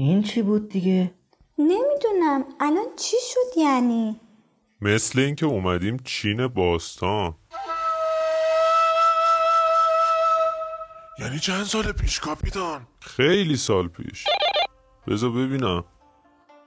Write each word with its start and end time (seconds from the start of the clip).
این 0.00 0.22
چی 0.22 0.42
بود 0.42 0.68
دیگه؟ 0.68 1.10
نمی‌دونم. 1.58 2.44
الان 2.60 2.84
چی 2.96 3.16
شد 3.20 3.58
یعنی؟ 3.58 4.20
مثل 4.80 5.18
اینکه 5.18 5.46
اومدیم 5.46 5.96
چین 6.04 6.46
باستان. 6.46 7.34
یعنی 11.18 11.38
چند 11.38 11.64
سال 11.64 11.92
پیش 11.92 12.20
کاپیتان؟ 12.20 12.86
خیلی 13.00 13.56
سال 13.56 13.88
پیش. 13.88 14.24
بذار 15.06 15.30
ببینم. 15.30 15.84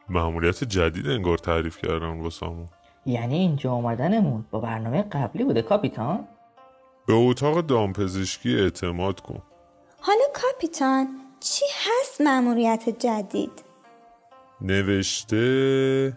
مأموریت 0.09 0.63
جدید 0.63 1.07
انگار 1.07 1.37
تعریف 1.37 1.77
کردن 1.77 2.21
واسمون 2.21 2.69
یعنی 3.05 3.35
اینجا 3.35 3.71
اومدنمون 3.71 4.45
با 4.51 4.59
برنامه 4.59 5.01
قبلی 5.01 5.43
بوده 5.43 5.61
کاپیتان؟ 5.61 6.27
به 7.07 7.13
اتاق 7.13 7.61
دامپزشکی 7.61 8.55
اعتماد 8.55 9.19
کن. 9.19 9.41
حالا 10.01 10.23
کاپیتان 10.33 11.07
چی 11.41 11.65
هست 11.85 12.21
مأموریت 12.21 12.89
جدید 12.99 13.51
نوشته 14.61 16.13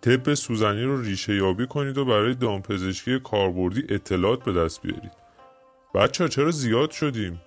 طب 0.00 0.34
سوزنی 0.34 0.82
رو 0.82 1.02
ریشه 1.02 1.34
یابی 1.36 1.66
کنید 1.66 1.98
و 1.98 2.04
برای 2.04 2.34
دامپزشکی 2.34 3.20
کاربردی 3.20 3.84
اطلاعات 3.88 4.44
به 4.44 4.52
دست 4.52 4.82
بیارید 4.82 5.12
بچه 5.94 6.28
چرا 6.28 6.50
زیاد 6.50 6.90
شدیم؟ 6.90 7.40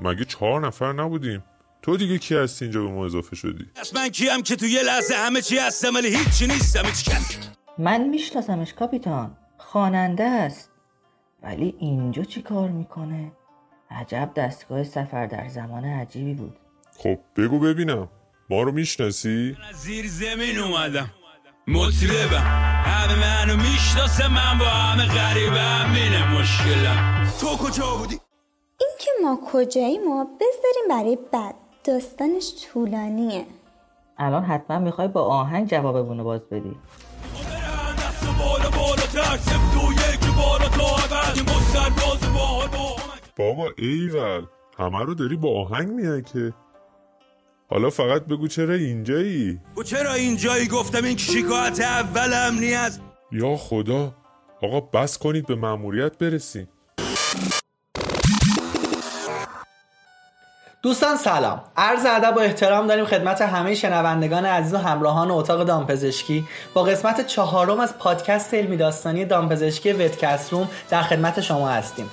مگه 0.00 0.24
چهار 0.24 0.66
نفر 0.66 0.92
نبودیم؟ 0.92 1.44
تو 1.82 1.96
دیگه 1.96 2.18
کی 2.18 2.34
هستی 2.34 2.64
اینجا 2.64 2.82
به 2.82 2.88
ما 2.88 3.04
اضافه 3.04 3.36
شدی؟ 3.36 3.66
من 3.94 4.08
کیم 4.08 4.42
که 4.42 4.56
تو 4.56 4.66
یه 4.66 4.82
لحظه 4.82 5.14
همه 5.14 5.42
چی 5.42 5.58
هستم 5.58 5.94
ولی 5.94 6.16
هیچی 6.16 6.46
نیستم 6.46 6.84
هیچ 6.84 7.10
من 7.78 8.08
میشناسمش 8.08 8.74
کاپیتان 8.74 9.36
خواننده 9.58 10.24
است 10.24 10.70
ولی 11.42 11.74
اینجا 11.78 12.22
چی 12.22 12.42
کار 12.42 12.68
می‌کنه؟ 12.68 13.32
عجب 13.90 14.30
دستگاه 14.36 14.84
سفر 14.84 15.26
در 15.26 15.48
زمان 15.48 15.84
عجیبی 15.84 16.34
بود 16.34 16.56
خب 16.98 17.18
بگو 17.36 17.58
ببینم. 17.58 18.08
ما 18.50 18.62
رو 18.62 18.72
می‌شناسی؟ 18.72 19.56
از 19.70 19.76
زیر 19.76 20.06
زمین 20.08 20.58
اومدم. 20.58 21.10
مطربم. 21.68 22.44
همه 22.84 23.20
منو 23.20 23.56
می‌شناسه 23.56 24.28
من 24.28 24.58
با 24.58 24.64
همه 24.64 25.06
غریبم. 25.06 25.94
اینه 25.94 26.40
مشکلم. 26.40 27.32
تو 27.40 27.46
کجا 27.46 27.96
بودی؟ 27.96 28.20
این 28.80 28.90
که 28.98 29.10
ما 29.22 29.38
کجاییم 29.52 30.02
و 30.02 30.24
بذاریم 30.24 30.88
برای 30.90 31.18
بعد 31.32 31.54
داستانش 31.84 32.52
طولانیه. 32.64 33.46
الان 34.18 34.44
حتما 34.44 34.78
می‌خوای 34.78 35.08
با 35.08 35.24
آهنگ 35.24 35.68
جوابمون 35.68 36.18
رو 36.18 36.24
باز 36.24 36.40
بدی. 36.48 36.76
بابا 43.36 43.70
ایول 43.78 44.46
همه 44.78 45.04
رو 45.04 45.14
داری 45.14 45.36
با 45.36 45.60
آهنگ 45.60 45.88
میای 45.88 46.22
که؟ 46.22 46.52
حالا 47.74 47.90
فقط 47.90 48.24
بگو 48.24 48.48
چرا 48.48 48.74
اینجایی؟ 48.74 49.60
و 49.76 49.82
چرا 49.82 50.12
اینجایی؟ 50.12 50.66
گفتم 50.66 51.04
این 51.04 51.16
شکایت 51.16 51.80
اولم 51.80 52.58
نیست. 52.58 53.00
یا 53.32 53.56
خدا. 53.56 54.14
آقا 54.62 54.80
بس 54.80 55.18
کنید 55.18 55.46
به 55.46 55.54
مأموریت 55.54 56.18
برسیم. 56.18 56.68
دوستان 60.82 61.16
سلام. 61.16 61.62
عرض 61.76 62.06
ادب 62.06 62.36
و 62.36 62.40
احترام 62.40 62.86
داریم 62.86 63.04
خدمت 63.04 63.42
همه 63.42 63.74
شنوندگان 63.74 64.44
عزیز 64.44 64.74
و 64.74 64.78
همراهان 64.78 65.30
اتاق 65.30 65.64
دامپزشکی. 65.64 66.44
با 66.74 66.82
قسمت 66.82 67.26
چهارم 67.26 67.80
از 67.80 67.98
پادکست 67.98 68.54
علمی 68.54 68.76
داستانی 68.76 69.24
دامپزشکی 69.24 69.92
وتکست 69.92 70.52
روم 70.52 70.68
در 70.90 71.02
خدمت 71.02 71.40
شما 71.40 71.68
هستیم. 71.68 72.10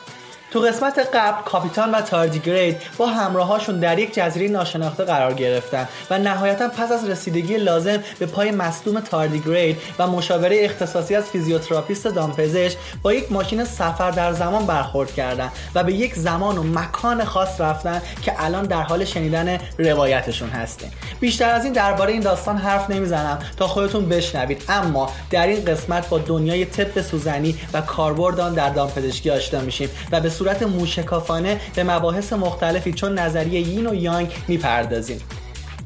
تو 0.52 0.60
قسمت 0.60 1.00
قبل 1.14 1.42
کاپیتان 1.44 1.92
و 1.92 2.02
tardigrade 2.02 2.78
با 2.98 3.08
همراهاشون 3.08 3.80
در 3.80 4.00
یک 4.00 4.14
جزیره 4.14 4.48
ناشناخته 4.48 5.04
قرار 5.04 5.34
گرفتن 5.34 5.88
و 6.10 6.18
نهایتا 6.18 6.68
پس 6.68 6.92
از 6.92 7.10
رسیدگی 7.10 7.58
لازم 7.58 8.00
به 8.20 8.26
پای 8.26 8.52
مصدوم 8.52 9.00
tardigrade 9.00 9.78
و 10.00 10.08
مشاوره 10.08 10.58
اختصاصی 10.66 11.16
از 11.16 11.24
فیزیوتراپیست 11.24 12.08
دامپزشک 12.08 12.78
با 13.04 13.14
یک 13.14 13.32
ماشین 13.32 13.64
سفر 13.64 14.12
در 14.12 14.34
زمان 14.34 14.66
برخورد 14.66 15.14
کردن 15.14 15.50
و 15.76 15.84
به 15.84 15.94
یک 15.94 16.16
زمان 16.16 16.58
و 16.58 16.64
مکان 16.64 17.26
خاص 17.26 17.62
رفتن 17.62 18.02
که 18.22 18.34
الان 18.38 18.66
در 18.66 18.82
حال 18.82 19.06
شنیدن 19.06 19.58
روایتشون 19.78 20.50
هستیم. 20.50 20.92
بیشتر 21.20 21.50
از 21.50 21.64
این 21.64 21.74
درباره 21.74 22.14
این 22.14 22.22
داستان 22.22 22.58
حرف 22.58 22.90
نمی‌زنم. 22.90 23.40
تا 23.58 23.68
خودتون 23.68 24.10
بشنوید. 24.10 24.64
اما 24.70 25.12
در 25.30 25.48
این 25.48 25.66
قسمت 25.66 26.10
با 26.10 26.18
دنیای 26.18 26.66
طب 26.66 27.02
سوزنی 27.02 27.60
و 27.74 27.82
کاربرد 27.82 28.40
آن 28.40 28.54
در 28.54 28.70
دامپزشکی 28.70 29.30
آشنا 29.30 29.62
میشیم 29.62 29.90
و 30.12 30.20
به 30.20 30.30
صورت 30.42 30.64
موشکافانه 30.64 31.60
به 31.76 31.84
مباحث 31.84 32.34
مختلفی 32.34 32.94
چون 32.94 33.20
نظریه 33.20 33.62
یین 33.62 33.88
و 33.88 33.94
یانگ 33.96 34.32
می‌پردازیم. 34.48 35.22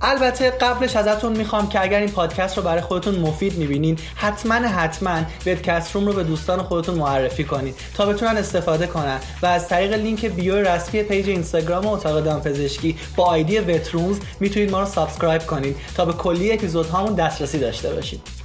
البته 0.01 0.49
قبلش 0.49 0.95
ازتون 0.95 1.37
می‌خوام 1.37 1.69
که 1.69 1.81
اگر 1.81 1.99
این 1.99 2.09
پادکست 2.09 2.57
رو 2.57 2.63
برای 2.63 2.81
خودتون 2.81 3.15
مفید 3.15 3.57
می‌بینین 3.57 3.97
حتما 4.15 4.53
حتما 4.53 5.21
VetCast 5.45 5.95
Room 5.95 6.05
رو 6.05 6.13
به 6.13 6.23
دوستان 6.23 6.63
خودتون 6.63 6.95
معرفی 6.95 7.43
کنید 7.43 7.75
تا 7.93 8.05
بتونن 8.05 8.37
استفاده 8.37 8.87
کنن 8.87 9.19
و 9.41 9.45
از 9.45 9.67
طریق 9.67 9.93
لینک 9.93 10.25
bio 10.25 10.55
رسمی 10.55 11.03
page 11.03 11.29
اینستاگرام 11.29 11.87
اتاق 11.87 12.19
دامپزشکی 12.19 12.97
با 13.15 13.25
ID 13.25 13.59
Vet 13.59 13.82
Rooms 13.82 14.19
می‌تونید 14.39 14.71
ما 14.71 14.79
رو 14.79 14.85
subscribe 14.85 15.45
کنید 15.45 15.75
تا 15.97 16.05
به 16.05 16.13
کلی 16.13 16.53
اپیزودهامون 16.53 17.13
دسترسی 17.13 17.59
داشته 17.59 17.93
باشید 17.93 18.44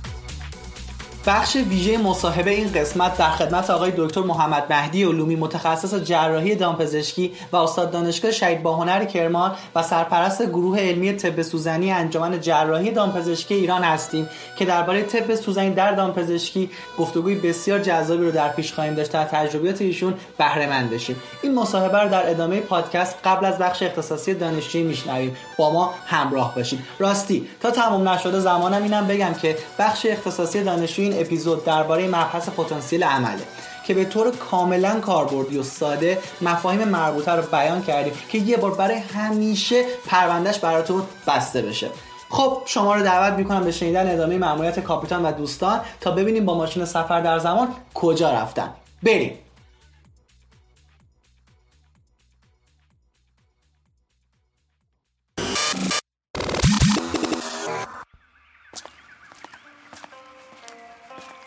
بخش 1.26 1.56
ویژه 1.56 1.98
مصاحبه 1.98 2.50
این 2.50 2.72
قسمت 2.72 3.19
در 3.19 3.31
خدمت 3.31 3.70
آقای 3.70 3.92
دکتر 3.97 4.20
محمد 4.20 4.66
مهدی 4.70 5.04
علومی 5.04 5.36
متخصص 5.36 5.94
جراحی 5.94 6.54
دامپزشکی 6.54 7.32
و 7.53 7.56
استاد 7.56 7.91
دانشگاه 7.91 8.31
شهید 8.31 8.62
باهنر 8.62 9.04
کرمان 9.04 9.53
و 9.75 9.82
سرپرست 9.82 10.47
گروه 10.47 10.81
علمی 10.81 11.12
طب 11.12 11.42
سوزنی 11.42 11.92
انجمن 11.92 12.41
جراحی 12.41 12.91
دامپزشکی 12.91 13.54
ایران 13.54 13.82
هستیم 13.84 14.28
که 14.56 14.64
درباره 14.64 15.03
طب 15.03 15.34
سوزنی 15.34 15.75
در 15.75 15.92
دامپزشکی 15.92 16.70
گفتگوی 16.98 17.34
بسیار 17.34 17.78
جذابی 17.78 18.25
رو 18.25 18.31
در 18.31 18.48
پیش 18.48 18.72
خواهیم 18.72 18.94
داشت 18.94 19.12
تا 19.12 19.25
تجربیات 19.25 19.82
ایشون 19.82 20.14
بهره 20.38 20.66
مند 20.66 20.91
بشیم. 20.91 21.16
این 21.42 21.54
مصاحبه 21.54 21.98
رو 21.98 22.08
در 22.08 22.31
ادامه 22.31 22.60
پادکست 22.60 23.16
قبل 23.25 23.47
از 23.47 23.58
بخش 23.58 23.82
اختصاصی 23.82 24.34
دانشجویی 24.34 24.84
میشنویم. 24.84 25.37
با 25.56 25.72
ما 25.72 25.94
همراه 26.06 26.54
باشید. 26.54 26.81
راستی 26.98 27.48
تا 27.60 27.70
تمام 27.70 28.08
نشده 28.08 28.41
زمانم 28.41 28.82
اینم 28.82 29.06
بگم 29.06 29.34
که 29.42 29.56
بخش 29.78 30.06
اختصاصی 30.06 30.64
دانشجویی 30.64 31.09
این 31.10 31.21
اپیزود 31.21 31.65
درباره 31.65 32.09
مبحث 32.09 32.48
پتانسیل 32.48 33.04
عمله 33.04 33.43
که 33.87 33.94
به 33.94 34.04
طور 34.04 34.31
کاملا 34.31 35.00
کاربردی 35.00 35.59
و 35.59 35.62
ساده 35.62 36.19
مفاهیم 36.41 36.88
مربوطه 36.88 37.32
رو 37.32 37.43
بیان 37.43 37.82
کردیم 37.82 38.12
که 38.28 38.38
یه 38.38 38.56
بار 38.56 38.75
برای 38.75 38.98
همیشه 38.98 39.84
پروندهش 40.06 40.59
براتون 40.59 41.03
بسته 41.26 41.62
بشه. 41.62 41.88
خب 42.31 42.62
شما 42.66 42.94
رو 42.94 43.03
دعوت 43.03 43.38
می‌کنم 43.38 43.65
به 43.65 43.72
شنیدن 43.72 44.15
ادامه 44.15 44.38
مأموریت 44.38 44.81
کاپیتان 44.81 45.22
و 45.22 45.32
دوستان 45.32 45.81
تا 46.00 46.10
ببینیم 46.10 46.44
با 46.44 46.54
ماشین 46.54 46.84
سفر 46.84 47.20
در 47.20 47.38
زمان 47.38 47.69
کجا 47.94 48.31
رفتن. 48.31 48.70
بریم. 49.03 49.38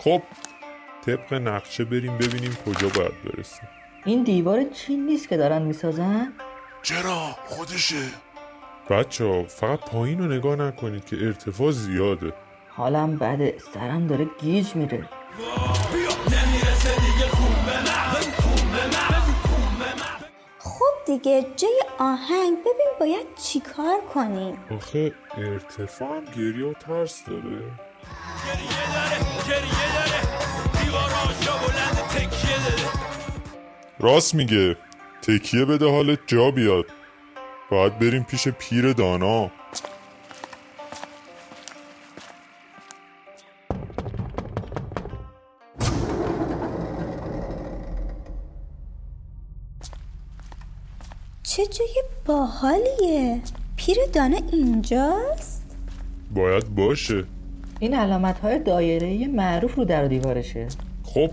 خب 0.03 0.21
طبق 1.05 1.33
نقشه 1.33 1.85
بریم 1.85 2.17
ببینیم 2.17 2.57
کجا 2.65 2.87
باید 2.87 3.23
برسیم. 3.23 3.67
این 4.05 4.23
دیوار 4.23 4.63
چین 4.63 5.05
نیست 5.05 5.29
که 5.29 5.37
دارن 5.37 5.61
می‌سازن؟ 5.61 6.33
چرا؟ 6.81 7.35
خودشه. 7.45 7.95
بچه 8.89 9.25
ها 9.25 9.43
فقط 9.43 9.79
پایین 9.79 10.19
رو 10.19 10.25
نگاه 10.25 10.55
نکنید 10.55 11.05
که 11.05 11.15
ارتفاع 11.25 11.71
زیاده. 11.71 12.33
حالم 12.69 13.17
بده 13.17 13.57
سرم 13.73 14.07
داره 14.07 14.27
گیج 14.41 14.75
میره. 14.75 15.09
خب 20.59 20.93
دیگه 21.05 21.45
جای 21.55 21.81
آهنگ 21.99 22.57
ببین 22.59 22.91
باید 22.99 23.27
چیکار 23.43 24.01
کنیم. 24.13 24.57
آخه 24.71 25.13
ارتفاع 25.37 26.17
هم 26.17 26.25
گریه 26.25 26.65
و 26.65 26.73
ترس 26.73 27.23
داره. 27.25 27.61
راست 34.03 34.35
میگه. 34.35 34.77
تکیه 35.21 35.65
بده 35.65 35.91
حالت 35.91 36.19
جا 36.27 36.51
بیاد. 36.51 36.85
باید 37.71 37.99
بریم 37.99 38.23
پیش 38.23 38.47
پیر 38.47 38.93
دانا. 38.93 39.51
چه 51.43 51.65
جای 51.65 52.03
باحالیه. 52.25 53.41
پیر 53.75 53.97
دانا 54.13 54.37
اینجاست؟ 54.51 55.77
باید 56.33 56.75
باشه. 56.75 57.23
این 57.79 57.93
علامت 57.93 58.39
های 58.39 58.59
دایره 58.59 59.27
معروف 59.27 59.75
رو 59.75 59.85
در 59.85 60.05
دیوارشه. 60.05 60.67
خب 61.03 61.31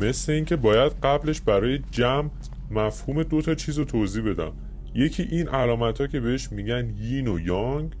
مثل 0.00 0.32
اینکه 0.32 0.56
باید 0.56 0.92
قبلش 1.02 1.40
برای 1.40 1.78
جمع 1.90 2.30
مفهوم 2.70 3.22
دو 3.22 3.42
تا 3.42 3.54
چیز 3.54 3.78
رو 3.78 3.84
توضیح 3.84 4.22
بدم. 4.22 4.52
یکی 4.94 5.22
این 5.22 5.48
علامت 5.48 6.00
ها 6.00 6.06
که 6.06 6.20
بهش 6.20 6.52
میگن 6.52 6.94
یین 7.00 7.28
و 7.28 7.38
یانگ 7.40 7.92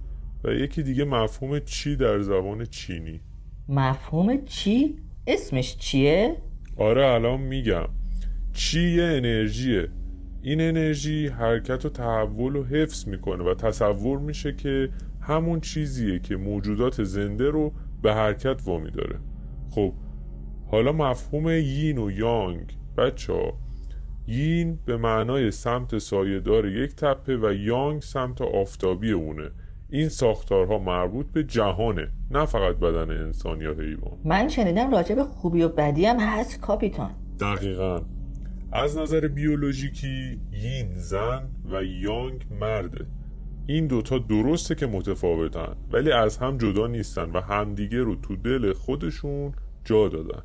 و 0.44 0.52
یکی 0.52 0.82
دیگه 0.82 1.04
مفهوم 1.04 1.58
چی 1.58 1.96
در 1.96 2.20
زبان 2.20 2.64
چینی. 2.64 3.20
مفهوم 3.68 4.44
چی؟ 4.44 4.96
اسمش 5.26 5.76
چیه؟ 5.76 6.36
آره 6.76 7.06
الان 7.06 7.40
میگم. 7.40 7.88
چی 8.52 8.80
یه 8.90 9.02
انرژیه. 9.02 9.88
این 10.42 10.60
انرژی 10.60 11.26
حرکت 11.26 11.84
و 11.84 11.88
تحول 11.88 12.56
و 12.56 12.64
حفظ 12.64 13.08
می‌کنه 13.08 13.44
و 13.44 13.54
تصور 13.54 14.18
میشه 14.18 14.52
که 14.52 14.88
همون 15.20 15.60
چیزیه 15.60 16.18
که 16.18 16.36
موجودات 16.36 17.04
زنده 17.04 17.50
رو 17.50 17.72
به 18.02 18.14
حرکت 18.14 18.60
وامی 18.64 18.90
داره. 18.90 19.18
خب 19.70 19.92
حالا 20.66 20.92
مفهوم 20.92 21.48
یین 21.48 21.98
و 21.98 22.10
یانگ. 22.10 22.76
بچه 22.98 23.32
ها 23.32 23.52
یین 24.26 24.78
به 24.86 24.96
معنای 24.96 25.50
سمت 25.50 25.98
سایهدار 25.98 26.68
یک 26.68 26.96
تپه 26.96 27.36
و 27.36 27.52
یانگ 27.52 28.02
سمت 28.02 28.42
آفتابی 28.42 29.12
اونه. 29.12 29.50
این 29.90 30.08
ساختارها 30.08 30.78
مربوط 30.78 31.26
به 31.26 31.44
جهانه 31.44 32.08
نه 32.30 32.46
فقط 32.46 32.76
بدن 32.76 33.10
انسان 33.10 33.60
یا 33.60 33.72
حیوان. 33.72 34.18
من 34.24 34.48
شنیدم 34.48 34.90
راجع 34.90 35.14
به 35.14 35.24
خوبی 35.24 35.62
و 35.62 35.68
بدی 35.68 36.06
هم 36.06 36.20
هست 36.20 36.60
کاپیتان. 36.60 37.10
دقیقا. 37.40 38.00
از 38.72 38.98
نظر 38.98 39.28
بیولوژیکی 39.28 40.40
یین 40.52 40.94
زن 40.94 41.48
و 41.72 41.84
یانگ 41.84 42.46
مرده. 42.60 43.06
این 43.66 43.86
دوتا 43.86 44.18
درسته 44.18 44.74
که 44.74 44.86
متفاوتن 44.86 45.76
ولی 45.92 46.12
از 46.12 46.36
هم 46.36 46.58
جدا 46.58 46.86
نیستن 46.86 47.30
و 47.30 47.40
همدیگه 47.40 47.98
رو 47.98 48.14
تو 48.14 48.36
دل 48.36 48.72
خودشون 48.72 49.52
جا 49.84 50.08
دادن. 50.08 50.42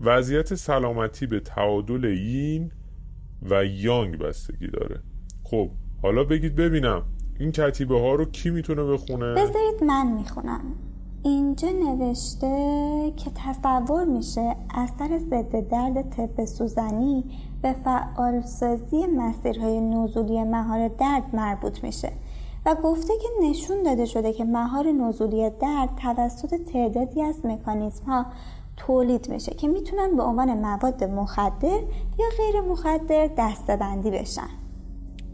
وضعیت 0.00 0.54
سلامتی 0.54 1.26
به 1.26 1.40
تعادل 1.40 2.04
یین 2.04 2.72
و 3.50 3.64
یانگ 3.64 4.18
بستگی 4.18 4.66
داره. 4.66 5.00
خب 5.44 5.70
حالا 6.02 6.24
بگید 6.24 6.56
ببینم 6.56 7.02
این 7.38 7.52
کتیبه 7.52 8.00
ها 8.00 8.14
رو 8.14 8.24
کی 8.24 8.50
می‌تونه 8.50 8.84
بخونه؟ 8.84 9.34
بذارید 9.34 9.84
من 9.86 10.12
می‌خونم. 10.12 10.60
اینجا 11.24 11.68
نوشته 11.68 13.12
که 13.16 13.30
تصور 13.34 14.04
میشه 14.04 14.56
اثر 14.74 15.18
ضد 15.18 15.68
درد 15.68 16.10
طب 16.10 16.44
سوزنی 16.44 17.24
به 17.62 17.72
فعالسازی 17.72 19.06
مسیرهای 19.06 19.80
نزولی 19.80 20.44
مهار 20.44 20.88
درد 20.88 21.22
مربوط 21.32 21.84
میشه 21.84 22.12
و 22.66 22.74
گفته 22.74 23.12
که 23.22 23.28
نشون 23.48 23.82
داده 23.82 24.04
شده 24.04 24.32
که 24.32 24.44
مهار 24.44 24.92
نزولی 24.92 25.50
درد 25.60 25.88
توسط 26.02 26.54
تعدادی 26.54 27.22
از 27.22 27.46
مکانیزم 27.46 28.04
ها 28.04 28.26
تولید 28.76 29.28
میشه 29.30 29.54
که 29.54 29.68
می‌تونن 29.68 30.16
به 30.16 30.22
عنوان 30.22 30.54
مواد 30.58 31.04
مخدر 31.04 31.80
یا 32.18 32.26
غیر 32.38 32.60
مخدر 32.60 33.30
دستبندی 33.38 34.10
بشن. 34.10 34.48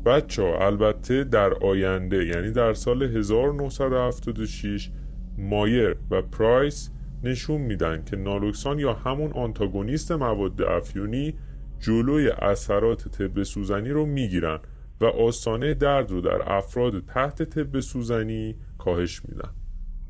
بچه 0.06 0.42
ها 0.42 0.66
البته 0.66 1.24
در 1.24 1.54
آینده 1.54 2.26
یعنی 2.26 2.50
در 2.50 2.74
سال 2.74 3.02
1976 3.02 4.90
مایر 5.38 5.96
و 6.10 6.22
پرایس 6.22 6.90
نشون 7.24 7.60
میدن 7.60 8.04
که 8.04 8.16
نالوکسان 8.16 8.78
یا 8.78 8.92
همون 8.92 9.32
آنتاگونیست 9.32 10.12
مواد 10.12 10.62
افیونی 10.62 11.34
جلوی 11.80 12.30
اثرات 12.30 13.08
طب 13.08 13.42
سوزنی 13.42 13.90
رو 13.90 14.06
می‌گیرن 14.06 14.58
و 15.00 15.04
آستانه 15.04 15.74
درد 15.74 16.10
رو 16.10 16.20
در 16.20 16.52
افراد 16.52 17.04
تحت 17.06 17.42
طب 17.42 17.80
سوزنی 17.80 18.56
کاهش 18.78 19.22
میدن. 19.28 19.50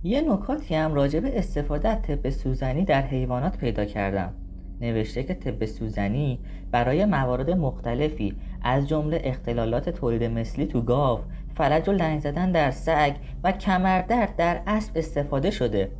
یه 0.03 0.21
نکاتی 0.21 0.75
هم 0.75 0.95
راجع 0.95 1.21
به 1.21 1.39
استفاده 1.39 1.89
از 1.89 2.03
طب 2.03 2.31
سوزنی 2.31 2.85
در 2.85 3.03
حیوانات 3.03 3.57
پیدا 3.57 3.85
کردم. 3.85 4.33
نوشته 4.81 5.23
که 5.23 5.35
طب 5.35 5.65
سوزنی 5.65 6.39
برای 6.71 7.05
موارد 7.05 7.51
مختلفی 7.51 8.35
از 8.63 8.89
جمله 8.89 9.21
اختلالات 9.25 9.91
تولید 9.91 10.25
مثلی 10.25 10.67
تو 10.67 10.83
گاو 10.83 11.21
فلج 11.57 11.89
و 11.89 11.93
لنگ 11.93 12.21
زدن 12.21 12.53
در 12.53 12.71
سگ 12.71 13.13
و 13.45 13.53
کمردرد 13.53 14.37
در 14.37 14.61
اسب 14.67 14.93
استفاده 14.97 15.51
شده. 15.51 15.91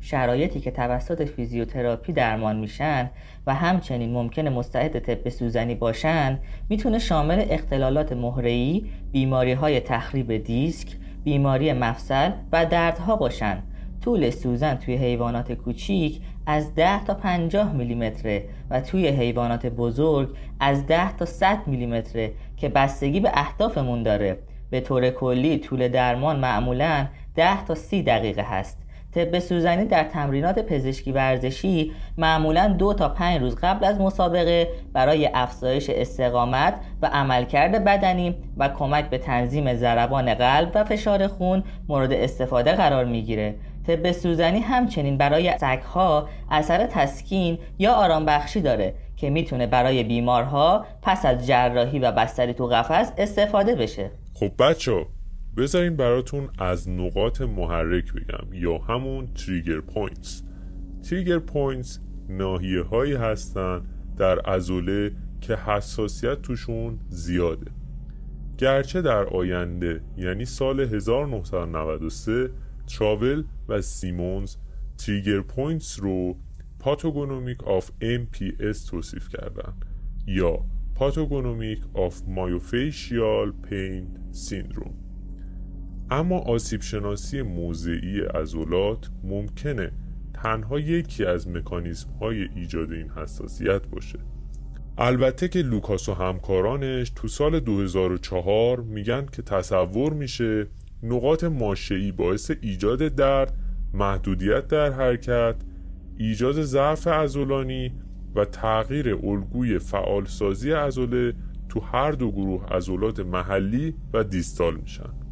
شرایطی 0.00 0.60
که 0.60 0.70
توسط 0.70 1.24
فیزیوتراپی 1.24 2.12
درمان 2.12 2.56
میشن 2.56 3.10
و 3.46 3.54
همچنین 3.54 4.12
ممکنه 4.12 4.50
مستعد 4.50 4.98
طب 4.98 5.28
سوزنی 5.28 5.74
باشن 5.74 6.38
می‌تونه 6.68 6.98
شامل 6.98 7.44
اختلالات 7.50 8.12
مهره‌ای، 8.12 8.84
بیماری 9.12 9.52
های 9.52 9.80
تخریب 9.80 10.36
دیسک، 10.36 10.88
بیماری 11.26 11.72
مفصل 11.72 12.30
و 12.52 12.66
دردها 12.66 13.16
باشن 13.16 13.62
طول 14.04 14.30
سوزن 14.30 14.74
توی 14.74 14.96
حیوانات 14.96 15.52
کوچیک 15.52 16.20
از 16.46 16.74
10 16.74 17.04
تا 17.04 17.14
50 17.14 17.72
میلیمتره 17.72 18.44
و 18.70 18.80
توی 18.80 19.08
حیوانات 19.08 19.66
بزرگ 19.66 20.36
از 20.60 20.86
10 20.86 21.16
تا 21.16 21.24
100 21.24 21.66
میلیمتره 21.66 22.32
که 22.56 22.68
بستگی 22.68 23.20
به 23.20 23.30
اهدافمون 23.34 24.02
داره. 24.02 24.38
به 24.70 24.80
طور 24.80 25.10
کلی 25.10 25.58
طول 25.58 25.88
درمان 25.88 26.38
معمولا 26.38 27.06
10 27.34 27.64
تا 27.64 27.74
30 27.74 28.02
دقیقه 28.02 28.42
هست. 28.42 28.78
طب 29.16 29.38
سوزنی 29.38 29.84
در 29.84 30.04
تمرینات 30.04 30.58
پزشکی 30.58 31.12
ورزشی 31.12 31.92
معمولا 32.18 32.68
دو 32.68 32.94
تا 32.94 33.08
پنج 33.08 33.40
روز 33.40 33.56
قبل 33.62 33.84
از 33.84 34.00
مسابقه 34.00 34.68
برای 34.92 35.30
افزایش 35.34 35.90
استقامت 35.90 36.74
و 37.02 37.06
عملکرد 37.06 37.84
بدنی 37.84 38.36
و 38.56 38.68
کمک 38.68 39.10
به 39.10 39.18
تنظیم 39.18 39.74
ضربان 39.74 40.34
قلب 40.34 40.70
و 40.74 40.84
فشار 40.84 41.26
خون 41.26 41.64
مورد 41.88 42.12
استفاده 42.12 42.72
قرار 42.72 43.04
می‌گیره. 43.04 43.54
طب 43.86 44.12
سوزنی 44.12 44.58
همچنین 44.58 45.18
برای 45.18 45.58
سگها 45.58 46.28
اثر 46.50 46.86
تسکین 46.86 47.58
یا 47.78 47.92
آرام 47.92 48.24
بخشی 48.24 48.60
داره 48.60 48.94
که 49.16 49.30
می‌تونه 49.30 49.66
برای 49.66 50.04
بیمارها 50.04 50.86
پس 51.02 51.26
از 51.26 51.46
جراحی 51.46 51.98
و 51.98 52.12
بستری 52.12 52.54
تو 52.54 52.66
قفس 52.66 53.12
استفاده 53.18 53.74
بشه. 53.74 54.10
خب 54.34 54.50
بچه 54.58 55.06
بذارین 55.56 55.96
براتون 55.96 56.48
از 56.58 56.88
نقاط 56.88 57.40
محرک 57.40 58.12
بگم 58.12 58.52
یا 58.52 58.78
همون 58.78 59.26
trigger 59.26 59.80
points. 59.80 60.42
trigger 61.08 61.38
points 61.38 61.98
ناحیه 62.28 62.82
هایی 62.82 63.14
هستن 63.14 63.82
در 64.16 64.50
عضله 64.50 65.12
که 65.40 65.56
حساسیت 65.56 66.42
توشون 66.42 66.98
زیاده. 67.08 67.70
گرچه 68.58 69.02
در 69.02 69.24
آینده 69.24 70.00
یعنی 70.16 70.44
سال 70.44 70.80
1993 70.80 72.50
تراول 72.86 73.44
و 73.68 73.80
سیمونز 73.80 74.56
trigger 74.98 75.40
points 75.40 76.00
رو 76.00 76.36
pathognomonic 76.78 77.64
of 77.64 77.90
MPS 78.00 78.90
توصیف 78.90 79.28
کردن 79.28 79.72
یا 80.26 80.58
pathognomonic 80.94 81.80
of 81.94 82.22
myofascial 82.26 83.52
pain 83.52 84.06
syndrome. 84.30 85.05
اما 86.10 86.38
آسیب 86.38 86.80
شناسی 86.80 87.42
موضعی 87.42 88.20
عضلات 88.20 89.10
ممکنه 89.24 89.92
تنها 90.34 90.78
یکی 90.80 91.24
از 91.24 91.48
مکانیزم 91.48 92.10
های 92.20 92.48
ایجاد 92.54 92.92
این 92.92 93.10
حساسیت 93.10 93.88
باشه. 93.88 94.18
البته 94.98 95.48
که 95.48 95.62
لوکاس 95.62 96.08
و 96.08 96.14
همکارانش 96.14 97.12
تو 97.14 97.28
سال 97.28 97.60
2004 97.60 98.80
میگن 98.80 99.26
که 99.32 99.42
تصور 99.42 100.12
میشه 100.12 100.66
نقاط 101.02 101.44
ماشه‌ای 101.44 102.12
باعث 102.12 102.50
ایجاد 102.60 102.98
درد 102.98 103.54
محدودیت 103.94 104.68
در 104.68 104.92
حرکت 104.92 105.54
ایجاد 106.18 106.62
ضعف 106.62 107.06
عضلانی 107.06 107.92
و 108.34 108.44
تغییر 108.44 109.14
الگوی 109.14 109.78
فعالسازی 109.78 110.72
عضله 110.72 111.34
تو 111.68 111.80
هر 111.80 112.12
دو 112.12 112.30
گروه 112.30 112.66
عضلات 112.66 113.20
محلی 113.20 113.94
و 114.12 114.24
distal 114.24 114.76
میشن. 114.76 115.25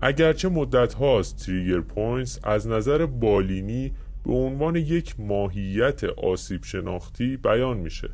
اگرچه 0.00 0.48
مدت 0.48 0.94
هاست 0.94 1.36
trigger 1.46 1.80
points 1.80 2.38
از 2.44 2.68
نظر 2.68 3.06
بالینی 3.06 3.92
به 4.24 4.32
عنوان 4.32 4.76
یک 4.76 5.20
ماهیت 5.20 6.04
آسیب 6.04 6.64
شناختی 6.64 7.36
بیان 7.36 7.76
میشه. 7.76 8.10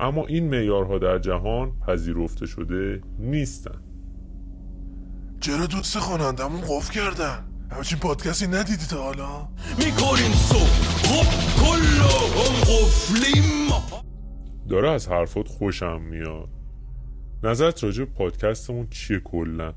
اما 0.00 0.26
این 0.26 0.48
معیارها 0.48 0.98
در 0.98 1.18
جهان 1.18 1.72
پذیرفته 1.86 2.46
شده 2.46 3.00
نیستن. 3.18 3.80
چرا 5.40 5.66
دوست 5.66 5.98
خوانندمون 5.98 6.60
قفل 6.60 6.92
کردن؟ 6.92 7.44
همچین 7.70 7.98
پادکستی 7.98 8.46
ندیدی 8.46 8.86
تا 8.90 9.02
حالا؟ 9.02 9.48
می‌کنیم 9.78 10.32
صبح. 10.32 10.84
خب 11.02 11.44
قفلیم. 12.60 13.68
داره 14.68 14.90
از 14.90 15.08
حرفات 15.08 15.48
خوشم 15.48 16.00
میاد. 16.02 16.48
نظرت 17.42 17.84
راجع 17.84 18.04
به 18.04 18.10
پادکستمون 18.10 18.86
چیه 18.90 19.20
کلا؟ 19.20 19.74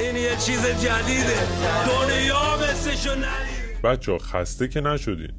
این 0.00 0.16
یه 0.16 0.36
چیز 0.36 0.66
جدیده. 0.66 1.40
دنیا 1.86 2.56
مثلشو 2.56 3.10
ندید 3.10 3.82
بچه 3.84 4.12
ها 4.12 4.18
خسته 4.18 4.68
که 4.68 4.80
نشدین. 4.80 5.32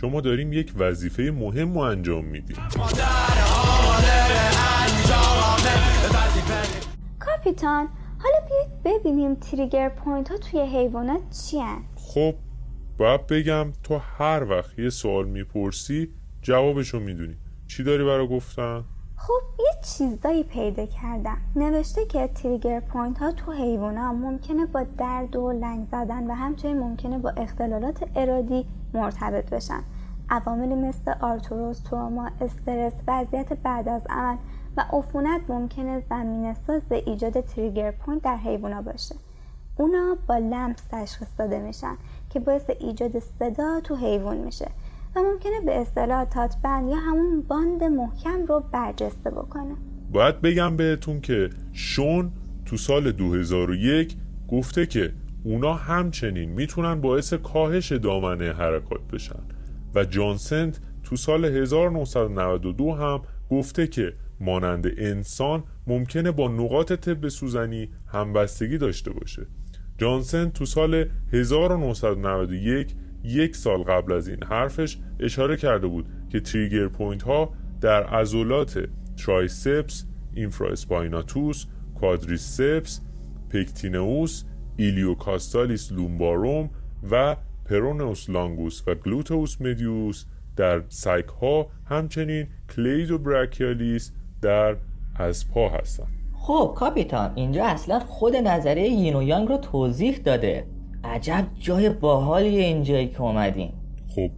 چون 0.00 0.10
ما 0.10 0.20
داریم 0.20 0.52
یک 0.52 0.72
وظیفه 0.78 1.22
مهم 1.22 1.74
رو 1.74 1.80
انجام 1.80 2.24
میدیم 2.24 2.56
کاپیتان 7.18 7.88
حالا 8.18 8.46
بیایید 8.48 8.82
ببینیم 8.84 9.34
trigger 9.34 9.88
point 9.88 10.30
ها 10.30 10.36
توی 10.36 10.60
حیوانات 10.60 11.20
چی 11.30 11.58
هن؟ 11.58 11.82
خب 11.96 12.34
باید 12.98 13.26
بگم 13.26 13.72
تو 13.82 13.98
هر 13.98 14.44
وقت 14.44 14.78
یه 14.78 14.90
سوال 14.90 15.28
می‌پرسی 15.28 16.08
جوابشو 16.42 17.00
می‌دونی. 17.00 17.36
چی 17.66 17.82
داری 17.82 18.04
برای 18.04 18.28
گفتن؟ 18.28 18.84
خب 19.22 19.40
یه 19.58 19.82
چیزایی 19.82 20.44
پیدا 20.44 20.86
کردم. 20.86 21.36
نوشته 21.56 22.06
که 22.06 22.28
trigger 22.28 22.80
point 22.80 23.18
ها 23.18 23.32
تو 23.32 23.52
حیوان 23.52 23.98
ممکنه 23.98 24.66
با 24.66 24.82
درد 24.98 25.36
و 25.36 25.52
لنگ 25.52 25.86
زدن 25.92 26.30
و 26.30 26.34
همچنین 26.34 26.78
ممکنه 26.78 27.18
با 27.18 27.30
اختلالات 27.30 28.08
ارادی 28.16 28.66
مرتبط 28.94 29.50
بشن. 29.50 29.80
عواملی 30.30 30.74
مثل 30.74 31.14
آرتروز، 31.20 31.82
تروما، 31.82 32.30
استرس، 32.40 32.92
وضعیت 33.08 33.52
بعد 33.52 33.88
از 33.88 34.02
عمل 34.10 34.36
و 34.76 34.84
عفونت 34.92 35.40
ممکنه 35.48 36.02
زمینه 36.10 36.54
ساز 36.54 36.92
ایجاد 36.92 37.40
trigger 37.40 37.90
point 37.90 38.22
در 38.22 38.36
حیوانا 38.36 38.82
باشه. 38.82 39.14
اونا 39.76 40.16
با 40.28 40.36
لمس 40.36 40.82
تشخیص 40.90 41.28
داده 41.38 41.58
میشن 41.58 41.96
که 42.30 42.40
باعث 42.40 42.70
ایجاد 42.80 43.18
صدا 43.18 43.80
تو 43.80 43.96
حیوان 43.96 44.36
میشه. 44.36 44.70
و 45.16 45.22
ممکنه 45.22 45.60
به 45.66 45.80
اصطلاح 45.80 46.24
taut 46.24 46.56
band 46.56 46.88
یا 46.88 46.96
همون 46.96 47.42
باند 47.42 47.84
محکم 47.84 48.46
رو 48.46 48.64
برجسته 48.72 49.30
بکنه. 49.30 49.76
باید 50.12 50.40
بگم 50.40 50.76
بهتون 50.76 51.20
که 51.20 51.50
شون 51.72 52.32
تو 52.66 52.76
سال 52.76 53.12
2001 53.12 54.16
گفته 54.48 54.86
که 54.86 55.12
اونا 55.44 55.74
همچنین 55.74 56.50
می‌تونن 56.50 57.00
باعث 57.00 57.34
کاهش 57.34 57.92
دامنه 57.92 58.52
حرکات 58.52 59.00
بشن. 59.12 59.40
و 59.94 60.04
جانسن 60.04 60.80
تو 61.02 61.16
سال 61.16 61.44
1992 61.44 62.92
هم 62.92 63.20
گفته 63.50 63.86
که 63.86 64.12
مانند 64.40 64.86
انسان 64.98 65.62
ممکنه 65.86 66.30
با 66.30 66.48
نقاط 66.48 66.92
طب 66.92 67.28
سوزنی 67.28 67.88
همبستگی 68.06 68.78
داشته 68.78 69.12
باشه. 69.12 69.46
جانسن 69.98 70.50
تو 70.50 70.64
سال 70.64 71.06
1991 71.32 72.94
یک 73.24 73.56
سال 73.56 73.82
قبل 73.82 74.12
از 74.12 74.28
این 74.28 74.44
حرفش 74.44 74.98
اشاره 75.20 75.56
کرده 75.56 75.86
بود 75.86 76.06
که 76.28 76.40
trigger 76.40 76.88
point 76.88 77.22
ها 77.22 77.52
در 77.80 78.04
عضلات 78.04 78.84
triceps، 79.16 80.04
infraspinatus، 80.34 81.66
quadriceps، 82.00 83.00
pectineus، 83.50 84.44
iliocostalis 84.76 85.92
lumborum 85.92 86.70
و 87.10 87.36
پرونوس 87.64 88.30
لانگوس 88.30 88.82
و 88.86 88.94
گلوتوس 88.94 89.60
مدیوس 89.60 90.24
در 90.56 90.82
سایک 90.88 91.26
ها 91.26 91.66
همچنین 91.84 92.46
کلید 92.76 93.10
و 93.10 93.18
براکیالیس 93.18 94.12
در 94.42 94.76
اسپا 95.18 95.68
هستند. 95.68 96.08
خب 96.34 96.74
کاپیتان 96.76 97.32
اینجا 97.34 97.64
اصلا 97.64 97.98
خود 97.98 98.36
نظریه 98.36 98.88
یین 98.88 99.22
یانگ 99.22 99.48
رو 99.48 99.56
توضیح 99.56 100.16
داده. 100.16 100.66
عجب 101.04 101.46
جای 101.58 101.88
باحالیه 101.88 102.64
اینجایی 102.64 103.08
که 103.08 103.20
اومدیم. 103.20 103.72
خب 104.14 104.30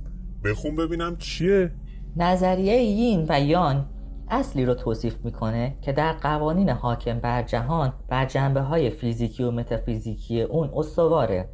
بخون 0.44 0.76
ببینم 0.76 1.16
چیه. 1.16 1.70
نظریه 2.16 2.74
یین 2.74 3.26
و 3.28 3.40
یان 3.40 3.86
اصلی 4.30 4.64
رو 4.64 4.74
توصیف 4.74 5.16
می‌کنه 5.24 5.74
که 5.80 5.92
در 5.92 6.12
قوانین 6.12 6.68
حاکم 6.70 7.18
بر 7.18 7.42
جهان 7.42 7.92
بر 8.08 8.26
جنبه 8.26 8.60
های 8.60 8.90
فیزیکی 8.90 9.42
و 9.42 9.50
متافیزیکی 9.50 10.42
اون 10.42 10.70
استواره. 10.76 11.48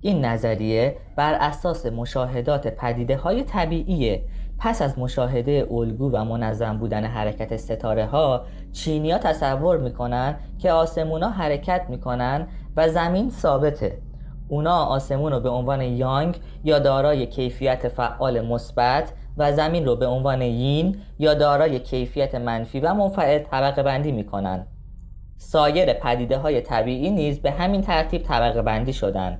این 0.00 0.24
نظریه 0.24 0.96
بر 1.16 1.34
اساس 1.34 1.86
مشاهدات 1.86 2.66
پدیده 2.66 3.16
های 3.16 3.42
طبیعیه. 3.42 4.24
پس 4.58 4.82
از 4.82 4.98
مشاهده 4.98 5.66
الگو 5.70 6.10
و 6.10 6.24
منظم 6.24 6.78
بودن 6.78 7.04
حرکت 7.04 7.56
ستاره 7.56 8.06
ها 8.06 8.44
چینیا 8.72 9.18
تصور 9.18 9.78
می‌کنن 9.78 10.36
که 10.58 10.72
آسمونا 10.72 11.28
حرکت 11.28 11.86
می‌کنن 11.88 12.46
و 12.76 12.88
زمین 12.88 13.30
ثابته. 13.30 13.98
اونا 14.48 14.84
آسمون 14.84 15.32
رو 15.32 15.40
به 15.40 15.48
عنوان 15.48 15.80
یانگ 15.80 16.36
یا 16.64 16.78
دارای 16.78 17.26
کیفیت 17.26 17.88
فعال 17.88 18.40
مثبت 18.40 19.12
و 19.36 19.52
زمین 19.52 19.86
رو 19.86 19.96
به 19.96 20.06
عنوان 20.06 20.42
یین 20.42 20.96
یا 21.18 21.34
دارای 21.34 21.78
کیفیت 21.78 22.34
منفی 22.34 22.80
و 22.80 22.94
منفعل 22.94 23.38
طبقه 23.38 23.82
بندی 23.82 24.12
می‌کنن. 24.12 24.66
سایر 25.36 25.92
پدیده 25.92 26.38
های 26.38 26.60
طبیعی 26.60 27.10
نیز 27.10 27.40
به 27.40 27.50
همین 27.50 27.80
ترتیب 27.80 28.22
طبقه 28.22 28.62
بندی 28.62 28.92
شدن. 28.92 29.38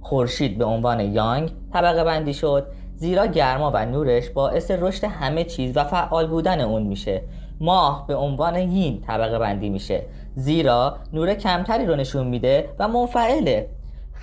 خورشید 0.00 0.58
به 0.58 0.64
عنوان 0.64 1.00
یانگ 1.00 1.52
طبقه 1.72 2.04
بندی 2.04 2.34
شد 2.34 2.66
زیرا 2.94 3.26
گرما 3.26 3.70
و 3.74 3.86
نورش 3.86 4.30
باعث 4.30 4.70
رشد 4.70 5.04
همه 5.04 5.44
چیز 5.44 5.76
و 5.76 5.84
فعال 5.84 6.26
بودن 6.26 6.60
اون 6.60 6.82
میشه. 6.82 7.22
ماه 7.60 8.06
به 8.06 8.16
عنوان 8.16 8.56
یین 8.56 9.00
طبقه 9.00 9.38
بندی 9.38 9.68
میشه 9.68 10.02
زیرا 10.34 10.96
نور 11.12 11.34
کمتری 11.34 11.86
رو 11.86 11.96
نشون 11.96 12.26
میده 12.26 12.68
و 12.78 12.88
منفعله. 12.88 13.68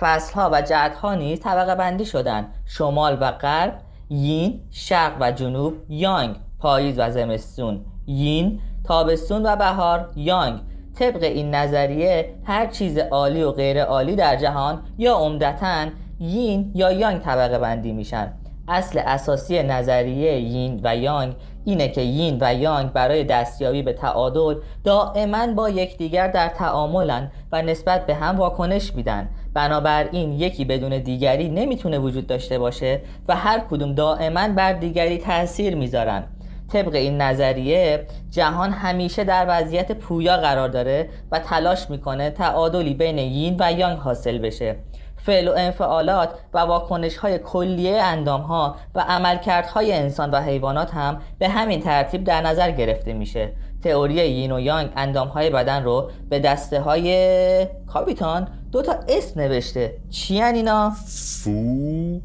فصل 0.00 0.34
ها 0.34 0.50
و 0.52 0.62
جهت 0.62 0.94
ها 0.94 1.14
نیز 1.14 1.40
طبقه 1.40 1.74
بندی 1.74 2.04
شدن 2.04 2.46
شمال 2.66 3.18
و 3.20 3.32
غرب 3.32 3.80
یین 4.10 4.60
شرق 4.70 5.12
و 5.20 5.32
جنوب 5.32 5.74
یانگ 5.88 6.36
پاییز 6.58 6.98
و 6.98 7.10
زمستون 7.10 7.84
یین 8.06 8.60
تابستون 8.84 9.46
و 9.46 9.56
بهار 9.56 10.10
یانگ. 10.16 10.60
طبق 10.98 11.22
این 11.22 11.54
نظریه 11.54 12.34
هر 12.44 12.66
چیز 12.66 12.98
عالی 12.98 13.42
و 13.42 13.52
غیر 13.52 13.82
عالی 13.82 14.16
در 14.16 14.36
جهان 14.36 14.82
یا 14.98 15.14
عمدتا 15.14 15.86
یین 16.20 16.72
یا 16.74 16.92
یانگ 16.92 17.20
طبقه 17.20 17.58
بندی 17.58 17.92
میشن. 17.92 18.32
اصل 18.68 18.98
اساسی 19.06 19.62
نظریه 19.62 20.40
یین 20.40 20.80
و 20.84 20.96
یانگ 20.96 21.34
اینه 21.64 21.88
که 21.88 22.00
یین 22.00 22.38
و 22.40 22.54
یانگ 22.54 22.92
برای 22.92 23.24
دستیابی 23.24 23.82
به 23.82 23.92
تعادل 23.92 24.54
دائما 24.84 25.46
با 25.46 25.70
یکدیگر 25.70 26.28
در 26.28 26.48
تعاملن 26.48 27.30
و 27.52 27.62
نسبت 27.62 28.06
به 28.06 28.14
هم 28.14 28.36
واکنش 28.36 28.94
میدن. 28.94 29.28
بنابراین 29.58 30.32
یکی 30.32 30.64
بدون 30.64 30.98
دیگری 30.98 31.48
نمی‌تونه 31.48 31.98
وجود 31.98 32.26
داشته 32.26 32.58
باشه 32.58 33.00
و 33.28 33.36
هر 33.36 33.58
کدوم 33.70 33.94
دائما 33.94 34.48
بر 34.48 34.72
دیگری 34.72 35.18
تاثیر 35.18 35.74
می‌ذارن. 35.74 36.24
طبق 36.72 36.94
این 36.94 37.20
نظریه 37.20 38.06
جهان 38.30 38.70
همیشه 38.70 39.24
در 39.24 39.46
وضعیت 39.48 39.92
پویا 39.92 40.36
قرار 40.36 40.68
داره 40.68 41.08
و 41.30 41.38
تلاش 41.38 41.90
می‌کنه 41.90 42.30
تعادلی 42.30 42.94
بین 42.94 43.18
یین 43.18 43.56
و 43.60 43.72
یانگ 43.72 43.98
حاصل 43.98 44.38
بشه. 44.38 44.76
فعل 45.16 45.48
و 45.48 45.52
انفعالات 45.56 46.30
و 46.54 46.58
واکنش 46.58 47.16
های 47.16 47.38
کلیه 47.38 48.02
اندام 48.02 48.40
ها 48.40 48.76
و 48.94 49.00
عملکردهای 49.08 49.92
انسان 49.92 50.30
و 50.30 50.40
حیوانات 50.40 50.94
هم 50.94 51.20
به 51.38 51.48
همین 51.48 51.80
ترتیب 51.80 52.24
در 52.24 52.40
نظر 52.40 52.70
گرفته 52.70 53.12
میشه. 53.12 53.52
تئوری 53.84 54.14
یین 54.14 54.52
و 54.52 54.60
یانگ 54.60 54.90
اندام 54.96 55.28
های 55.28 55.50
بدن 55.50 55.84
رو 55.84 56.10
به 56.30 56.38
دسته 56.38 56.80
های 56.80 57.66
کاپیتان 57.86 58.48
دو 58.72 58.82
تا 58.82 58.94
اسم 59.08 59.40
نوشته. 59.40 60.00
چی 60.10 60.42
اینا؟ 60.42 60.90
فو 61.06 62.20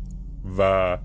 و 0.57 0.97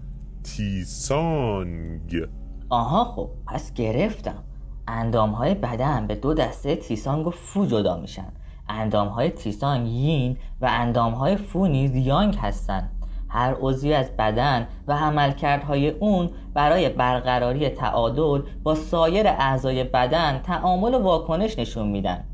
تیسانگ. 0.45 2.28
آها 2.68 3.04
خب 3.04 3.30
پس 3.47 3.73
گرفتم. 3.73 4.45
اندام 4.88 5.30
های 5.30 5.54
بدن 5.54 6.07
به 6.07 6.14
دو 6.14 6.35
دسته 6.35 6.76
تیسانگ 6.76 7.26
و 7.26 7.30
فو 7.30 7.66
جدا 7.66 7.97
میشن. 7.97 8.33
اندام 8.68 9.09
های 9.09 9.30
تیسانگ 9.30 9.88
یین 9.88 10.37
و 10.61 10.66
اندام 10.71 11.12
های 11.12 11.37
فو 11.37 11.66
نیز 11.66 11.95
یانگ 11.95 12.37
هستند 12.40 12.90
هر 13.28 13.57
عضوی 13.61 13.95
از 13.95 14.16
بدن 14.16 14.68
و 14.88 14.92
عملکردهای 14.92 15.90
اون 15.90 16.30
برای 16.54 16.88
برقراری 16.88 17.68
تعادل 17.68 18.42
با 18.62 18.75
سایر 18.75 19.28
اعضای 19.28 19.85
بدن 19.85 20.38
تعامل 20.38 20.95
و 20.95 20.99
واکنش 20.99 21.59
نشون 21.59 21.88
میدن. 21.88 22.25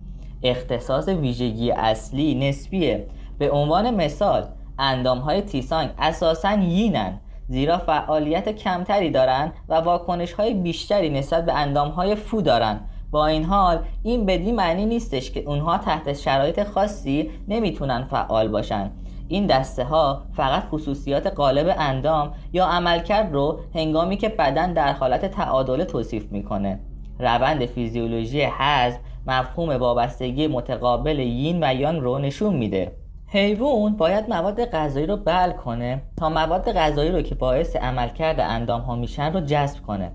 اختصاص 0.44 1.08
ویژگی 1.08 1.70
اصلی 1.70 2.48
نسبیه. 2.48 3.06
به 3.38 3.50
عنوان 3.50 3.94
مثال 3.94 4.44
اندام 4.78 5.18
های 5.18 5.42
تیسانگ 5.42 5.90
اساسا 5.98 6.52
یینن 6.52 7.20
زیرا 7.48 7.78
فعالیت 7.78 8.48
کمتری 8.48 9.10
دارند 9.10 9.52
و 9.68 9.74
واکنش 9.74 10.32
های 10.32 10.54
بیشتری 10.54 11.10
نسبت 11.10 11.46
به 11.46 11.52
اندام 11.52 11.88
های 11.88 12.14
فو 12.14 12.40
دارند 12.40 12.88
با 13.10 13.26
این 13.26 13.44
حال 13.44 13.78
این 14.02 14.26
بدی 14.26 14.52
معنی 14.52 14.86
نیستش 14.86 15.30
که 15.30 15.40
اونها 15.40 15.78
تحت 15.78 16.12
شرایط 16.12 16.62
خاصی 16.62 17.30
نمی‌تونن 17.48 18.04
فعال 18.04 18.48
باشن. 18.48 18.90
این 19.28 19.46
دسته 19.46 19.84
ها 19.84 20.22
فقط 20.32 20.62
خصوصیات 20.68 21.26
قالب 21.26 21.74
اندام 21.78 22.32
یا 22.52 22.66
عملکرد 22.66 23.32
رو 23.32 23.60
هنگامی 23.74 24.16
که 24.16 24.28
بدن 24.28 24.72
در 24.72 24.92
حالت 24.92 25.24
تعادل 25.24 25.84
توصیف 25.84 26.32
می‌کنه. 26.32 26.80
روند 27.18 27.66
فیزیولوژی 27.66 28.42
حزم 28.58 28.98
مفهوم 29.26 29.70
وابستگی 29.70 30.46
متقابل 30.46 31.18
یین 31.18 31.64
و 31.64 31.74
یان 31.74 32.00
رو 32.00 32.18
نشون 32.18 32.56
میده. 32.56 32.92
حیوان 33.26 33.96
باید 33.96 34.28
مواد 34.28 34.64
غذایی 34.64 35.06
رو 35.06 35.16
بل 35.16 35.52
کنه 35.52 36.02
تا 36.16 36.28
مواد 36.28 36.72
غذایی 36.72 37.10
رو 37.10 37.22
که 37.22 37.34
باعث 37.34 37.76
عملکرد 37.76 38.40
اندام 38.40 38.80
ها 38.80 38.96
میشن 38.96 39.32
رو 39.32 39.40
جذب 39.40 39.82
کنه. 39.86 40.12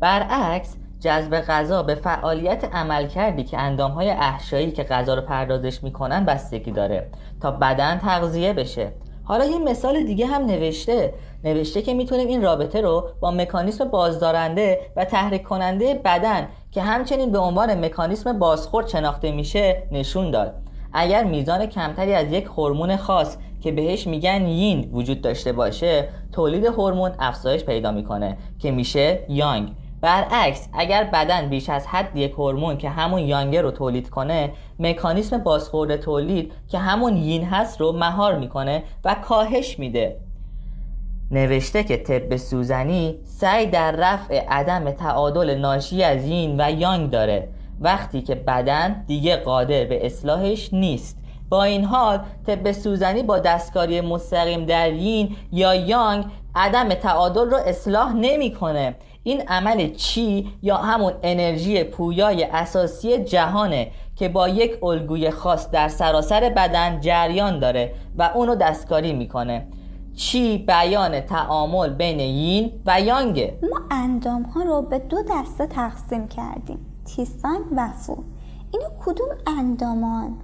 برعکس 0.00 0.76
جذب 1.00 1.40
غذا 1.40 1.82
به 1.82 1.94
فعالیت 1.94 2.64
عملکردی 2.72 3.44
که 3.44 3.58
اندام 3.58 3.90
های 3.90 4.10
احشایی 4.10 4.70
که 4.70 4.82
غذا 4.82 5.14
رو 5.14 5.22
پردازش 5.22 5.82
می‌کنن 5.82 6.24
بستگی 6.24 6.70
داره 6.70 7.10
تا 7.40 7.50
بدن 7.50 7.98
تغذیه 7.98 8.52
بشه. 8.52 8.92
حالا 9.28 9.44
یه 9.44 9.58
مثال 9.58 10.02
دیگه 10.02 10.26
هم 10.26 10.42
نوشته. 10.42 11.14
نوشته 11.44 11.82
که 11.82 11.94
می‌تونیم 11.94 12.28
این 12.28 12.42
رابطه 12.42 12.80
رو 12.80 13.08
با 13.20 13.30
مکانیسم 13.30 13.88
بازدارنده 13.88 14.80
و 14.96 15.04
تحریک 15.04 15.42
کننده 15.42 15.94
بدن 16.04 16.48
که 16.70 16.82
همچنین 16.82 17.32
به 17.32 17.38
عنوان 17.38 17.84
مکانیسم 17.84 18.38
بازخورد 18.38 18.88
شناخته 18.88 19.32
میشه 19.32 19.82
نشون 19.92 20.30
داد. 20.30 20.54
اگر 20.92 21.24
میزان 21.24 21.66
کمتری 21.66 22.14
از 22.14 22.32
یک 22.32 22.44
هورمون 22.44 22.96
خاص 22.96 23.36
که 23.60 23.72
بهش 23.72 24.06
میگن 24.06 24.46
یین 24.46 24.90
وجود 24.92 25.20
داشته 25.20 25.52
باشه 25.52 26.08
تولید 26.32 26.64
هورمون 26.64 27.12
افزایش 27.18 27.64
پیدا 27.64 27.90
می‌کنه 27.90 28.36
که 28.58 28.70
میشه 28.70 29.20
یانگ. 29.28 29.68
برعکس 30.00 30.68
اگر 30.72 31.04
بدن 31.04 31.48
بیش 31.48 31.68
از 31.68 31.86
حد 31.86 32.16
یک 32.16 32.32
هورمون 32.32 32.78
که 32.78 32.90
همون 32.90 33.20
یانگه 33.20 33.62
رو 33.62 33.70
تولید 33.70 34.10
کنه 34.10 34.52
مکانیسم 34.78 35.38
بازخورد 35.38 35.96
تولید 35.96 36.52
که 36.68 36.78
همون 36.78 37.16
یین 37.16 37.44
هست 37.44 37.80
رو 37.80 37.92
مهار 37.92 38.38
می‌کنه 38.38 38.82
و 39.04 39.14
کاهش 39.14 39.78
میده. 39.78 40.16
نوشته 41.30 41.84
که 41.84 41.96
طب 41.96 42.36
سوزنی 42.36 43.18
سعی 43.24 43.66
در 43.66 43.92
رفع 43.92 44.44
عدم 44.48 44.90
تعادل 44.90 45.58
ناشی 45.58 46.02
از 46.02 46.24
یین 46.24 46.60
و 46.60 46.70
یانگ 46.70 47.10
داره. 47.10 47.48
وقتی 47.80 48.22
که 48.22 48.34
بدن 48.34 49.04
دیگه 49.06 49.36
قادر 49.36 49.84
به 49.84 50.06
اصلاحش 50.06 50.72
نیست. 50.72 51.18
با 51.48 51.62
این 51.62 51.84
حال 51.84 52.20
طب 52.46 52.72
سوزنی 52.72 53.22
با 53.22 53.38
دستکاری 53.38 54.00
مستقیم 54.00 54.64
در 54.64 54.92
یین 54.92 55.36
یا 55.52 55.74
یانگ 55.74 56.24
عدم 56.54 56.94
تعادل 56.94 57.50
رو 57.50 57.56
اصلاح 57.56 58.12
نمی‌کنه. 58.12 58.94
این 59.28 59.42
عمل 59.48 59.92
چی 59.92 60.52
یا 60.62 60.76
همون 60.76 61.12
انرژی 61.22 61.84
پویای 61.84 62.44
اساسی 62.44 63.24
جهانه 63.24 63.90
که 64.16 64.28
با 64.28 64.48
یک 64.48 64.84
الگوی 64.84 65.30
خاص 65.30 65.70
در 65.70 65.88
سراسر 65.88 66.52
بدن 66.56 67.00
جریان 67.00 67.58
داره 67.58 67.94
و 68.18 68.22
اونو 68.34 68.54
دستکاری 68.54 69.12
می‌کنه. 69.12 69.66
چی 70.16 70.58
بیان 70.58 71.20
تعامل 71.20 71.88
بین 71.88 72.20
یین 72.20 72.72
و 72.86 73.00
یانگه 73.00 73.58
ما 73.62 73.80
اندام 73.90 74.42
ها 74.42 74.62
رو 74.62 74.82
به 74.82 74.98
دو 74.98 75.16
دسته 75.30 75.66
تقسیم 75.66 76.28
کردیم 76.28 76.78
تیسانگ 77.04 77.64
و 77.76 77.88
فو. 77.88 78.24
اینو 78.72 78.86
کدوم 79.04 79.28
اندامان؟ 79.58 80.36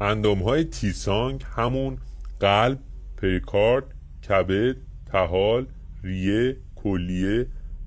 اندام 0.00 0.42
های 0.42 0.64
تیسانگ 0.64 1.44
همون 1.56 1.98
قلب، 2.40 2.78
پریکارد، 3.22 3.84
کبد، 4.28 4.76
تهال، 5.12 5.66
ریه، 6.04 6.56
کلیه 6.76 7.46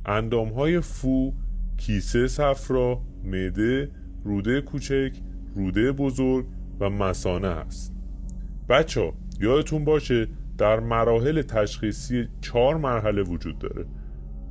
اندام 0.09 0.49
های 0.49 0.79
فو، 0.79 1.33
کیسه 1.77 2.27
صفرا، 2.27 3.01
مده، 3.23 3.91
روده 4.23 4.61
کوچک، 4.61 5.11
روده 5.55 5.91
بزرگ 5.91 6.45
و 6.79 6.89
مسانه 6.89 7.47
هست 7.47 7.93
بچه 8.69 9.13
یادتون 9.39 9.85
باشه 9.85 10.27
در 10.57 10.79
مراحل 10.79 11.41
تشخیصی 11.41 12.27
چهار 12.41 12.77
مرحله 12.77 13.21
وجود 13.21 13.59
داره. 13.59 13.85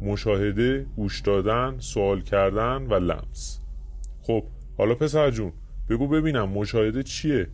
مشاهده، 0.03 0.87
گوش 0.97 1.21
دادن، 1.21 1.79
سوال 1.79 2.21
کردن 2.21 2.87
و 2.91 2.95
لمس. 2.95 3.61
خب 4.23 4.45
حالا 4.79 4.95
پسر 4.95 5.31
جون 5.31 5.53
بگو 5.89 6.09
ببینم 6.09 6.49
مشاهده 6.49 7.03
چیه؟ 7.03 7.47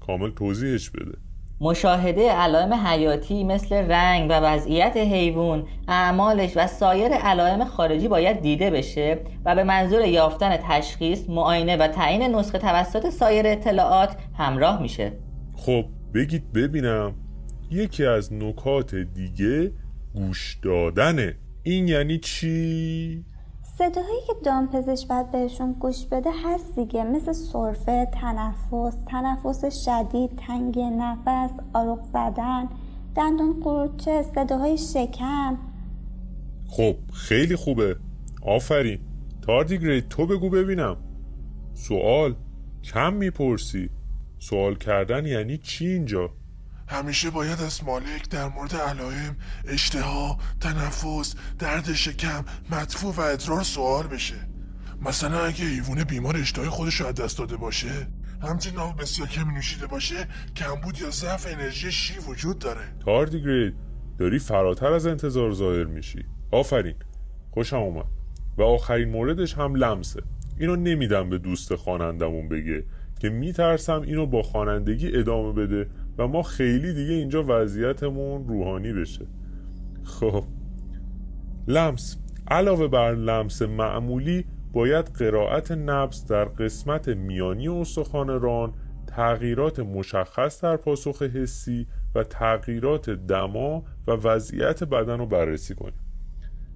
کامل 0.00 0.30
توضیحش 0.30 0.90
بده. 0.90 1.18
مشاهده 1.60 2.30
علائم 2.30 2.74
حیاتی 2.74 3.44
مثل 3.44 3.74
رنگ 3.74 4.30
و 4.30 4.32
وضعیت 4.32 4.96
حیوان، 4.96 5.66
اعمالش 5.88 6.52
و 6.56 6.66
سایر 6.66 7.12
علائم 7.12 7.64
خارجی 7.64 8.08
باید 8.08 8.40
دیده 8.40 8.70
بشه 8.70 9.18
و 9.44 9.54
به 9.54 9.64
منظور 9.64 10.00
یافتن 10.00 10.56
تشخیص، 10.56 11.28
معاینه 11.28 11.76
و 11.76 11.88
تعیین 11.88 12.34
نسخه 12.34 12.58
توسط 12.58 13.10
سایر 13.10 13.46
اطلاعات 13.46 14.16
همراه 14.38 14.82
میشه. 14.82 15.12
خب 15.56 15.84
بگید 16.14 16.52
ببینم 16.52 17.14
یکی 17.70 18.06
از 18.06 18.32
نکات 18.32 18.94
دیگه 18.94 19.72
گوش 20.14 20.58
دادنه 20.62 21.36
این 21.62 21.88
یعنی 21.88 22.18
چی؟ 22.18 23.24
صداهایی 23.78 24.20
که 24.26 24.32
دامپزشک 24.44 25.08
باید 25.08 25.30
بهشون 25.30 25.72
گوش 25.72 26.06
بده 26.06 26.30
هست 26.44 26.74
دیگه. 26.76 27.04
مثل 27.04 27.32
سرفه، 27.32 28.08
تنفس، 28.12 28.96
تنفس 29.06 29.84
شدید، 29.84 30.30
تنگی 30.36 30.90
نفس، 30.90 31.50
آروغ 31.72 32.04
زدن، 32.12 32.68
دندون 33.16 33.60
قروچه، 33.60 34.22
صداهای 34.22 34.78
شکم. 34.78 35.58
خب 36.68 36.94
خیلی 37.12 37.56
خوبه. 37.56 37.96
آفرین. 38.46 38.98
تاردیگرید 39.46 40.08
تو 40.08 40.26
بگو 40.26 40.50
ببینم. 40.50 40.96
سوال 41.72 42.34
کم 42.84 43.12
می‌پرسی. 43.14 43.90
سوال 44.38 44.74
کردن 44.74 45.26
یعنی 45.26 45.58
چی 45.58 45.86
اینجا؟ 45.86 46.30
همیشه 46.88 47.30
باید 47.30 47.62
از 47.62 47.84
مالک 47.84 48.28
در 48.30 48.48
مورد 48.48 48.74
علائم 48.74 49.36
اشتها 49.68 50.38
تنفس 50.60 51.34
درد 51.58 51.92
شکم 51.92 52.44
مدفوع 52.70 53.14
و 53.14 53.20
ادرار 53.20 53.62
سوال 53.62 54.06
بشه. 54.06 54.48
مثلا 55.02 55.44
اگه 55.44 55.64
حیوان 55.64 56.04
بیمار 56.04 56.36
اشتهای 56.36 56.68
خودش 56.68 57.00
رو 57.00 57.06
از 57.06 57.14
دست 57.14 57.38
داده 57.38 57.56
باشه 57.56 58.08
همچنین 58.42 58.78
آب 58.78 59.00
بسیار 59.00 59.28
کمی 59.28 59.54
نوشیده 59.54 59.86
باشه 59.86 60.28
کمبود 60.56 61.00
یا 61.00 61.10
ضعف 61.10 61.46
انرژی 61.50 61.92
شی 61.92 62.18
وجود 62.18 62.58
داره. 62.58 62.80
تاردیگرید 63.04 63.74
داری 64.18 64.38
فراتر 64.38 64.92
از 64.92 65.06
انتظار 65.06 65.52
ظاهر 65.52 65.84
میشی. 65.84 66.24
آفرین 66.52 66.94
خوشم 67.50 67.76
اومد. 67.76 68.06
و 68.58 68.62
آخرین 68.62 69.08
موردش 69.08 69.54
هم 69.54 69.74
لمسه. 69.74 70.22
اینو 70.58 70.76
نمیدم 70.76 71.30
به 71.30 71.38
دوست 71.38 71.74
خوانندمون 71.74 72.48
بگه 72.48 72.84
که 73.20 73.28
میترسم 73.28 74.00
اینو 74.00 74.26
با 74.26 74.42
خوانندگی 74.42 75.16
ادامه 75.16 75.52
بده 75.52 75.90
و 76.18 76.28
ما 76.28 76.42
خیلی 76.42 76.94
دیگه 76.94 77.12
اینجا 77.12 77.44
وضعیتمون 77.48 78.48
روحانی 78.48 78.92
بشه. 78.92 79.26
خب. 80.04 80.44
لمس. 81.68 82.16
علاوه 82.48 82.88
بر 82.88 83.14
لمس 83.14 83.62
معمولی 83.62 84.44
باید 84.72 85.04
قرائت 85.04 85.72
نبس 85.72 86.26
در 86.26 86.44
قسمت 86.44 87.08
میانی 87.08 87.68
استخوان 87.68 88.40
ران 88.40 88.72
تغییرات 89.06 89.80
مشخص 89.80 90.64
در 90.64 90.76
پاسخ 90.76 91.22
حسی 91.22 91.86
و 92.14 92.24
تغییرات 92.24 93.10
دما 93.10 93.84
و 94.06 94.12
وضعیت 94.12 94.84
بدن 94.84 95.18
رو 95.18 95.26
بررسی 95.26 95.74
کنیم. 95.74 96.04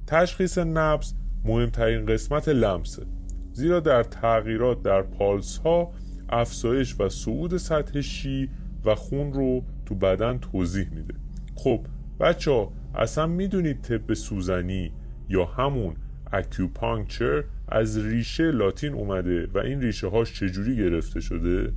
تشخیص 0.07 0.59
نبض 0.59 1.15
مهمترین 1.45 2.07
قسمت 2.07 2.49
لمسه 2.49 3.07
زیرا 3.53 3.81
در 3.81 4.03
تغییرات 4.03 4.83
در 4.83 5.03
پالس 5.03 5.59
ها 5.59 5.93
افزایش 6.29 7.01
و 7.01 7.09
صعود 7.09 7.57
سطح 7.57 8.01
چی 8.01 8.51
و 8.85 8.95
خون 8.95 9.33
رو 9.33 9.63
تو 9.87 9.95
بدن 9.95 10.39
توضیح 10.39 10.89
میده 10.91 11.15
خب 11.55 11.81
بچه 12.21 12.51
ها 12.51 12.73
اصلا 12.95 13.27
می‌دونید 13.27 13.83
طب 13.83 14.15
سوزنی 14.15 14.93
یا 15.29 15.45
همون 15.45 15.95
acupuncture 16.33 17.45
از 17.69 17.99
ریشه 17.99 18.51
لاتین 18.51 18.93
اومده 18.93 19.49
و 19.55 19.59
این 19.59 19.81
ریشه 19.81 20.09
هاش 20.09 20.33
چجوری 20.33 20.77
گرفته 20.77 21.21
شده؟ 21.21 21.73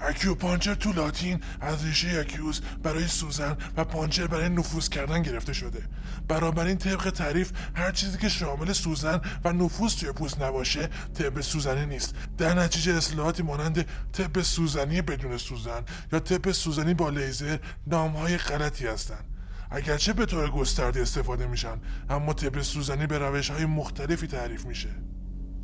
acupuncture 0.00 0.74
تو 0.74 0.92
لاتین 0.92 1.40
از 1.60 1.84
ریشه 1.84 2.18
acus 2.20 2.60
برای 2.82 3.06
سوزن 3.06 3.56
و 3.76 3.84
puncture 3.84 4.26
برای 4.26 4.48
نفوذ 4.48 4.88
کردن 4.88 5.22
گرفته 5.22 5.52
شده. 5.52 5.82
این 6.30 6.78
طبق 6.78 7.10
تعریف 7.10 7.52
هر 7.74 7.92
چیزی 7.92 8.18
که 8.18 8.28
شامل 8.28 8.72
سوزن 8.72 9.20
و 9.44 9.52
نفوذ 9.52 9.96
توی 9.96 10.12
پوست 10.12 10.42
نباشه 10.42 10.88
طب 11.14 11.40
سوزنی 11.40 11.86
نیست. 11.86 12.14
در 12.38 12.54
نتیجه 12.54 12.94
اصلاحاتی 12.94 13.42
مانند 13.42 13.86
طب 14.12 14.42
سوزنی 14.42 15.02
بدون 15.02 15.36
سوزن 15.36 15.82
یا 16.12 16.20
طب 16.20 16.52
سوزنی 16.52 16.94
با 16.94 17.08
لیزر 17.08 17.58
نامهای 17.86 18.36
غلطی 18.36 18.86
هستند. 18.86 19.24
اگرچه 19.70 20.12
به 20.12 20.26
طور 20.26 20.50
گسترده 20.50 21.02
استفاده 21.02 21.46
میشن 21.46 21.80
اما 22.10 22.32
طب 22.32 22.62
سوزنی 22.62 23.06
به 23.06 23.18
روش 23.18 23.50
های 23.50 23.64
مختلفی 23.64 24.26
تعریف 24.26 24.66
میشه. 24.66 24.88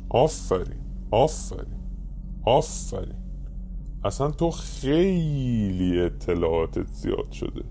آفرین 0.09 0.81
آفرین 1.11 1.77
آفرین. 2.45 3.26
اصلا 4.03 4.31
تو 4.31 4.51
خیلی 4.51 6.01
اطلاعاتت 6.01 6.87
زیاد 6.87 7.31
شده. 7.31 7.63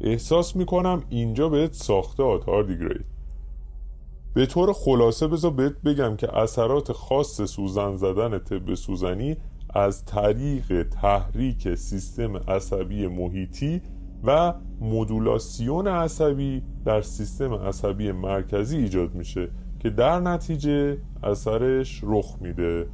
احساس 0.00 0.56
می‌کنم 0.56 1.02
اینجا 1.08 1.48
بهت 1.48 1.72
ساخته 1.72 2.22
دیگرید 2.62 3.18
به 4.34 4.46
طور 4.46 4.72
خلاصه 4.72 5.26
بذار 5.26 5.50
بهت 5.50 5.82
بگم 5.84 6.16
که 6.16 6.38
اثرات 6.38 6.92
خاص 6.92 7.42
سوزن 7.42 7.96
زدن 7.96 8.38
طب 8.38 8.74
سوزنی 8.74 9.36
از 9.74 10.04
طریق 10.04 10.88
تحریک 10.88 11.74
سیستم 11.74 12.36
عصبی 12.36 13.06
محیطی 13.06 13.82
و 14.24 14.54
مدولاسیون 14.80 15.88
عصبی 15.88 16.62
در 16.84 17.02
سیستم 17.02 17.54
عصبی 17.54 18.12
مرکزی 18.12 18.76
ایجاد 18.76 19.14
میشه 19.14 19.48
که 19.80 19.90
در 19.90 20.20
نتیجه 20.20 20.98
اثرش 21.22 22.00
رخ 22.02 22.36
میده. 22.40 22.86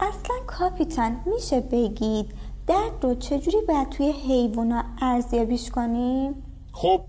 اصلا 0.00 0.36
کاپیتان 0.46 1.16
میشه 1.34 1.60
بگید 1.60 2.26
درد 2.66 2.92
رو 3.02 3.14
چجوری 3.14 3.56
باید 3.68 3.88
توی 3.88 4.12
حیوانا 4.28 4.84
ارزیابیش 5.02 5.70
کنیم؟ 5.70 6.34
خب 6.72 7.00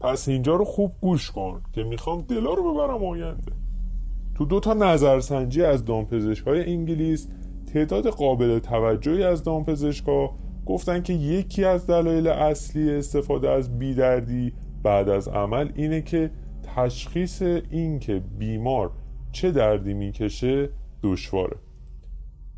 پس 0.00 0.28
اینجا 0.28 0.56
رو 0.56 0.64
خوب 0.64 0.92
گوش 1.00 1.30
کن 1.30 1.62
که 1.72 1.82
می‌خوام 1.82 2.20
دلا 2.20 2.54
رو 2.54 2.74
ببرم 2.74 3.04
آینده 3.04 3.52
تو 4.34 4.44
دو 4.44 4.60
تا 4.60 4.74
نظرسنجی 4.74 5.62
از 5.62 5.84
دامپزشک 5.84 6.46
های 6.46 6.72
انگلیس 6.72 7.28
تعداد 7.72 8.06
قابل 8.06 8.58
توجهی 8.58 9.24
از 9.24 9.42
دامپزشکا 9.42 10.30
گفتن 10.66 11.02
که 11.02 11.12
یکی 11.12 11.64
از 11.64 11.86
دلایل 11.86 12.26
اصلی 12.26 12.90
استفاده 12.90 13.50
از 13.50 13.78
بیدردی 13.78 14.52
بعد 14.82 15.08
از 15.08 15.28
عمل 15.28 15.70
اینه 15.74 16.02
که 16.02 16.30
تشخیص 16.76 17.42
این 17.70 17.98
که 17.98 18.22
بیمار 18.38 18.90
چه 19.32 19.50
دردی 19.50 19.94
می‌کشه 19.94 20.70
دشواره 21.02 21.56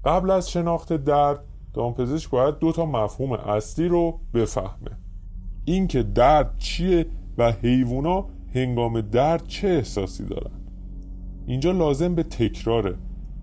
قبل 0.05 0.31
از 0.31 0.51
شناخت 0.51 0.93
درد 0.93 1.41
دامپزشک 1.75 2.31
باید 2.31 2.59
دو 2.59 2.73
تا 2.73 2.87
مفهوم 2.87 3.33
اصلی 3.33 3.89
رو 3.89 4.21
بفهمه. 4.35 4.99
اینکه 5.65 6.03
درد 6.03 6.59
چیه 6.59 7.07
و 7.39 7.53
حیوونا 7.53 8.27
هنگام 8.55 9.01
درد 9.01 9.47
چه 9.47 9.69
احساسی 9.69 10.25
دارن. 10.25 10.61
اینجا 11.47 11.73
لازم 11.73 12.15
به 12.15 12.23
تکراره 12.23 12.95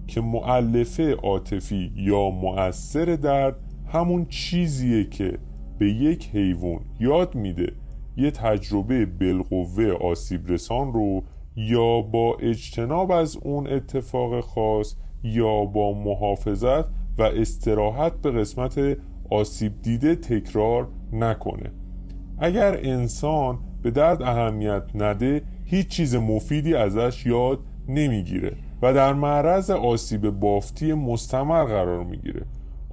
که 0.08 0.22
معلفه 0.22 1.14
عاطفی 1.14 1.92
یا 1.96 2.30
مؤثر 2.30 3.06
درد 3.06 3.56
همون 3.88 4.26
چیزیه 4.26 5.04
که 5.04 5.38
به 5.78 5.92
یک 5.92 6.30
حیوان 6.34 6.80
یاد 7.00 7.36
میده 7.36 7.74
یه 8.18 8.32
تجربه 8.32 9.06
بالقوه 9.06 9.92
آسیب 9.92 10.52
رسان 10.52 10.94
رو 10.94 11.24
یا 11.56 12.02
با 12.02 12.36
اجتناب 12.40 13.12
از 13.12 13.38
اون 13.38 13.68
اتفاق 13.68 14.42
خاص 14.42 14.96
یا 15.24 15.66
با 15.66 15.94
محافظت 15.94 16.86
و 17.18 17.22
استراحت 17.22 18.14
به 18.22 18.32
قسمت 18.32 18.98
آسیب 19.30 19.82
دیده 19.82 20.16
تکرار 20.16 20.88
نکنه. 21.14 21.72
اگر 22.40 22.80
انسان 22.84 23.60
به 23.82 23.92
درد 23.92 24.22
اهمیت 24.22 24.84
نده 24.96 25.42
هیچ 25.66 25.88
چیز 25.88 26.16
مفیدی 26.16 26.76
ازش 26.76 27.26
یاد 27.26 27.60
نمی‌گیره 27.88 28.54
و 28.82 28.94
در 28.94 29.14
معرض 29.14 29.70
آسیب 29.70 30.30
بافتی 30.30 30.94
مستمر 30.94 31.64
قرار 31.64 32.04
می‌گیره. 32.04 32.42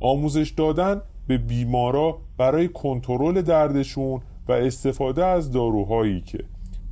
آموزش 0.01 0.51
دادن 0.51 1.01
به 1.27 1.39
بیمارا 1.39 2.19
برای 2.39 2.69
کنترل 2.69 3.43
دردشون 3.43 4.21
و 4.49 4.53
استفاده 4.53 5.25
از 5.25 5.51
داروهایی 5.53 6.21
که 6.21 6.39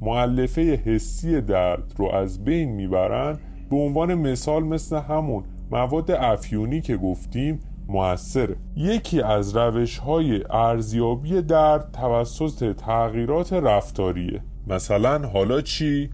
معلفه 0.01 0.63
حسی 0.85 1.41
درد 1.41 1.93
رو 1.97 2.11
از 2.15 2.45
بین 2.45 2.69
می‌برن 2.69 3.39
به 3.73 3.79
عنوان 3.79 4.15
مثال 4.15 4.65
مثل 4.65 4.97
همون 4.97 5.45
مواد 5.71 6.11
افیونی 6.11 6.81
که 6.81 6.97
گفتیم 6.97 7.61
موثره. 7.89 8.57
یکی 8.77 9.23
از 9.23 9.57
روش 9.57 9.99
های 9.99 10.45
ارزیابی 10.51 11.43
درد 11.43 11.91
توسط 11.93 12.77
تغییرات 12.77 13.53
رفتاریه. 13.53 14.41
مثلا 14.67 15.29
حالا 15.29 15.61
چی؟ 15.61 16.11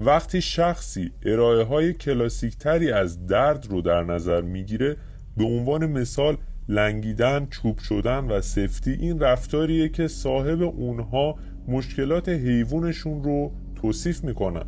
وقتی 0.00 0.40
شخصی 0.40 1.10
ارائه 1.26 1.64
های 1.64 1.92
کلاسیک 1.92 2.58
تری 2.58 2.92
از 2.92 3.26
درد 3.26 3.66
رو 3.70 3.80
در 3.80 4.04
نظر 4.04 4.40
می‌گیره 4.40 4.96
به 5.36 5.44
عنوان 5.44 5.86
مثال 5.86 6.36
لنگیدن، 6.68 7.46
چوب 7.50 7.78
شدن 7.78 8.24
و 8.24 8.40
سفتی 8.40 8.92
این 8.92 9.20
رفتاریه 9.20 9.88
که 9.88 10.08
صاحب 10.08 10.62
اونها 10.62 11.34
مشکلات 11.68 12.28
حیوانشون 12.28 13.24
رو 13.24 13.52
توصیف 13.74 14.24
می‌کنن. 14.24 14.66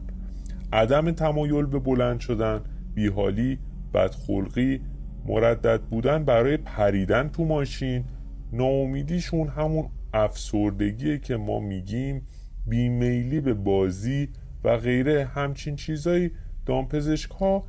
عدم 0.73 1.11
تمایل 1.11 1.67
به 1.67 1.79
بلند 1.79 2.21
شدن، 2.21 2.61
بیحالی، 2.95 3.59
بدخلقی، 3.95 4.81
مردد 5.27 5.81
بودن 5.81 6.25
برای 6.25 6.57
پریدن 6.57 7.29
تو 7.29 7.45
ماشین 7.45 8.05
ناامیدیشون 8.53 9.49
همون 9.49 9.89
افسردگیه 10.15 11.19
که 11.19 11.37
ما 11.37 11.61
میگیم 11.61 12.27
بیمیلی 12.67 13.41
به 13.41 13.55
بازی 13.55 14.29
و 14.65 14.77
غیره. 14.77 15.25
همچین 15.25 15.77
چیزایی 15.77 16.31
دامپزشک 16.67 17.31
ها 17.31 17.65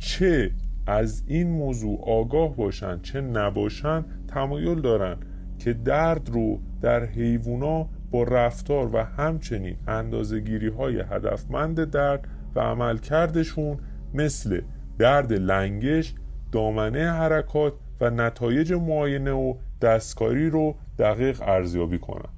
چه 0.00 0.50
از 0.86 1.22
این 1.26 1.50
موضوع 1.50 2.00
آگاه 2.10 2.56
باشن 2.56 3.00
چه 3.00 3.20
نباشن 3.20 4.04
تمایل 4.28 4.80
دارن 4.80 5.16
که 5.58 5.72
درد 5.72 6.30
رو 6.30 6.60
در 6.80 7.04
حیوونا 7.04 7.88
با 8.10 8.22
رفتار 8.22 8.94
و 8.94 9.04
همچنین 9.04 9.76
اندازگیری 9.88 10.68
های 10.68 11.00
هدفمند 11.00 11.84
درد 11.84 12.28
و 12.54 12.60
عملکردشون 12.60 13.76
مثل 14.14 14.60
درد 14.98 15.32
لنگش 15.32 16.14
دامنه 16.52 17.12
حرکات 17.12 17.72
و 18.00 18.10
نتایج 18.10 18.72
معاینه 18.72 19.32
و 19.32 19.54
دستکاری 19.82 20.50
رو 20.50 20.74
دقیق 20.98 21.42
ارزیابی 21.42 21.98
کنن. 21.98 22.30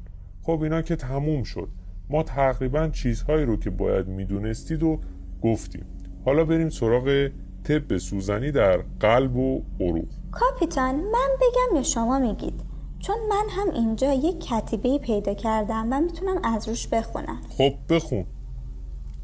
خب 0.43 0.61
اینا 0.63 0.83
که 0.83 0.97
تموم 0.97 1.43
شد. 1.43 1.69
ما 2.11 2.23
تقریبا 2.23 2.89
چیزهایی 2.89 3.45
رو 3.45 3.57
که 3.57 3.71
باید 3.71 4.09
می‌دونستید 4.09 4.83
و 4.83 5.01
گفتیم. 5.43 5.87
حالا 6.25 6.45
بریم 6.45 6.69
سراغ 6.69 7.29
طب 7.65 7.97
سوزنی 7.97 8.53
در 8.53 8.81
قلب 9.01 9.37
و 9.37 9.63
عروق. 9.81 10.09
کاپیتان 10.31 10.95
من 10.95 11.29
بگم 11.41 11.77
یا 11.77 11.83
شما 11.83 12.19
میگید. 12.19 12.68
چون 13.01 13.17
من 13.31 13.45
هم 13.51 13.71
اینجا 13.71 14.13
یک 14.13 14.41
کتیبه 14.41 14.99
پیدا 14.99 15.35
کردم 15.35 15.89
و 15.91 16.01
می‌تونم 16.01 16.41
از 16.45 16.69
روش 16.69 16.89
بخونم. 16.89 17.41
خب 17.49 17.73
بخون. 17.89 18.27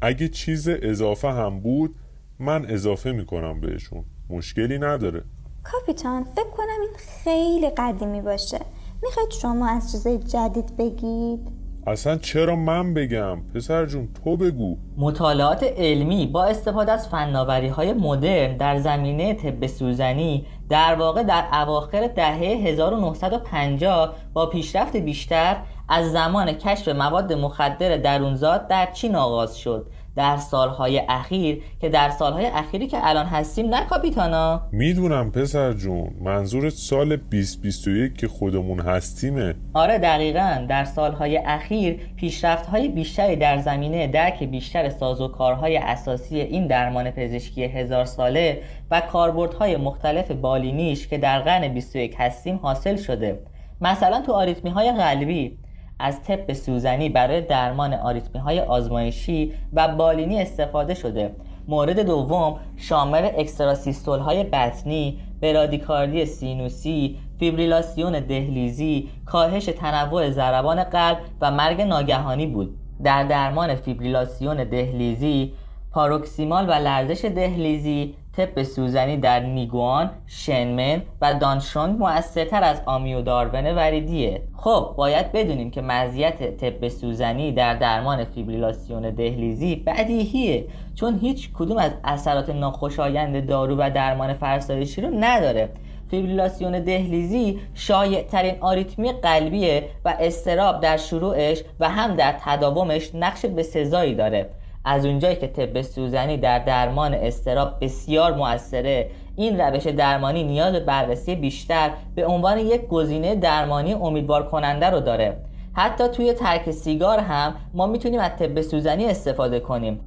اگه 0.01 0.29
چیز 0.29 0.67
اضافه 0.67 1.27
هم 1.27 1.59
بود 1.59 1.95
من 2.39 2.65
اضافه 2.69 3.11
می‌کنم 3.11 3.61
بهشون. 3.61 4.05
مشکلی 4.29 4.79
نداره. 4.79 5.23
کاپیتان 5.63 6.23
فکر 6.23 6.49
کنم 6.49 6.81
این 6.81 6.95
خیلی 7.23 7.69
قدیمی 7.69 8.21
باشه. 8.21 8.59
می‌خواید 9.03 9.31
شما 9.31 9.67
از 9.69 9.91
چیزای 9.91 10.17
جدید 10.17 10.77
بگید؟ 10.77 11.64
اصلا 11.87 12.17
چرا 12.17 12.55
من 12.55 12.93
بگم؟ 12.93 13.37
پسر 13.55 13.85
جون 13.85 14.09
تو 14.23 14.37
بگو. 14.37 14.77
مطالعات 14.97 15.63
علمی 15.63 16.27
با 16.27 16.43
استفاده 16.45 16.91
از 16.91 17.07
فناوری 17.07 17.67
های 17.67 17.93
مدرن 17.93 18.57
در 18.57 18.79
زمینه 18.79 19.33
طب 19.33 19.67
سوزنی 19.67 20.45
در 20.69 20.95
واقع 20.95 21.23
در 21.23 21.45
اواخر 21.53 22.07
دهه 22.07 22.37
1950 22.37 24.15
با 24.33 24.45
پیشرفت 24.45 24.97
بیشتر 24.97 25.57
از 25.89 26.11
زمان 26.11 26.51
کشف 26.51 26.87
مواد 26.87 27.33
مخدر 27.33 27.97
درونزاد 27.97 28.67
در 28.67 28.91
چین 28.93 29.15
آغاز 29.15 29.57
شد. 29.57 29.87
در 30.15 30.37
سالهای 30.37 31.01
اخیر 31.09 31.63
که 31.81 31.89
در 31.89 32.09
سالهای 32.09 32.45
اخیری 32.45 32.87
که 32.87 32.97
الان 33.01 33.25
هستیم 33.25 33.69
نه 33.69 33.85
کاپیتانا 33.85 34.61
می‌دونم 34.71 35.31
پسر 35.31 35.73
جون 35.73 36.09
منظور 36.21 36.69
سال 36.69 37.15
2021 37.15 38.17
که 38.17 38.27
خودمون 38.27 38.79
هستیمه. 38.79 39.55
آره 39.73 39.97
دقیقا. 39.97 40.65
در 40.69 40.83
سالهای 40.83 41.37
اخیر 41.37 41.99
پیشرفت 42.15 42.65
های 42.65 42.87
بیشتری 42.87 43.35
در 43.35 43.57
زمینه 43.57 44.07
درک 44.07 44.43
بیشتر 44.43 44.89
سازوکارهای 44.89 45.77
اساسی 45.77 46.39
این 46.39 46.67
درمان 46.67 47.11
پزشکی 47.11 47.63
هزار 47.63 48.05
ساله 48.05 48.61
و 48.91 49.01
کاربردهای 49.01 49.77
مختلف 49.77 50.31
بالینیش 50.31 51.07
که 51.07 51.17
در 51.17 51.39
قرن 51.39 51.67
21 51.67 52.15
هستیم 52.19 52.55
حاصل 52.55 52.95
شده. 52.95 53.39
مثلا 53.81 54.21
تو 54.21 54.31
آریتمی 54.31 54.69
های 54.71 54.91
قلبی 54.91 55.57
از 55.99 56.23
طب 56.23 56.53
سوزنی 56.53 57.09
برای 57.09 57.41
درمان 57.41 57.93
آریتمی 57.93 58.41
های 58.41 58.59
آزمایشی 58.59 59.53
و 59.73 59.87
بالینی 59.87 60.41
استفاده 60.41 60.93
شده. 60.93 61.35
مورد 61.67 61.99
دوم 61.99 62.59
شامل 62.77 63.29
اکستراسیستول 63.37 64.19
های 64.19 64.43
بطنی 64.43 65.19
برادیکاردی 65.41 66.25
سینوسی 66.25 67.17
فیبریلاسیون 67.39 68.19
دهلیزی 68.19 69.09
کاهش 69.25 69.65
تنوع 69.65 70.29
ضربان 70.29 70.83
قلب 70.83 71.17
و 71.41 71.51
مرگ 71.51 71.81
ناگهانی 71.81 72.47
بود. 72.47 72.77
در 73.03 73.23
درمان 73.23 73.75
فیبریلاسیون 73.75 74.63
دهلیزی 74.63 75.53
پاروکسیمال 75.91 76.69
و 76.69 76.71
لرزش 76.71 77.25
دهلیزی 77.25 78.15
طب 78.37 78.63
سوزنی 78.63 79.17
در 79.17 79.39
نیگوان، 79.39 80.09
شنمن 80.27 81.01
و 81.21 81.33
دانشونگ 81.33 81.99
مؤثرتر 81.99 82.63
از 82.63 82.81
آمیودارون 82.85 83.65
وریدیه. 83.65 84.41
خب 84.55 84.93
باید 84.97 85.31
بدونیم 85.31 85.71
که 85.71 85.81
مزیت 85.81 86.57
طب 86.57 86.87
سوزنی 86.87 87.51
در 87.51 87.73
درمان 87.73 88.23
فیبریلاسیون 88.23 89.09
دهلیزی 89.09 89.75
بدیهیه 89.75 90.65
چون 90.95 91.19
هیچ 91.19 91.49
کدوم 91.53 91.77
از 91.77 91.91
اثرات 92.03 92.49
ناخوشایند 92.49 93.47
دارو 93.47 93.75
و 93.75 93.91
درمان 93.95 94.33
فرسایشی 94.33 95.01
رو 95.01 95.09
نداره. 95.19 95.69
فیبریلاسیون 96.11 96.79
دهلیزی 96.79 97.59
شایع 97.73 98.21
ترین 98.21 98.55
آریتمی 98.61 99.11
قلبیه 99.11 99.83
و 100.05 100.15
اضطراب 100.19 100.79
در 100.79 100.97
شروعش 100.97 101.63
و 101.79 101.89
هم 101.89 102.15
در 102.15 102.35
تداومش 102.39 103.15
نقش 103.15 103.45
بسزایی 103.45 104.15
داره. 104.15 104.49
از 104.85 105.05
اونجایی 105.05 105.35
که 105.35 105.47
طب 105.47 105.81
سوزنی 105.81 106.37
در 106.37 106.59
درمان 106.59 107.13
استراب 107.13 107.73
بسیار 107.81 108.35
موثره 108.35 109.09
این 109.35 109.59
روش 109.61 109.87
درمانی 109.87 110.43
نیاز 110.43 110.73
به 110.73 110.79
بررسی 110.79 111.35
بیشتر 111.35 111.89
به 112.15 112.25
عنوان 112.25 112.57
یک 112.57 112.87
گزینه 112.87 113.35
درمانی 113.35 113.93
امیدوار 113.93 114.49
کننده 114.49 114.89
رو 114.89 114.99
داره. 114.99 115.37
حتی 115.73 116.07
توی 116.07 116.33
ترک 116.33 116.71
سیگار 116.71 117.19
هم 117.19 117.55
ما 117.73 117.87
می‌تونیم 117.87 118.19
از 118.19 118.31
طب 118.39 118.61
سوزنی 118.61 119.05
استفاده 119.05 119.59
کنیم. 119.59 119.99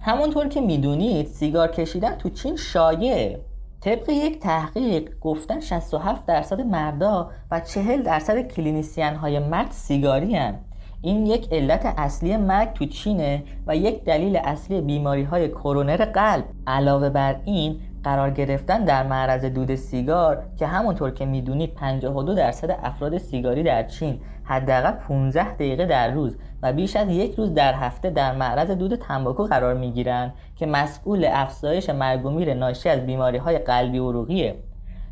همونطور 0.00 0.48
که 0.48 0.60
می‌دونید 0.60 1.26
سیگار 1.26 1.68
کشیدن 1.68 2.14
تو 2.14 2.30
چین 2.30 2.56
شایع 2.56 3.36
طبق 3.80 4.08
یک 4.08 4.40
تحقیق 4.40 5.18
گفتن 5.20 5.60
67 5.60 6.26
درصد 6.26 6.60
مردا 6.60 7.30
و 7.50 7.60
40 7.60 8.02
درصد 8.02 8.48
کلینیسیان 8.48 9.14
های 9.14 9.38
مرد 9.38 9.70
سیگاری 9.70 10.36
هن. 10.36 10.58
این 11.02 11.26
یک 11.26 11.52
علت 11.52 11.94
اصلی 11.96 12.36
مرگ 12.36 12.72
تو 12.72 12.84
چینه 12.84 13.42
و 13.66 13.76
یک 13.76 14.04
دلیل 14.04 14.36
اصلی 14.36 14.80
بیماری 14.80 15.22
های 15.22 15.48
کرونر 15.48 16.04
قلب. 16.04 16.44
علاوه 16.66 17.08
بر 17.08 17.36
این 17.44 17.80
قرار 18.04 18.30
گرفتن 18.30 18.84
در 18.84 19.06
معرض 19.06 19.44
دود 19.44 19.74
سیگار 19.74 20.42
که 20.56 20.66
همونطور 20.66 21.10
که 21.10 21.26
می‌دونید 21.26 21.74
52 21.74 22.34
درصد 22.34 22.70
افراد 22.82 23.18
سیگاری 23.18 23.62
در 23.62 23.82
چین 23.82 24.20
حداقل 24.44 24.90
15 24.90 25.54
دقیقه 25.54 25.86
در 25.86 26.10
روز 26.10 26.36
و 26.62 26.72
بیش 26.72 26.96
از 26.96 27.08
یک 27.08 27.34
روز 27.34 27.54
در 27.54 27.74
هفته 27.74 28.10
در 28.10 28.34
معرض 28.34 28.70
دود 28.70 28.94
تنباکو 28.94 29.44
قرار 29.44 29.74
می‌گیرند 29.74 30.34
که 30.56 30.66
مسئول 30.66 31.28
افزایش 31.32 31.90
مرگ 31.90 32.48
ناشی 32.50 32.88
از 32.88 33.06
بیماری 33.06 33.38
های 33.38 33.58
قلبی 33.58 33.98
عروقیه 33.98 34.54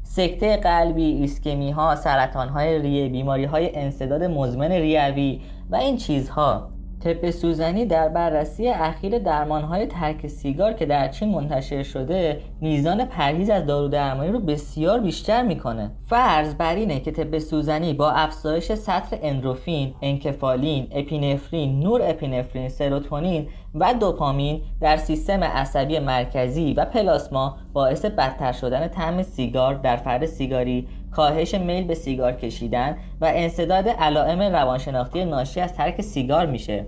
سکته 0.05 0.57
قلبی، 0.57 1.05
ایسکمی 1.05 1.71
ها، 1.71 1.97
سرطان 1.97 2.49
های 2.49 2.79
ریه، 2.79 3.09
بیماری 3.09 3.45
های 3.45 3.79
انصداد 3.79 4.23
مزمن 4.23 4.73
ریوی 4.73 5.41
و 5.71 5.77
این 5.77 5.97
چیزها. 5.97 6.74
طب 7.05 7.31
سوزنی 7.31 7.87
در 7.87 8.09
بررسی 8.09 8.69
اخیر 8.69 9.19
درمانهای 9.19 9.87
ترک 9.87 10.27
سیگار 10.27 10.73
که 10.73 10.87
در 10.87 11.09
چین 11.09 11.31
منتشر 11.31 11.83
شده 11.83 12.41
میزان 12.61 13.05
پرهیز 13.05 13.51
از 13.51 13.67
دارو 13.67 13.89
درمانی 13.89 14.33
رو 14.33 14.41
بسیار 14.41 15.01
بیشتر 15.01 15.43
می‌کنه. 15.43 15.91
فرض 16.07 16.55
بر 16.55 16.75
اینه 16.75 17.01
که 17.01 17.11
طب 17.11 17.39
سوزنی 17.39 17.93
با 17.95 18.11
افزایش 18.11 18.73
سطح 18.73 19.17
اندروفین، 19.23 19.95
انکفالین، 20.03 20.89
اپینفرین، 20.91 21.81
نور 21.81 22.01
اپینفرین، 22.05 22.69
سروتونین 22.69 23.49
و 23.75 23.95
دوپامین 23.95 24.61
در 24.81 24.97
سیستم 24.97 25.45
عصبی 25.45 25.99
مرکزی 25.99 26.75
و 26.75 26.85
پلاسما 26.85 27.57
باعث 27.73 28.05
بدتر 28.05 28.53
شدن 28.53 28.89
طعم 28.89 29.23
سیگار 29.23 29.75
در 29.75 29.97
فرد 29.97 30.27
سیگاری 30.27 30.89
کاهش 31.17 31.55
میل 31.55 31.85
به 31.85 31.95
سیگار 31.95 32.33
کشیدن 32.33 32.97
و 33.21 33.33
انصداد 33.35 33.89
علائم 33.89 34.43
روانشناختی 34.43 35.25
ناشی 35.25 35.61
از 35.61 35.75
ترک 35.75 36.01
سیگار 36.01 36.47
میشه. 36.47 36.87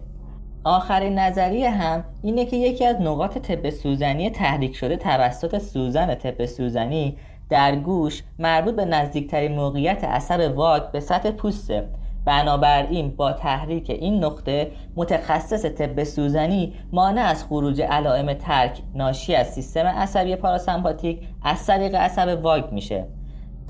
آخرین 0.65 1.19
نظریه 1.19 1.71
هم 1.71 2.05
اینه 2.23 2.45
که 2.45 2.57
یکی 2.57 2.85
از 2.85 3.01
نقاط 3.01 3.39
طب 3.39 3.71
سوزنی 3.71 4.31
تحریک 4.31 4.77
شده 4.77 4.97
توسط 4.97 5.59
سوزن 5.59 6.15
طب 6.15 6.45
سوزنی 6.45 7.17
در 7.51 7.77
گوش 7.77 8.23
مربوط 8.39 8.75
به 8.75 8.85
نزدیکترین 8.85 9.53
موقعیت 9.53 10.05
اثر 10.05 10.53
واگ 10.53 10.91
به 10.91 11.01
سطح 11.01 11.31
پوسته. 11.31 11.89
بنابراین 12.25 13.17
با 13.17 13.33
تحریک 13.33 13.91
این 13.91 14.25
نقطه 14.25 14.71
متخصص 14.97 15.65
طب 15.65 16.05
سوزنی 16.05 16.75
مانع 16.93 17.23
از 17.23 17.45
خروج 17.45 17.83
علائم 17.83 18.35
ترک 18.35 18.83
ناشی 18.95 19.35
از 19.35 19.47
سیستم 19.47 19.87
عصبی 19.87 20.37
پاراسمپاتیک 20.37 21.21
از 21.43 21.67
طریق 21.67 21.95
عصب 21.95 22.39
واگ 22.43 22.73
میشه. 22.73 23.07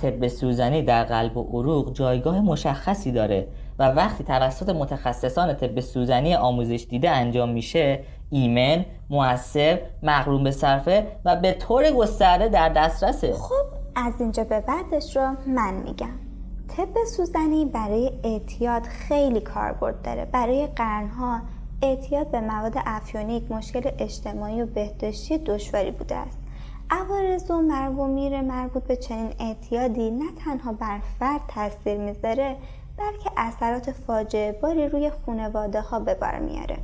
طب 0.02 0.28
سوزنی 0.28 0.82
در 0.82 1.04
قلب 1.04 1.36
و 1.36 1.42
عروق 1.42 1.92
جایگاه 1.92 2.40
مشخصی 2.40 3.12
داره 3.12 3.48
و 3.78 3.88
وقتی 3.88 4.24
توسط 4.24 4.68
متخصصان 4.68 5.54
طب 5.54 5.80
سوزنی 5.80 6.34
آموزش 6.34 6.86
دیده 6.90 7.10
انجام 7.10 7.48
میشه 7.48 8.00
ایمن، 8.30 8.84
موثر، 9.10 9.80
مقرون 10.02 10.44
به 10.44 10.50
صرفه 10.50 11.06
و 11.24 11.36
به 11.36 11.52
طور 11.52 11.90
گسترده 11.90 12.48
در 12.48 12.68
دسترسه. 12.68 13.32
خب 13.32 13.66
از 13.96 14.12
اینجا 14.20 14.44
به 14.44 14.60
بعدش 14.60 15.16
رو 15.16 15.36
من 15.46 15.74
میگم. 15.74 16.18
طب 16.68 17.04
سوزنی 17.16 17.64
برای 17.64 18.12
اعتیاد 18.24 18.82
خیلی 18.82 19.40
کاربرد 19.40 20.02
داره. 20.02 20.24
برای 20.24 20.66
قرنها 20.66 21.40
اعتیاد 21.82 22.30
به 22.30 22.40
مواد 22.40 22.74
افیونیک 22.86 23.52
مشکل 23.52 23.90
اجتماعی 23.98 24.62
و 24.62 24.66
بهداشتی 24.66 25.38
دشواری 25.38 25.90
بوده 25.90 26.14
است. 26.14 26.45
عوارض 26.90 27.50
و 27.50 27.60
مرگ 27.60 27.98
و 27.98 28.06
میر 28.06 28.40
مربوط 28.40 28.82
به 28.82 28.96
چنین 28.96 29.32
اعتیادی 29.40 30.10
نه 30.10 30.24
تنها 30.44 30.72
بر 30.72 31.00
فرد 31.18 31.40
تاثیر 31.48 31.98
می‌ذاره 31.98 32.56
بلکه 32.98 33.30
اثرات 33.36 33.92
فاجعه 33.92 34.52
باری 34.52 34.88
روی 34.88 35.10
خانواده 35.26 35.80
ها 35.80 36.00
به 36.00 36.14
بار 36.14 36.38
میاره 36.38 36.78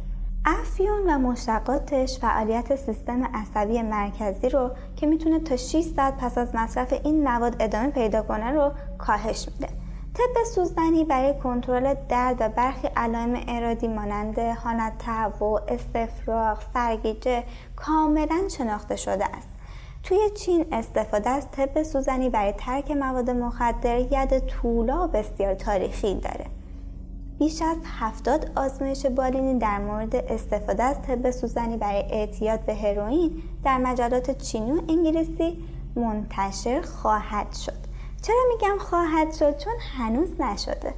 افیون 0.44 1.10
و 1.10 1.18
مشتقاتش 1.18 2.18
فعالیت 2.18 2.76
سیستم 2.76 3.24
عصبی 3.34 3.82
مرکزی 3.82 4.48
رو 4.48 4.70
که 4.96 5.06
می‌تونه 5.06 5.38
تا 5.38 5.56
6 5.56 5.80
ساعت 5.80 6.16
پس 6.16 6.38
از 6.38 6.54
مصرف 6.54 6.92
این 7.04 7.28
مواد 7.28 7.56
ادامه 7.60 7.90
پیدا 7.90 8.22
کنه 8.22 8.50
رو 8.50 8.72
کاهش 8.98 9.48
میده. 9.48 9.72
طب 10.14 10.44
سوزنی 10.54 11.04
برای 11.04 11.34
کنترل 11.42 11.94
درد 12.08 12.36
و 12.40 12.48
برخی 12.48 12.88
علائم 12.96 13.44
ارادی 13.48 13.88
مانند 13.88 14.38
حالت 14.38 14.98
تهوع 14.98 15.60
استفراغ 15.68 16.62
سرگیجه 16.74 17.44
کاملا 17.76 18.48
شناخته 18.58 18.96
شده 18.96 19.24
است. 19.24 19.51
توی 20.02 20.18
چین 20.36 20.66
استفاده 20.72 21.30
از 21.30 21.50
طب 21.50 21.82
سوزنی 21.82 22.30
برای 22.30 22.52
ترک 22.52 22.90
مواد 22.90 23.30
مخدر 23.30 23.98
ید 23.98 24.38
طولا 24.38 25.06
بسیار 25.06 25.54
تاریخی 25.54 26.14
داره. 26.14 26.46
بیش 27.38 27.62
از 27.62 27.76
هفتاد 27.84 28.50
آزمایش 28.56 29.06
بالینی 29.06 29.58
در 29.58 29.78
مورد 29.78 30.16
استفاده 30.16 30.82
از 30.82 31.02
طب 31.02 31.30
سوزنی 31.30 31.76
برای 31.76 32.02
اعتیاد 32.10 32.60
به 32.60 32.74
هروئین 32.74 33.42
در 33.64 33.78
مجلات 33.78 34.42
چینی 34.42 34.72
و 34.72 34.82
انگلیسی 34.88 35.64
منتشر 35.96 36.80
خواهد 36.80 37.52
شد. 37.52 37.92
چرا 38.22 38.36
میگم 38.48 38.78
خواهد 38.78 39.34
شد؟ 39.34 39.58
چون 39.58 39.74
هنوز 39.96 40.40
نشده. 40.40 40.94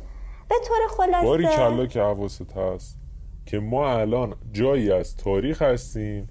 به 0.49 0.55
طور 0.69 0.79
خلاصه 0.97 1.27
باری 1.27 1.47
کلا 1.47 1.87
که 1.87 2.01
حواست 2.01 2.53
هست 2.53 2.99
که 3.47 3.59
ما 3.61 3.91
الان 3.91 4.35
جایی 4.53 4.93
از 4.93 5.17
تاریخ 5.17 5.63
هستیم 5.63 6.29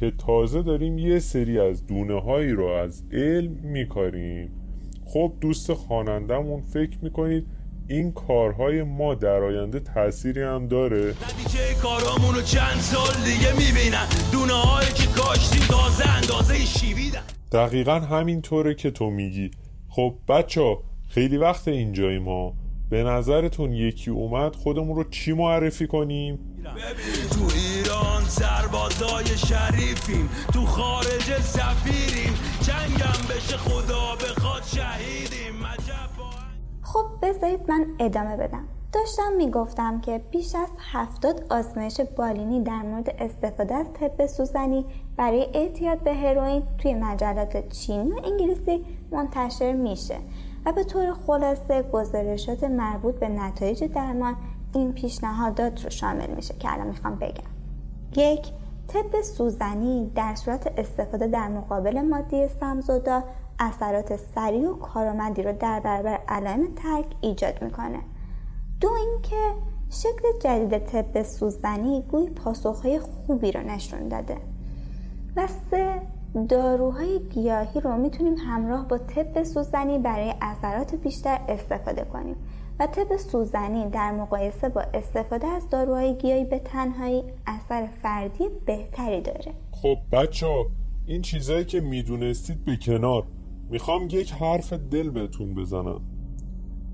که 0.00 0.10
تازه 0.10 0.62
داریم 0.62 0.98
یه 0.98 1.18
سری 1.18 1.60
از 1.60 1.86
دونه 1.86 2.20
هایی 2.20 2.50
رو 2.50 2.66
از 2.66 3.02
علم 3.12 3.52
میکاریم. 3.62 4.50
خب 5.04 5.32
دوست 5.40 5.74
خانندمون 5.74 6.62
فکر 6.62 6.98
می‌کنید 7.02 7.46
این 7.88 8.12
کارهای 8.12 8.82
ما 8.82 9.14
در 9.14 9.42
آینده 9.42 9.80
تأثیری 9.80 10.42
هم 10.42 10.68
داره؟ 10.68 11.08
نتیجه 11.08 11.74
کارامونو 11.82 12.42
چند 12.42 12.80
سال 12.80 13.24
دیگه 13.24 13.52
می‌بینن. 13.52 14.06
دونه 14.32 14.52
هایی 14.52 14.88
که 14.88 15.06
کاشتیم 15.20 15.62
تازه 15.68 16.08
اندازه 16.16 16.54
شیویدن. 16.54 17.22
دقیقا 17.52 18.00
همینطوره 18.00 18.74
که 18.74 18.90
تو 18.90 19.10
میگی. 19.10 19.50
خب 19.88 20.14
بچه 20.28 20.76
خیلی 21.08 21.36
وقت 21.36 21.68
اینجاییم 21.68 22.22
ما 22.22 22.54
به 22.90 23.02
نظرتون 23.02 23.72
یکی 23.72 24.10
اومد 24.10 24.56
خودمون 24.56 24.96
رو 24.96 25.04
چی 25.04 25.32
معرفی 25.32 25.86
کنیم؟ 25.86 26.34
ببین 26.34 27.75
ایران 27.96 28.24
سربازای 28.24 29.26
شریفیم. 29.26 30.28
تو 30.52 30.66
خارج 30.66 31.40
سفیریم. 31.40 32.34
جنگم 32.60 33.34
بشه 33.34 33.56
خدا 33.56 34.14
بخواد 34.14 34.62
شهیدیم. 34.62 35.66
خب 36.82 37.04
بذارید 37.22 37.70
من 37.70 37.86
ادامه 37.98 38.36
بدم. 38.36 38.64
داشتم 38.92 39.32
می‌گفتم 39.36 40.00
که 40.00 40.18
بیش 40.30 40.54
از 40.54 40.68
هفتاد 40.92 41.46
آزمایش 41.50 42.00
بالینی 42.00 42.62
در 42.62 42.82
مورد 42.82 43.16
استفاده 43.18 43.74
از 43.74 43.86
طب 44.00 44.26
سوزنی 44.26 44.84
برای 45.16 45.46
اعتیاد 45.54 45.98
به 45.98 46.14
هروئین 46.14 46.62
توی 46.78 46.94
مجلات 46.94 47.68
چینی 47.68 48.12
و 48.12 48.20
انگلیسی 48.24 48.86
منتشر 49.12 49.72
میشه 49.72 50.16
و 50.66 50.72
به 50.72 50.84
طور 50.84 51.14
خلاصه 51.26 51.82
گزارشات 51.82 52.64
مربوط 52.64 53.14
به 53.14 53.28
نتایج 53.28 53.84
درمان 53.84 54.36
این 54.74 54.92
پیشنهادات 54.92 55.84
رو 55.84 55.90
شامل 55.90 56.30
میشه 56.30 56.54
که 56.54 56.72
الان 56.72 56.86
می‌خوام 56.86 57.14
بگم. 57.14 57.55
یک 58.16 58.46
طب 58.88 59.22
سوزنی 59.22 60.10
در 60.14 60.34
صورت 60.34 60.78
استفاده 60.78 61.26
در 61.26 61.48
مقابل 61.48 62.00
مادی 62.00 62.48
سمزودا 62.48 63.22
اثرات 63.58 64.16
سریع 64.16 64.70
و 64.70 64.74
کارآمدی 64.74 65.42
رو 65.42 65.52
در 65.52 65.80
برابر 65.80 66.18
علائم 66.28 66.74
ترک 66.76 67.04
ایجاد 67.20 67.62
می‌کنه. 67.62 67.98
دو 68.80 68.88
اینکه 68.92 69.36
شکل 69.90 70.38
جدید 70.40 70.78
طب 70.78 71.22
سوزنی 71.22 72.02
گوی 72.10 72.30
پاسخهای 72.30 73.00
خوبی 73.00 73.52
رو 73.52 73.60
نشون 73.60 74.08
داده. 74.08 74.36
و 75.36 75.46
سه 75.70 76.02
داروهای 76.48 77.18
گیاهی 77.18 77.80
رو 77.80 77.96
می‌تونیم 77.96 78.34
همراه 78.34 78.88
با 78.88 78.98
طب 78.98 79.42
سوزنی 79.42 79.98
برای 79.98 80.34
اثرات 80.40 80.94
بیشتر 80.94 81.40
استفاده 81.48 82.04
کنیم. 82.04 82.36
و 82.80 82.86
طب 82.86 83.16
سوزنی 83.16 83.90
در 83.90 84.12
مقایسه 84.12 84.68
با 84.68 84.80
استفاده 84.80 85.46
از 85.46 85.70
داروهای 85.70 86.14
گیاهی 86.14 86.44
به 86.44 86.58
تنهایی 86.58 87.22
اثر 87.46 87.86
فردی 88.02 88.44
بهتری 88.66 89.20
داره. 89.20 89.52
خب 89.70 89.96
بچه 90.12 90.46
این 91.06 91.22
چیزایی 91.22 91.64
که 91.64 91.80
می‌دونستید 91.80 92.64
به 92.64 92.76
کنار. 92.76 93.24
می‌خوام 93.70 94.08
یک 94.10 94.32
حرف 94.32 94.72
دل 94.72 95.10
بهتون 95.10 95.54
بزنم. 95.54 96.00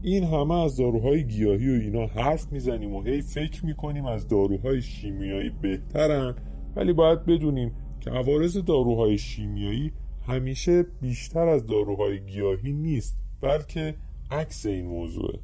این 0.03 0.25
همه 0.25 0.55
از 0.55 0.77
داروهای 0.77 1.25
گیاهی 1.27 1.69
و 1.69 1.81
اینا 1.81 2.07
حرف 2.07 2.53
می‌زنیم 2.53 2.95
و 2.95 3.03
هی 3.03 3.23
فکر 3.23 3.67
می‌کنیم 3.67 4.07
از 4.07 4.29
داروهای 4.29 4.83
شیمیایی 4.83 5.51
بهترن. 5.51 6.35
ولی 6.77 6.93
باید 6.93 7.25
بدونیم 7.27 7.73
که 8.01 8.11
عوارض 8.11 8.57
داروهای 8.57 9.19
شیمیایی 9.19 9.93
همیشه 10.27 10.83
بیشتر 10.83 11.49
از 11.49 11.67
داروهای 11.67 12.21
گیاهی 12.21 12.73
نیست 12.73 13.19
بلکه 13.41 13.95
عکس 14.31 14.67
این 14.67 14.87
موضوعه. 14.87 15.39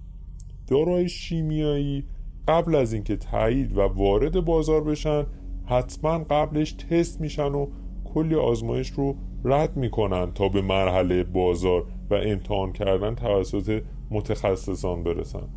داروهای 0.68 1.08
شیمیایی 1.08 2.04
قبل 2.48 2.74
از 2.74 2.92
اینکه 2.92 3.16
تایید 3.16 3.78
و 3.78 3.80
وارد 3.80 4.44
بازار 4.44 4.84
بشن 4.84 5.26
حتما 5.66 6.18
قبلش 6.18 6.72
تست 6.72 7.20
میشن 7.20 7.52
و 7.52 7.66
کلی 8.04 8.34
آزمایش 8.34 8.90
رو 8.90 9.16
رد 9.44 9.76
می‌کنن 9.76 10.32
تا 10.32 10.48
به 10.48 10.62
مرحله 10.62 11.24
بازار 11.24 11.84
و 12.10 12.14
امتحان 12.14 12.72
کردن 12.72 13.14
توسط 13.14 13.82
متخصصان 14.10 15.02
برسن. 15.02 15.48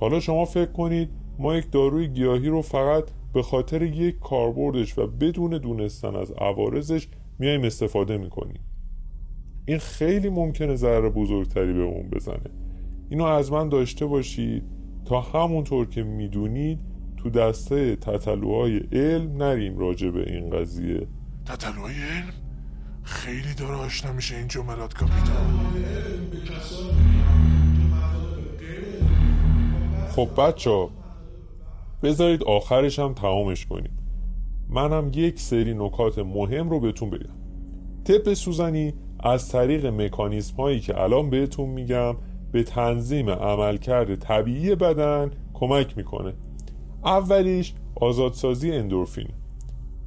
حالا 0.00 0.20
شما 0.20 0.44
فکر 0.44 0.72
کنید 0.72 1.08
ما 1.38 1.56
یک 1.56 1.70
داروی 1.70 2.08
گیاهی 2.08 2.48
رو 2.48 2.62
فقط 2.62 3.04
به 3.32 3.42
خاطر 3.42 3.82
یک 3.82 4.18
کاربردش 4.18 4.98
و 4.98 5.06
بدون 5.06 5.58
دونستن 5.58 6.16
از 6.16 6.32
عوارضش 6.32 7.08
میایم 7.38 7.62
استفاده 7.62 8.18
می‌کنیم. 8.18 8.60
این 9.66 9.78
خیلی 9.78 10.28
ممکنه 10.28 10.76
ضرر 10.76 11.10
بزرگتری 11.10 11.72
به 11.72 11.82
اون 11.82 12.10
بزنه. 12.10 12.65
اینو 13.10 13.24
از 13.24 13.52
من 13.52 13.68
داشته 13.68 14.06
باشید. 14.06 14.62
تا 15.04 15.20
همونطور 15.20 15.86
که 15.86 16.02
می‌دونید 16.02 16.78
تو 17.16 17.30
دسته 17.30 17.96
تطلوهای 17.96 18.76
علم 18.92 19.42
نریم 19.42 19.78
راجع 19.78 20.10
به 20.10 20.32
این 20.32 20.50
قضیه. 20.50 21.06
تطلوهای 21.46 21.94
علم؟ 21.94 22.32
خیلی 23.02 23.54
داره 23.58 23.74
آشنا 23.74 24.12
میشه 24.12 24.36
این 24.36 24.48
جملات 24.48 24.94
کاپیتان. 24.94 25.66
خب 30.08 30.28
بچه 30.38 30.88
بذارید 32.02 32.42
آخرش 32.42 32.98
هم 32.98 33.14
تمامش 33.14 33.66
کنیم. 33.66 33.98
منم 34.68 35.10
یک 35.14 35.40
سری 35.40 35.74
نکات 35.74 36.18
مهم 36.18 36.70
رو 36.70 36.80
بهتون 36.80 37.10
بگم. 37.10 37.36
طب 38.04 38.34
سوزنی 38.34 38.94
از 39.20 39.48
طریق 39.48 39.86
مکانیزم 39.86 40.56
هایی 40.56 40.80
که 40.80 41.00
الان 41.00 41.30
بهتون 41.30 41.68
میگم 41.68 42.16
به 42.56 42.62
تنظیم 42.62 43.30
عملکرد 43.30 44.14
طبیعی 44.14 44.74
بدن 44.74 45.30
کمک 45.54 45.96
می‌کنه. 45.96 46.34
اولیش 47.04 47.74
آزادسازی 47.94 48.72
اندورفین. 48.72 49.28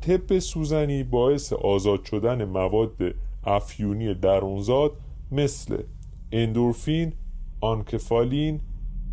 طب 0.01 0.39
سوزنی 0.39 1.03
باعث 1.03 1.53
آزاد 1.53 2.03
شدن 2.03 2.45
مواد 2.45 2.91
افیونی 3.43 4.13
درونزاد 4.13 4.91
مثل 5.31 5.77
اندورفین، 6.31 7.13
آنکفالین، 7.61 8.61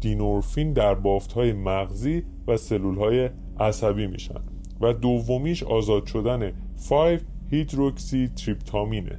دینورفین 0.00 0.72
در 0.72 0.94
بافت 0.94 1.32
های 1.32 1.52
مغزی 1.52 2.22
و 2.46 2.56
سلول 2.56 2.98
های 2.98 3.30
عصبی 3.60 4.06
میشن 4.06 4.40
و 4.80 4.92
دومیش 4.92 5.62
آزاد 5.62 6.06
شدن 6.06 6.52
5 6.90 7.20
هیدروکسی 7.50 8.28
تریپتامینه 8.28 9.18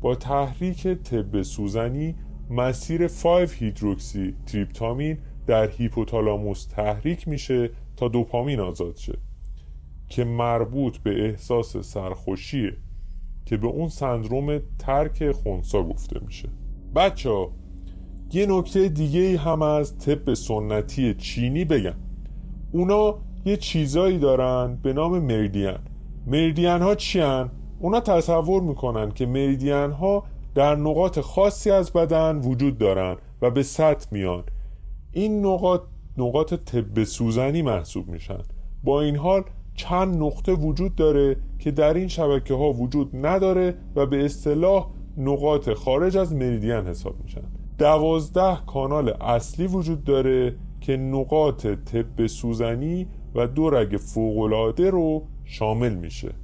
با 0.00 0.14
تحریک 0.14 0.86
طب 0.88 1.42
سوزنی 1.42 2.14
مسیر 2.50 3.08
5 3.08 3.50
هیدروکسی 3.50 4.34
تریپتامین 4.46 5.18
در 5.46 5.70
هیپوتالاموس 5.70 6.66
تحریک 6.66 7.28
میشه 7.28 7.70
تا 7.96 8.08
دوپامین 8.08 8.60
آزاد 8.60 8.96
شه 8.96 9.18
که 10.08 10.24
مربوط 10.24 10.98
به 10.98 11.24
احساس 11.24 11.76
سرخوشیه 11.76 12.76
که 13.46 13.56
به 13.56 13.66
اون 13.66 13.88
سندروم 13.88 14.60
ترک 14.78 15.32
خونسا 15.32 15.82
گفته 15.82 16.20
میشه. 16.26 16.48
بچه 16.94 17.30
ها 17.30 17.52
یه 18.32 18.46
نکته 18.46 18.88
دیگه 18.88 19.38
هم 19.38 19.62
از 19.62 19.98
طب 19.98 20.34
سنتی 20.34 21.14
چینی 21.14 21.64
بگم. 21.64 21.96
اونا 22.72 23.18
یه 23.44 23.56
چیزایی 23.56 24.18
دارن 24.18 24.78
به 24.82 24.92
نام 24.92 25.18
مریدین. 25.18 25.78
مریدین 26.26 26.82
ها 26.82 26.94
چی؟ 26.94 27.22
اونا 27.78 28.00
تصور 28.00 28.62
می‌کنن 28.62 29.10
که 29.10 29.26
مریدین 29.26 29.90
ها 29.90 30.24
در 30.54 30.76
نقاط 30.76 31.20
خاصی 31.20 31.70
از 31.70 31.92
بدن 31.92 32.36
وجود 32.36 32.78
دارن 32.78 33.16
و 33.42 33.50
به 33.50 33.62
سطح 33.62 34.06
میان. 34.10 34.44
این 35.12 35.46
نقاط 35.46 35.80
نقاط 36.18 36.54
طب 36.54 37.04
سوزنی 37.04 37.62
محسوب 37.62 38.08
میشن. 38.08 38.42
با 38.84 39.00
این 39.00 39.16
حال 39.16 39.42
چند 39.74 40.22
نقطه 40.22 40.52
وجود 40.52 40.94
داره 40.94 41.36
که 41.58 41.70
در 41.70 41.94
این 41.94 42.08
شبکه 42.08 42.54
ها 42.54 42.72
وجود 42.72 43.26
نداره 43.26 43.74
و 43.96 44.06
به 44.06 44.24
اصطلاح 44.24 44.88
نقاط 45.16 45.70
خارج 45.70 46.16
از 46.16 46.34
مریدین 46.34 46.86
حساب 46.86 47.14
میشن. 47.22 47.42
دوازده 47.78 48.58
کانال 48.66 49.08
اصلی 49.08 49.66
وجود 49.66 50.04
داره 50.04 50.54
که 50.80 50.96
نقاط 50.96 51.66
طب 51.66 52.26
سوزنی 52.26 53.06
و 53.34 53.46
دو 53.46 53.70
رگ 53.70 53.96
فوقلاده 53.96 54.90
رو 54.90 55.22
شامل 55.44 55.94
میشه. 55.94 56.34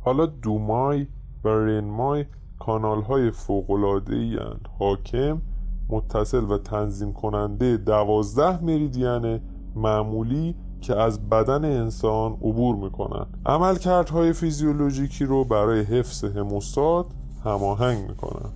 حالا 0.00 0.26
دومای 0.26 1.06
و 1.44 1.48
رنمای 1.48 2.24
کانال 2.60 3.02
های 3.02 3.30
فوقلاده 3.30 4.38
حاکم 4.78 5.42
متصل 5.88 6.44
و 6.44 6.58
تنظیم 6.58 7.12
کننده 7.12 7.76
دوازده 7.76 8.64
مریدین 8.64 9.40
معمولی 9.74 10.54
که 10.80 10.96
از 10.96 11.28
بدن 11.28 11.64
انسان 11.64 12.32
عبور 12.32 12.76
می‌کنن 12.76 13.26
عملکردهای 13.46 14.32
فیزیولوژیکی 14.32 15.24
رو 15.24 15.44
برای 15.44 15.80
حفظ 15.80 16.24
هموستات 16.24 17.06
هماهنگ 17.44 18.08
می‌کنن 18.08 18.50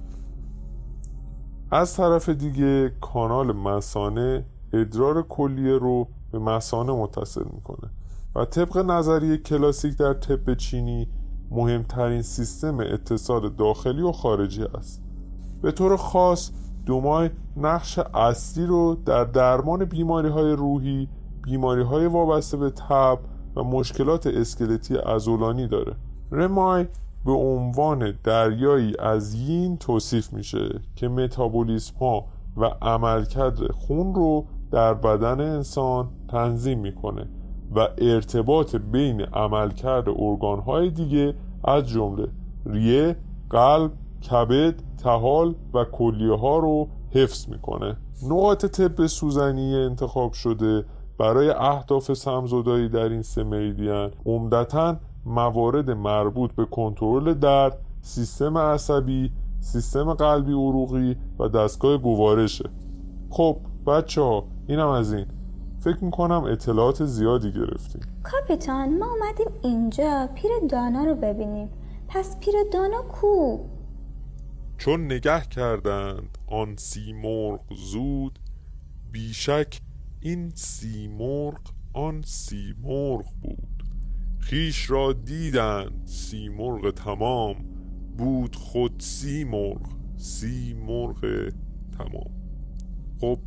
از 1.71 1.97
طرف 1.97 2.29
دیگه 2.29 2.93
کانال 3.01 3.53
مسانه 3.53 4.45
ادرار 4.73 5.23
کلیه 5.23 5.79
رو 5.79 6.09
به 6.33 6.39
مسانه 6.39 6.93
متصل 6.93 7.45
می‌کنه 7.55 7.91
و 8.35 8.45
طبق 8.45 8.77
نظریه 8.77 9.37
کلاسیک 9.37 9.97
در 9.97 10.15
طب 10.15 10.55
چینی 10.55 11.09
مهمترین 11.55 12.23
سیستم 12.23 12.81
اتصال 12.81 13.49
داخلی 13.49 14.03
و 14.03 14.13
خارجی 14.13 14.63
است. 14.63 15.03
به 15.63 15.73
طور 15.73 15.97
خاص 15.97 16.51
دومای 16.87 17.31
نقش 17.57 17.99
اصلی 17.99 18.67
رو 18.67 18.97
در 19.07 19.25
درمان 19.25 19.85
بیماری 19.85 20.29
های 20.29 20.53
روحی 20.53 21.09
بیماری 21.43 21.83
های 21.83 22.07
وابسته 22.07 22.57
به 22.57 22.71
تب 22.71 23.19
و 23.57 23.63
مشکلات 23.65 24.27
اسکلتی 24.27 24.99
ازولانی 24.99 25.69
داره. 25.69 25.97
رمای 26.33 26.87
به 27.25 27.33
عنوان 27.33 28.15
دریایی 28.25 28.95
از 28.99 29.35
یین 29.35 29.77
توصیف 29.77 30.33
میشه 30.33 30.81
که 30.97 31.09
متابولیسم 31.09 31.97
ها 31.97 32.25
و 32.57 32.65
عملکرد 32.83 33.73
خون 33.73 34.15
رو 34.15 34.47
در 34.71 34.95
بدن 34.95 35.41
انسان 35.41 36.09
تنظیم 36.29 36.79
می‌کنه 36.79 37.29
و 37.75 37.89
ارتباط 37.99 38.77
بین 38.77 39.21
عملکرد 39.21 40.09
ارگان 40.09 40.61
های 40.61 40.91
دیگه 40.91 41.35
از 41.65 41.89
جمله 41.89 42.29
ریه، 42.67 43.17
قلب، 43.51 43.93
کبد، 44.31 44.75
تحال 44.99 45.55
و 45.75 45.85
کلیه 45.85 46.35
ها 46.35 46.59
رو 46.59 46.89
حفظ 47.11 47.49
می‌کنه. 47.49 47.97
نقاط 48.23 48.67
طب 48.67 49.07
سوزنی 49.07 49.75
انتخاب 49.77 50.33
شده 50.33 50.85
برای 51.19 51.51
اهداف 51.51 52.13
سمزدایی 52.13 52.89
در 52.89 53.09
این 53.09 53.23
سه 53.23 53.45
مریدین 53.45 54.11
عمدتا 54.27 54.97
موارد 55.27 55.91
مربوط 55.91 56.53
به 56.53 56.65
کنترل 56.65 57.35
درد 57.35 57.79
سیستم 58.03 58.59
عصبی 58.59 59.33
سیستم 59.61 60.15
قلبی 60.15 60.53
عروقی 60.53 61.17
و 61.39 61.49
دستگاه 61.49 61.97
گوارشه. 61.97 62.71
خب 63.31 63.57
بچه 63.87 64.23
ها 64.23 64.45
اینم 64.67 64.89
از 64.89 65.13
این. 65.13 65.27
فکر 65.85 66.05
می‌کنم 66.05 66.45
اطلاعات 66.45 67.05
زیادی 67.05 67.53
گرفتیم 67.53 68.03
کاپیتان 68.23 68.99
ما 68.99 69.07
اومدیم 69.07 69.47
اینجا 69.63 70.29
پیر 70.35 70.51
دانا 70.71 71.05
رو 71.05 71.15
ببینیم. 71.15 71.69
پس 72.09 72.41
پیر 72.41 72.55
دانا 72.73 73.03
کو؟ 73.03 73.59
چون 74.79 75.05
نگه 75.05 75.41
کردند 75.41 76.39
آن 76.47 76.77
سیمرغ 76.77 77.61
زود 77.77 78.39
بیشک 79.13 79.81
این 80.21 80.51
سیمرغ 80.55 81.61
آن 81.93 82.23
سیمرغ 82.23 83.25
بود. 83.43 83.85
خیش 84.39 84.91
را 84.91 85.13
دیدند 85.13 86.07
سیمرغ 86.07 86.91
تمام 86.91 87.57
بود 88.19 88.57
خود 88.57 88.95
سیمرغ 88.99 89.87
سیمرغ 90.17 91.49
تمام. 91.99 92.31
خب 93.21 93.39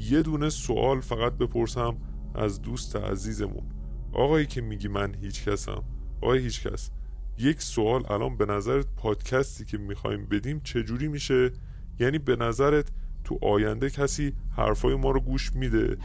یه 0.00 0.22
دونه 0.22 0.50
سوال 0.50 1.00
فقط 1.00 1.32
بپرسم 1.32 1.96
از 2.34 2.62
دوست 2.62 2.96
عزیزمون. 2.96 3.62
آقایی 4.12 4.46
که 4.46 4.60
میگی 4.60 4.88
من 4.88 5.14
هیچ 5.14 5.44
کسم. 5.48 5.84
آقای 6.22 6.38
هیچ 6.38 6.66
کس. 6.66 6.90
یک 7.38 7.62
سوال 7.62 8.12
الان 8.12 8.36
به 8.36 8.46
نظرت 8.46 8.86
پادکستی 8.96 9.64
که 9.64 9.78
می‌خوایم 9.78 10.26
بدیم 10.26 10.60
چجوری 10.64 11.08
میشه؟ 11.08 11.50
یعنی 12.00 12.18
به 12.18 12.36
نظرت 12.36 12.88
تو 13.24 13.38
آینده 13.42 13.90
کسی 13.90 14.32
حرفای 14.56 14.94
ما 14.94 15.10
رو 15.10 15.20
گوش 15.20 15.52
میده؟ 15.54 15.96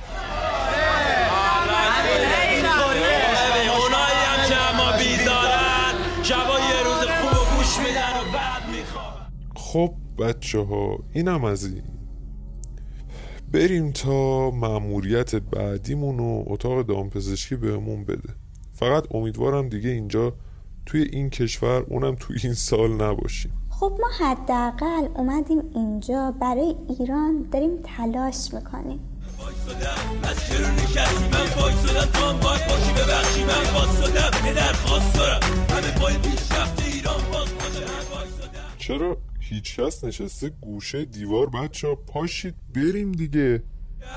خب 9.55 9.93
بچه 10.19 10.59
ها 10.59 10.99
اینم 11.13 11.43
از 11.43 11.65
این. 11.65 11.83
بریم 13.55 13.91
تا 13.91 14.51
مأموریت 14.51 15.35
بعدیمون 15.35 16.19
و 16.19 16.43
اتاق 16.47 16.81
دامپزشکی 16.81 17.55
بهمون 17.55 18.05
بده. 18.05 18.29
فقط 18.73 19.03
امیدوارم 19.11 19.69
دیگه 19.69 19.89
اینجا 19.89 20.33
توی 20.85 21.01
این 21.01 21.29
کشور 21.29 21.85
اونم 21.89 22.15
توی 22.19 22.37
این 22.43 22.53
سال 22.53 23.01
نباشیم. 23.01 23.51
خب 23.69 23.97
ما 24.01 24.07
حداقل 24.25 25.07
اومدیم 25.15 25.61
اینجا 25.75 26.33
برای 26.41 26.75
ایران 26.99 27.47
داریم 27.51 27.69
تلاش 27.83 28.53
می‌کنیم. 28.53 28.99
از 30.23 30.47
چرا 30.49 30.69
نشستی 30.69 31.23
من 31.23 31.61
وایسادم 31.61 32.11
تو 32.11 32.25
هم 32.25 32.39
باید 32.39 32.61
باشی 32.69 32.93
ببخشی 32.93 33.43
من 33.43 33.73
واسادم 33.73 34.47
یه 34.47 34.53
درخواست 34.53 35.15
دارم 35.15 35.39
همه 35.69 35.91
پای 35.99 36.17
پیشرفت 36.17 36.83
ایران 36.87 37.21
باز 37.33 37.47
باشه 37.53 37.79
من 37.79 38.15
وایسادم 38.17 38.69
چرا 38.77 39.17
هیچ 39.49 39.79
کس 39.79 40.03
نشسته 40.03 40.49
گوشه 40.49 41.05
دیوار 41.05 41.49
بچه 41.49 41.87
ها 41.87 41.95
پاشید 41.95 42.55
بریم 42.75 43.11
دیگه. 43.11 43.63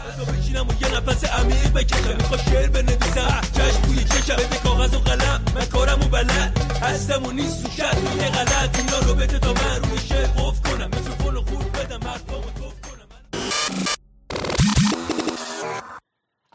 از 0.09 0.27
بشینم 0.27 0.69
و 0.69 0.73
یه 0.83 0.97
نفس 0.97 1.25
عمیق 1.25 1.73
بکشم. 1.73 2.17
میخوا 2.17 2.37
شعر 2.37 2.69
بنویسم. 2.69 3.41
چشم 3.53 3.81
بوی 3.83 4.05
چشم 4.05 4.37
بده 4.37 4.59
کاغذ 4.59 4.95
و 4.95 4.99
قلم. 4.99 5.45
من 5.55 5.65
کارم 5.65 6.01
و 6.01 6.09
بلد. 6.09 6.59
هستم 6.83 7.27
و 7.27 7.33
نیست 7.33 7.67
و 7.67 7.71
شد 7.71 8.17
یه 8.17 8.29
غلط. 8.29 8.79
اینا 8.79 8.99
رو 8.99 9.15
بده 9.15 9.39
تا 9.39 9.53
من 9.53 9.91
روی 9.91 9.99
شعر 9.99 10.27
قف 10.27 10.61
کنم. 10.61 10.91
فل 10.91 11.37
و 11.37 11.43
خورد 11.43 11.73
بدم 11.73 12.09
حرفامو 12.09 12.51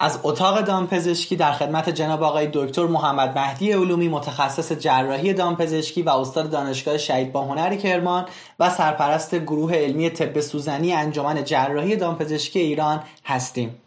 از 0.05 0.21
اتاق 0.23 0.61
دامپزشکی 0.61 1.35
در 1.35 1.51
خدمت 1.51 1.89
جناب 1.89 2.23
آقای 2.23 2.49
دکتر 2.53 2.85
محمد 2.85 3.37
مهدی 3.37 3.71
علومی 3.71 4.09
متخصص 4.09 4.71
جراحی 4.71 5.33
دامپزشکی 5.33 6.01
و 6.01 6.09
استاد 6.09 6.51
دانشگاه 6.51 6.97
شهید 6.97 7.31
باهنر 7.31 7.75
کرمان 7.75 8.25
و 8.59 8.69
سرپرست 8.69 9.35
گروه 9.35 9.75
علمی 9.75 10.09
طب 10.09 10.39
سوزنی 10.39 10.93
انجمن 10.93 11.43
جراحی 11.43 11.95
دامپزشکی 11.95 12.59
ایران 12.59 13.03
هستیم. 13.25 13.81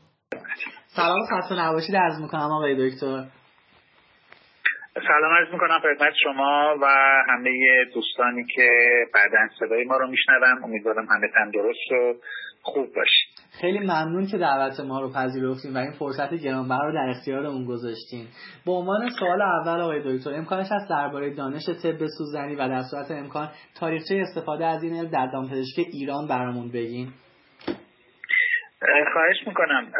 سلام 0.97 1.27
خسته 1.27 1.55
نباشید 1.55 1.97
عرض 1.97 2.21
می‌کنم 2.21 2.51
آقای 2.53 2.91
دکتر. 2.91 3.25
سلام 4.95 5.33
عرض 5.39 5.53
می‌کنم 5.53 5.79
خدمت 5.79 6.12
شما 6.23 6.77
و 6.83 6.87
همه 7.29 7.51
دوستانی 7.95 8.45
که 8.55 8.69
بعدا 9.14 9.39
صدای 9.59 9.85
ما 9.85 9.97
رو 9.97 10.07
میشنوم 10.07 10.64
امیدوارم 10.64 11.07
همه 11.11 11.29
تندرست 11.35 11.93
و 11.93 12.14
خوب 12.62 12.87
باشید. 12.87 13.36
خیلی 13.61 13.78
ممنون 13.78 14.26
که 14.26 14.38
دعوت 14.38 14.80
ما 14.80 15.00
رو 15.00 15.12
پذیرفتیم 15.12 15.74
و 15.74 15.78
این 15.78 15.92
فرصت 15.92 16.34
گرانبها 16.34 16.84
رو 16.84 16.92
در 16.92 17.09
اختیارمون 17.11 17.64
گذاشتین. 17.64 18.26
به 18.66 18.72
عنوان 18.72 19.11
سوال 19.18 19.42
اول 19.42 19.80
آقای 19.80 20.18
دکتر 20.18 20.34
امکانش 20.34 20.66
هست 20.70 20.90
درباره 20.90 21.34
دانش 21.34 21.66
طب 21.82 22.07
سوزنی 22.18 22.54
و 22.54 22.68
در 22.68 22.82
صورت 22.90 23.11
امکان 23.11 23.48
تاریخچه 23.80 24.14
استفاده 24.14 24.66
از 24.66 24.82
این 24.82 24.96
علم 24.96 25.11
در 25.11 25.26
دامپزشکی 25.26 25.82
ایران 25.92 26.28
برامون 26.28 26.68
بگین؟ 26.68 27.09
خواهش 29.12 29.46
می‌کنم. 29.46 29.92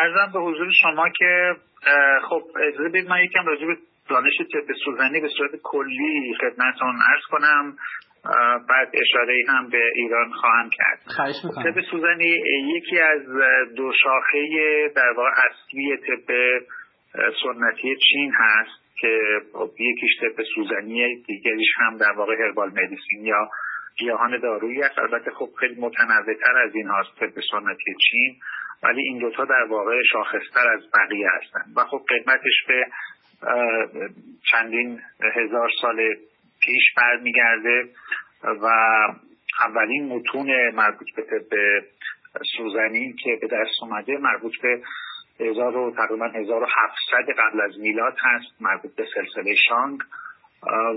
ارزم 0.00 0.32
به 0.32 0.40
حضور 0.40 0.70
شما 0.82 1.08
که 1.18 1.52
خب 2.28 2.42
اجازه 2.68 2.88
بدید 2.88 3.08
من 3.08 3.24
یکم 3.24 3.46
راجع 3.46 3.66
به 3.66 3.76
دانش 4.08 4.32
طب 4.52 4.74
سوزنی 4.84 5.20
به 5.20 5.28
صورت 5.38 5.50
کلی 5.62 6.34
خدمتتون 6.40 6.94
ارز 7.12 7.22
کنم. 7.30 7.76
بعد 8.68 8.88
اشاره 8.94 9.34
هم 9.48 9.68
به 9.68 9.82
ایران 9.94 10.30
خواهم 10.30 10.70
کرد. 10.70 11.00
طب 11.64 11.80
سوزنی 11.90 12.42
یکی 12.76 12.98
از 12.98 13.22
دو 13.76 13.92
شاخه 14.02 14.48
در 14.96 15.12
واقع 15.16 15.30
اصلی 15.30 15.96
طب 15.96 16.32
سنتی 17.42 17.96
چین 18.12 18.32
هست 18.34 19.00
که 19.00 19.20
خب 19.52 19.70
یکیش 19.78 20.10
طب 20.20 20.42
سوزنی 20.54 21.22
دیگریش 21.22 21.68
هم 21.76 21.96
در 21.96 22.12
واقع 22.12 22.34
هربال 22.44 22.68
مدیسین 22.68 23.24
یا 23.24 23.48
گیاهان 23.98 24.40
دارویی 24.40 24.82
است. 24.82 24.98
البته 24.98 25.30
خب 25.30 25.48
خیلی 25.60 25.80
متنوعتر 25.80 26.56
از 26.64 26.74
این 26.74 26.86
هاست 26.86 27.16
طب 27.20 27.40
سنتی 27.50 27.94
چین 28.10 28.36
ولی 28.82 29.02
این 29.02 29.18
دوتا 29.18 29.44
در 29.44 29.66
واقع 29.70 30.02
شاخصتر 30.12 30.68
از 30.68 30.80
بقیه 30.94 31.28
هستند. 31.36 31.72
و 31.76 31.84
خب 31.84 32.00
قدمتش 32.08 32.64
به 32.68 32.86
چندین 34.52 35.00
هزار 35.34 35.70
سال 35.82 36.16
پیش 36.66 36.84
برمیگرده 36.96 37.88
و 38.44 38.66
اولین 39.60 40.08
متون 40.08 40.70
مربوط 40.74 41.06
به 41.16 41.22
طب 41.22 41.56
سوزنی 42.56 43.12
که 43.12 43.38
به 43.40 43.46
دست 43.46 43.82
اومده 43.82 44.18
مربوط 44.18 44.52
به 44.62 44.82
هزار 45.40 45.76
و 45.76 45.94
تقریبا 45.96 46.26
1700 46.26 47.30
قبل 47.38 47.60
از 47.60 47.78
میلاد 47.78 48.16
هست 48.18 48.62
مربوط 48.62 48.96
به 48.96 49.06
سلسله 49.14 49.54
شانگ. 49.68 50.00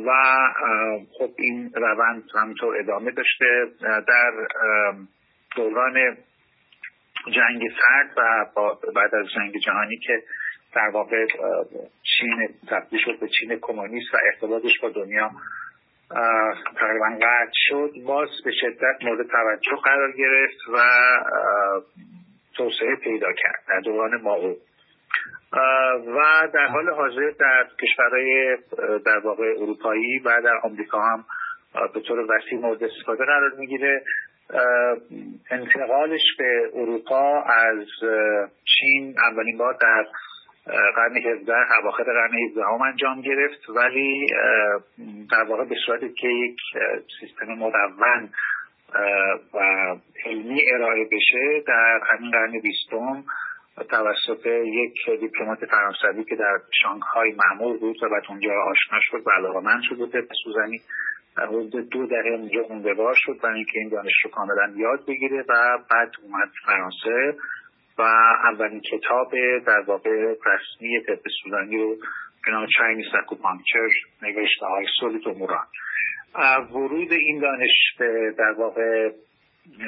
و 0.06 0.12
خب 1.20 1.30
این 1.38 1.72
روند 1.74 2.24
همینطور 2.36 2.80
ادامه 2.80 3.12
داشته 3.12 3.66
در 3.82 4.32
دوران 5.56 6.18
جنگ 7.26 7.62
سرد 7.80 8.18
و 8.18 8.46
بعد 8.96 9.16
از 9.16 9.26
جنگ 9.36 9.58
جهانی 9.58 9.98
که 9.98 10.24
در 10.76 10.90
واقع 10.94 11.26
چین 12.04 12.50
تبدیل 12.70 13.00
شد 13.06 13.20
به 13.20 13.28
چین 13.28 13.60
کمونیست 13.62 14.14
و 14.14 14.18
ارتباطش 14.26 14.80
با 14.82 14.90
دنیا 14.90 15.32
تقریبا 16.80 17.10
قطع 17.22 17.52
شد. 17.54 17.92
باز 18.06 18.30
به 18.46 18.52
شدت 18.52 19.04
مورد 19.04 19.28
توجه 19.28 19.82
قرار 19.84 20.12
گرفت 20.12 20.58
و 20.74 20.78
توسعه 22.58 22.96
پیدا 22.96 23.34
کرد 23.34 23.64
در 23.68 23.80
دوران 23.80 24.22
ماو 24.22 24.56
و 26.08 26.48
در 26.54 26.68
حال 26.68 26.90
حاضر 26.90 27.32
در 27.40 27.68
کشورهای 27.82 28.58
در 29.06 29.20
واقع 29.20 29.54
اروپایی 29.58 30.20
و 30.20 30.42
در 30.44 30.60
آمریکا 30.64 31.02
هم 31.02 31.26
به 31.94 32.00
طور 32.00 32.20
وسیع 32.20 32.60
مورد 32.60 32.84
استفاده 32.84 33.26
قرار 33.26 33.52
می‌گیره. 33.58 34.04
انتقالش 35.52 36.22
به 36.38 36.70
اروپا 36.74 37.42
از 37.42 37.88
چین 38.66 39.16
اولین 39.32 39.58
بار 39.58 39.74
در 39.82 40.06
قرن 40.96 41.18
17 41.18 41.54
اواخر 41.82 42.04
قرن 42.04 42.34
17 42.50 42.68
انجام 42.86 43.22
گرفت. 43.22 43.70
ولی 43.70 44.28
در 45.32 45.44
واقع 45.44 45.66
به 45.66 45.76
صورتی 45.86 46.14
که 46.14 46.28
یک 46.28 46.58
سیستم 47.20 47.54
مدون 47.54 48.30
و 49.54 49.60
علمی 50.26 50.62
ارائه 50.74 51.06
بشه 51.12 51.64
در 51.68 52.00
همین 52.12 52.32
قرن 52.32 52.60
بیستم 52.60 53.24
توسط 53.90 54.46
یک 54.66 55.20
دیپلمات 55.20 55.66
فرانسوی 55.66 56.24
که 56.24 56.36
در 56.36 56.60
شانگهای 56.84 57.32
معمول 57.32 57.78
بود 57.78 58.04
و 58.04 58.10
بعد 58.10 58.24
اونجا 58.30 58.52
آشنا 58.52 59.00
شد 59.02 59.28
و 59.28 59.30
علاقه 59.30 59.60
من 59.60 59.82
شد 59.90 60.12
به 60.12 60.28
سوزنی 60.44 60.82
حدود 61.38 61.90
دو 61.90 62.08
دهه 62.08 62.28
اونجا 62.28 62.64
خوندهوار 62.64 63.14
شد 63.18 63.40
برای 63.44 63.56
اینکه 63.56 63.80
این 63.80 63.90
دانش 63.90 64.14
رو 64.24 64.32
کاملا 64.32 64.74
یاد 64.76 65.06
بگیره 65.08 65.46
و 65.50 65.78
بعد 65.92 66.12
اومد 66.24 66.50
فرانسه. 66.66 67.38
و 68.00 68.02
اولین 68.02 68.82
کتاب 68.82 69.32
در 69.66 69.80
واقع 69.80 70.36
رسمی 70.46 71.02
طب 71.08 71.20
سودانی 71.44 71.78
رو 71.78 71.96
به 72.46 72.52
نام 72.52 72.68
چاینیز 72.78 73.06
اکوپانکچر 73.24 73.90
نوشته 74.22 74.66
های 74.66 74.86
سولیت 75.00 75.28
و 75.28 75.34
موران 75.34 75.66
ورود 76.72 77.12
این 77.12 77.40
دانش 77.40 77.96
در 78.38 78.52
واقع 78.58 79.10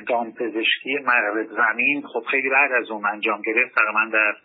دام 0.08 0.32
پزشکی 0.32 0.98
مغرب 1.06 1.48
زمین 1.48 2.04
خب 2.14 2.24
خیلی 2.32 2.50
بعد 2.50 2.72
از 2.72 2.92
اون 2.92 3.06
انجام 3.06 3.42
گرفت. 3.42 3.76
تقریبا 3.76 4.10
در 4.12 4.36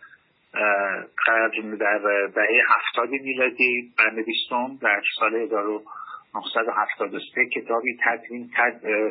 در 1.79 2.27
دهه 2.35 2.61
هفتاد 2.69 3.09
میلادی 3.09 3.93
قرن 3.97 4.23
بیستم 4.23 4.77
در 4.81 5.01
سال 5.19 5.35
1973 5.35 7.45
کتابی 7.45 7.97
تدوین 8.05 8.49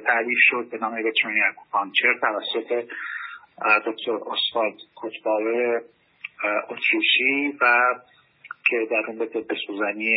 تعریف 0.07 0.39
شد 0.41 0.69
به 0.71 0.79
نام 0.79 0.95
الکترونی 0.95 1.41
اکوپانکچر 1.41 2.15
توسط 2.21 2.85
دکتر 3.59 4.13
اسفالد 4.13 4.75
کتباوه 4.97 5.81
اتریشی 6.69 7.59
و 7.61 7.95
که 8.69 8.77
در 8.91 9.03
اون 9.07 9.19
به 9.19 9.27
طب 9.27 9.55
سوزنی 9.67 10.17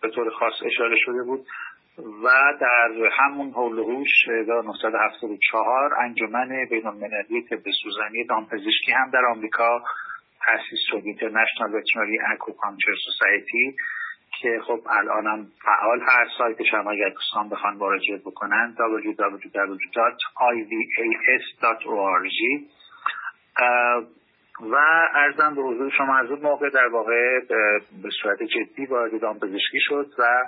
به 0.00 0.10
طور 0.10 0.30
خاص 0.30 0.52
اشاره 0.66 0.96
شده 0.98 1.22
بود 1.22 1.46
و 1.98 2.28
در 2.60 2.90
همون 3.12 3.50
حول 3.50 3.78
هوش 3.78 4.28
1974 4.28 5.94
انجمن 5.94 6.66
بین 6.70 6.86
المللی 6.86 7.42
طب 7.50 7.70
سوزنی 7.82 8.24
دامپزشکی 8.24 8.92
هم 8.92 9.10
در 9.10 9.24
آمریکا 9.30 9.82
تأسیس 10.44 10.80
شد 10.90 11.02
اینترنشنال 11.04 11.74
وترنری 11.74 12.18
اکوپانکچر 12.32 12.92
سوسایتی 13.04 13.76
که 14.42 14.60
خب 14.66 14.80
الانم 14.90 15.46
فعال 15.64 16.00
هست. 16.00 16.30
سایتش 16.38 16.74
هم 16.74 16.88
اگر 16.88 17.08
دوستان 17.08 17.48
بخوان 17.48 17.76
مراجعه 17.76 18.16
بکنن 18.16 18.74
www.ivas.org 18.78 19.84
و 24.60 24.76
ارزم 25.14 25.54
به 25.54 25.62
حضور 25.62 25.90
شما 25.90 26.18
از 26.18 26.30
اون 26.30 26.40
موقع 26.40 26.70
در 26.70 26.86
واقع 26.86 27.40
به 28.02 28.10
صورت 28.22 28.42
جدی 28.42 28.86
وارد 28.86 29.20
دامپزشکی 29.20 29.80
شد 29.80 30.06
و 30.18 30.44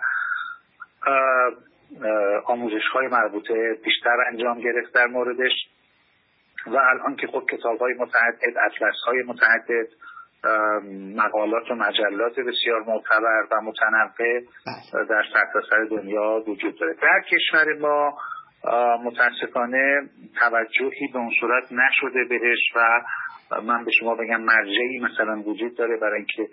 آموزش 2.44 2.88
های 2.92 3.06
مربوطه 3.06 3.78
بیشتر 3.84 4.16
انجام 4.26 4.60
گرفت 4.60 4.94
در 4.94 5.06
موردش. 5.06 5.52
و 6.66 6.76
الان 6.76 7.16
که 7.16 7.26
خب 7.26 7.46
کتاب 7.50 7.78
های 7.78 7.94
متعدد 7.94 8.58
اطلس 8.66 8.96
های 9.06 9.22
متعدد 9.22 9.88
مقالات 11.16 11.70
و 11.70 11.74
مجلات 11.74 12.40
بسیار 12.40 12.80
معتبر 12.86 13.46
و 13.52 13.60
متنوع 13.60 14.10
بله. 14.18 15.04
در 15.08 15.24
سرتاسر 15.32 15.84
دنیا 15.90 16.44
وجود 16.46 16.78
داره. 16.78 16.94
در 16.94 17.22
کشور 17.30 17.78
ما 17.80 18.18
متاسفانه 19.04 20.08
توجهی 20.38 21.08
به 21.12 21.18
اون 21.18 21.30
صورت 21.40 21.64
نشده 21.72 22.24
بهش 22.24 22.72
و 22.76 23.00
من 23.62 23.84
به 23.84 23.90
شما 23.90 24.14
بگم 24.14 24.40
مرجعی 24.40 24.98
مثلا 24.98 25.40
وجود 25.40 25.76
داره 25.76 25.96
برای 25.96 26.16
اینکه 26.16 26.48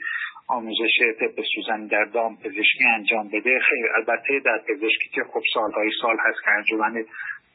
آموزش 0.47 0.99
طب 1.19 1.43
سوزنی 1.55 1.87
در 1.87 2.05
دام 2.13 2.37
پزشکی 2.37 2.85
انجام 2.95 3.27
بده. 3.27 3.59
خیلی 3.59 3.87
البته 3.95 4.39
در 4.45 4.57
پزشکی 4.67 5.09
که 5.13 5.21
خب 5.33 5.41
سالهای 5.53 5.89
سال 6.01 6.17
هست 6.19 6.43
که 6.45 6.51
انجمن 6.51 7.03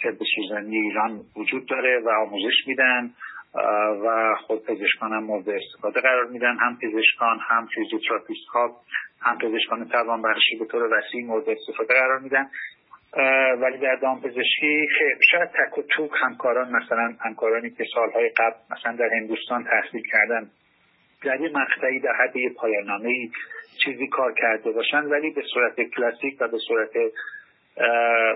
طب 0.03 0.25
سوزنی 0.37 0.77
ایران 0.77 1.21
وجود 1.37 1.67
داره 1.67 2.01
و 2.05 2.09
آموزش 2.09 2.67
میدن. 2.67 3.11
و 4.05 4.37
خود 4.47 4.67
پزشکان 4.67 5.13
هم 5.13 5.25
مورد 5.25 5.49
استفاده 5.49 6.01
قرار 6.01 6.27
میدن. 6.27 6.57
هم 6.57 6.79
پزشکان 6.83 7.39
هم 7.49 7.67
فیزیوتراپیست 7.75 8.49
ها 8.55 8.81
هم 9.21 9.39
پزشکان 9.39 9.89
توان 9.89 10.23
بخشی 10.23 10.57
به 10.59 10.65
طور 10.65 10.83
وسیع 10.83 11.27
مورد 11.27 11.49
استفاده 11.49 11.95
قرار 11.95 12.19
میدن. 12.19 12.51
ولی 13.61 13.79
در 13.79 13.95
دامپزشکی 14.03 14.89
شاید 15.31 15.49
تک 15.49 15.79
و 15.79 15.83
توک 15.83 16.11
همکاران 16.23 16.73
مثلا 16.73 17.15
همکارانی 17.21 17.71
که 17.71 17.85
سالهای 17.95 18.29
قبل 18.29 18.57
مثلا 18.71 18.97
در 18.97 19.09
هندوستان 19.13 19.65
تحصیل 19.65 20.03
کردن 20.13 20.51
در 21.25 21.41
یه 21.41 21.51
مقطعی 21.55 22.01
در 22.01 22.13
حد 22.13 22.37
یه 22.37 22.51
پایانامه 22.51 23.31
چیزی 23.85 24.07
کار 24.07 24.35
کرده 24.35 24.71
باشن 24.71 25.05
ولی 25.05 25.31
به 25.31 25.43
صورت 25.55 25.81
کلاسیک 25.81 26.37
و 26.41 26.49
به 26.49 26.59
صورت 26.69 26.91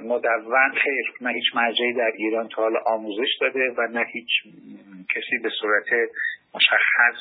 مدون 0.02 0.74
خیر 0.82 1.12
نه 1.20 1.32
هیچ 1.32 1.44
مرجعی 1.54 1.92
در 1.92 2.12
ایران 2.14 2.48
تا 2.48 2.62
حال 2.62 2.76
آموزش 2.86 3.38
داده 3.40 3.74
و 3.76 3.86
نه 3.86 4.04
هیچ 4.12 4.28
کسی 5.14 5.38
به 5.42 5.50
صورت 5.60 5.86
مشخص 6.54 7.18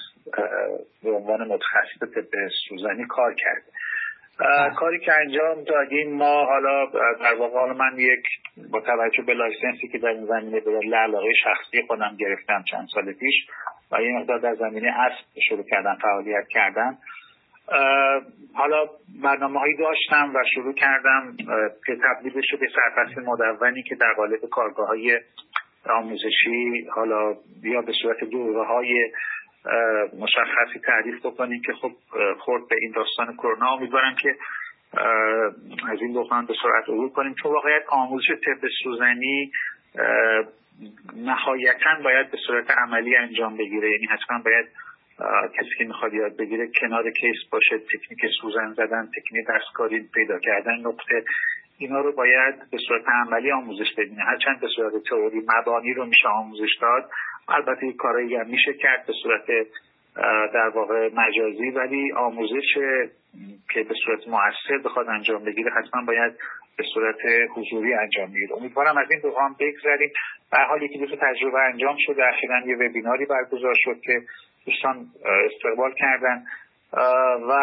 به 1.04 1.12
عنوان 1.12 1.48
متخصص 1.48 2.00
طب 2.16 2.50
سوزنی 2.70 3.06
کار 3.06 3.34
کرده 3.34 3.72
کاری 4.76 5.00
که 5.00 5.12
انجام 5.20 5.64
دادیم 5.64 6.14
ما 6.14 6.46
حالا 6.46 6.86
در 7.20 7.34
واقع 7.34 7.60
حالا 7.60 7.74
من 7.74 8.00
یک 8.00 8.24
با 8.72 8.82
توجه 8.82 9.24
به 9.24 9.34
لایسنسی 9.34 9.88
که 9.88 9.98
در 9.98 10.08
این 10.08 10.26
زمینه 10.26 10.60
به 10.60 10.80
علاقه 11.04 11.34
شخصی 11.44 11.82
خودم 11.88 12.18
گرفتم 12.20 12.64
چند 12.72 12.88
سال 12.94 13.14
پیش 13.14 13.36
و 13.92 14.02
یه 14.02 14.12
مقدار 14.12 14.40
در 14.40 14.56
زمینه 14.56 14.88
اسب 15.00 15.40
شروع 15.48 15.64
کردن 15.64 15.96
فعالیت 16.02 16.48
کردن. 16.50 16.98
حالا 18.54 18.86
برنامه 19.24 19.60
هایی 19.60 19.78
داشتم 19.78 20.32
و 20.36 20.44
شروع 20.54 20.74
کردم 20.74 21.38
که 21.86 21.98
تبدیل 22.04 22.42
شده 22.44 22.68
سرفصل 22.76 23.22
مدونی 23.22 23.84
که 23.84 23.96
در 23.96 24.14
قالب 24.18 24.40
کارگاه 24.52 24.88
های 24.88 25.20
آموزشی 25.90 26.88
حالا 26.96 27.36
یا 27.64 27.82
به 27.82 27.94
صورت 28.02 28.24
دوره 28.24 28.66
های 28.66 29.12
مشخصی 30.20 30.80
تعریف 30.86 31.26
بکنیم 31.26 31.62
که 31.62 31.74
خب 31.74 31.92
خورد 32.40 32.68
به 32.70 32.76
این 32.82 32.92
داستان 32.92 33.34
کرونا. 33.34 33.74
امیدوارم 33.74 34.16
که 34.16 34.36
از 35.92 36.02
این 36.02 36.14
بحران 36.14 36.46
به 36.46 36.54
سرعت 36.64 36.84
عبور 36.90 37.10
کنیم. 37.10 37.36
چون 37.44 37.52
واقعیت 37.52 37.84
آموزش 37.90 38.28
طب 38.28 38.68
سوزنی 38.84 39.52
نهایتا 41.16 41.90
باید 42.04 42.32
به 42.32 42.38
صورت 42.48 42.72
عملی 42.72 43.16
انجام 43.16 43.58
بگیره. 43.58 43.92
یعنی 43.92 44.06
حتما 44.06 44.42
باید 44.46 44.66
کسی 45.58 45.70
که 45.78 45.84
می‌خواد 45.84 46.14
یاد 46.14 46.38
بگیره 46.38 46.68
کنار 46.82 47.12
کیس 47.12 47.38
باشه 47.52 47.78
تکنیک 47.78 48.20
سوزن 48.42 48.74
زدن 48.74 49.10
تکنیک 49.18 49.46
دستکاری 49.50 50.10
پیدا 50.14 50.40
کردن 50.40 50.80
نقطه 50.80 51.24
اینا 51.78 52.00
رو 52.02 52.12
باید 52.12 52.56
به 52.72 52.78
صورت 52.88 53.04
عملی 53.08 53.52
آموزش 53.52 53.94
بدینه 53.98 54.24
هرچند 54.24 54.60
به 54.60 54.68
صورت 54.76 54.94
تئوری 55.10 55.42
مبانی 55.58 55.94
رو 55.94 56.06
میشه 56.06 56.28
آموزش 56.28 56.78
داد. 56.82 57.10
البته 57.48 57.84
این 57.84 57.94
کارایی 57.94 58.36
هم 58.36 58.48
میشه 58.48 58.74
کرد 58.74 59.06
به 59.08 59.14
صورت 59.24 59.46
در 60.54 60.70
واقع 60.76 61.10
مجازی 61.14 61.70
ولی 61.70 62.12
آموزش 62.12 62.74
که 63.70 63.84
به 63.84 63.96
صورت 64.06 64.28
موثر 64.28 64.78
بخواد 64.84 65.10
انجام 65.10 65.44
بگیره 65.44 65.72
حتما 65.72 66.06
باید 66.06 66.34
به 66.78 66.84
صورت 66.94 67.18
حضوری 67.56 67.94
انجام 67.94 68.28
بگیره. 68.28 68.56
امیدوارم 68.56 68.98
از 68.98 69.12
این 69.12 69.20
دوام 69.20 69.56
بگذریم. 69.60 70.10
به 70.52 70.58
حال 70.70 70.84
یکی 70.84 70.98
دو 70.98 71.16
تجربه 71.16 71.60
انجام 71.74 71.96
شده. 72.00 72.26
اخیرا 72.26 72.62
یه 72.66 72.76
وبیناری 72.76 73.26
برگزار 73.26 73.76
شد 73.78 74.02
که 74.02 74.22
دوستان 74.66 75.08
استقبال 75.52 75.94
کردن. 75.94 76.44
و 77.50 77.54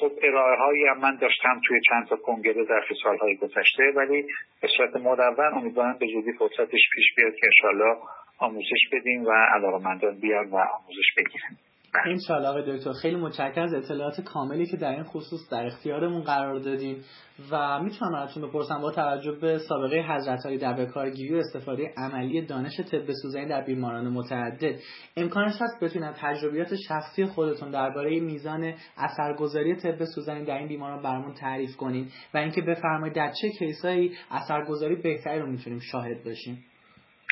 خب 0.00 0.12
ارائه 0.22 0.56
هایی 0.58 0.86
هم 0.86 0.98
من 0.98 1.16
داشتم 1.16 1.60
توی 1.66 1.80
چند 1.88 2.06
تا 2.06 2.16
کنگره 2.16 2.64
در 2.64 2.84
سالهای 3.02 3.36
گذشته 3.36 3.92
ولی 3.96 4.26
به 4.62 4.68
صورت 4.76 4.96
مدون 4.96 5.54
امیدوارم 5.54 5.98
به 5.98 6.06
زودی 6.06 6.32
فرصتش 6.32 6.80
پیش 6.94 7.14
بیاد 7.16 7.34
که 7.34 7.46
انشالله 7.46 7.96
آموزش 8.38 8.88
بدیم 8.92 9.24
و 9.24 9.30
علاقمندان 9.30 10.20
بیان 10.20 10.50
و 10.50 10.56
آموزش 10.56 11.14
بگیریم 11.16 11.58
این 12.06 12.20
آقای 12.30 12.76
دکتر 12.76 12.92
خیلی 12.92 13.16
متشکرم 13.16 13.64
از 13.64 13.74
اطلاعات 13.74 14.20
کاملی 14.20 14.66
که 14.66 14.76
در 14.76 14.90
این 14.90 15.02
خصوص 15.02 15.40
در 15.50 15.66
اختیارمون 15.66 16.22
قرار 16.22 16.58
دادیم 16.58 17.04
و 17.50 17.82
می‌تونم 17.82 18.14
ازتون 18.14 18.48
بپرسم 18.48 18.80
با 18.80 18.90
توجه 18.90 19.32
به 19.32 19.58
سابقه 19.58 19.96
حضرت 19.96 20.46
علی 20.46 20.58
در 20.58 20.72
بکارگیری 20.72 21.34
و 21.34 21.38
استفاده 21.38 21.92
عملی 21.96 22.46
دانش 22.46 22.80
طب 22.80 23.12
سوزنی 23.22 23.46
در 23.46 23.64
بیماران 23.64 24.08
متعدد. 24.08 24.78
امکانش 25.16 25.54
هست 25.60 25.82
بتونید 25.82 26.14
تجربیات 26.16 26.74
شخصی 26.88 27.26
خودتون 27.26 27.70
درباره 27.70 28.20
میزان 28.20 28.74
اثرگذاری 28.96 29.76
طب 29.76 30.04
سوزنی 30.04 30.44
در 30.44 30.58
این 30.58 30.68
بیماران 30.68 31.02
برامون 31.02 31.34
تعریف 31.34 31.76
کنید 31.76 32.12
و 32.34 32.38
اینکه 32.38 32.62
بفرمایید 32.62 33.16
در 33.16 33.32
چه 33.42 33.48
کیسایی 33.58 34.16
اثرگذاری 34.30 34.96
بهتری 34.96 35.40
رو 35.40 35.46
می‌تونیم 35.46 35.80
شاهد 35.92 36.24
باشیم. 36.24 36.64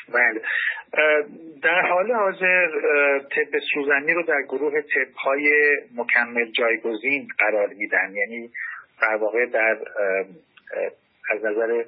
بله. 0.09 0.41
در 1.63 1.81
حال 1.81 2.11
حاضر 2.11 2.67
طب 3.19 3.59
سوزنی 3.73 4.13
رو 4.13 4.23
در 4.23 4.41
گروه 4.41 4.81
طب 4.81 5.13
های 5.25 5.77
مکمل 5.95 6.51
جایگزین 6.51 7.27
قرار 7.39 7.67
میدن. 7.67 8.13
یعنی 8.15 8.49
در 9.01 9.15
واقع 9.15 9.45
در 9.45 9.77
از 11.29 11.45
نظر 11.45 11.83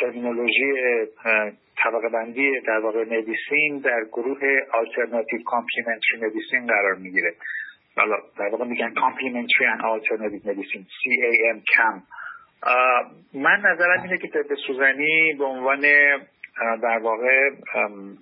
ترمینولوژی 0.00 0.72
طبقه 1.84 2.08
بندی 2.08 2.60
در 2.60 2.78
واقع 2.78 3.04
medicine 3.04 3.78
در 3.78 4.04
گروه 4.12 4.40
alternative 4.72 5.42
complementary 5.42 6.20
medicine 6.20 6.66
قرار 6.66 6.94
می‌گیره. 6.94 7.34
حالا 7.96 8.16
در 8.38 8.48
واقع 8.48 8.64
میگن 8.64 8.94
complementary 8.94 9.66
and 9.66 9.80
alternative 9.80 10.40
medicine 10.44 10.82
CAM 10.82 11.62
کم 11.76 12.02
من 13.34 13.60
نظرم 13.60 14.02
اینه 14.02 14.18
که 14.18 14.28
طب 14.28 14.54
سوزنی 14.66 15.34
به 15.38 15.44
عنوان 15.44 15.84
در 16.82 16.98
واقع 16.98 17.50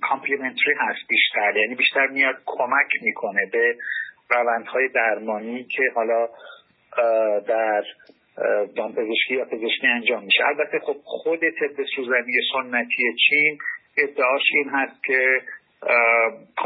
complementary 0.08 0.74
هست 0.78 1.08
بیشتر. 1.08 1.56
یعنی 1.56 1.74
بیشتر 1.74 2.06
میاد 2.06 2.36
کمک 2.46 2.88
می‌کنه 3.02 3.46
به 3.52 3.76
روندهای 4.30 4.88
درمانی 4.88 5.64
که 5.64 5.82
حالا 5.94 6.28
در 7.48 7.82
دامپزشکی 8.76 9.34
یا 9.34 9.44
پزشکی 9.44 9.86
انجام 9.86 10.24
میشه. 10.24 10.44
البته 10.46 10.78
خب 10.78 10.96
خود 11.04 11.40
طب 11.40 11.84
سوزنی 11.96 12.32
سنتی 12.52 13.02
چین 13.28 13.58
ادعاش 13.98 14.42
این 14.54 14.68
هست 14.68 15.04
که 15.04 15.42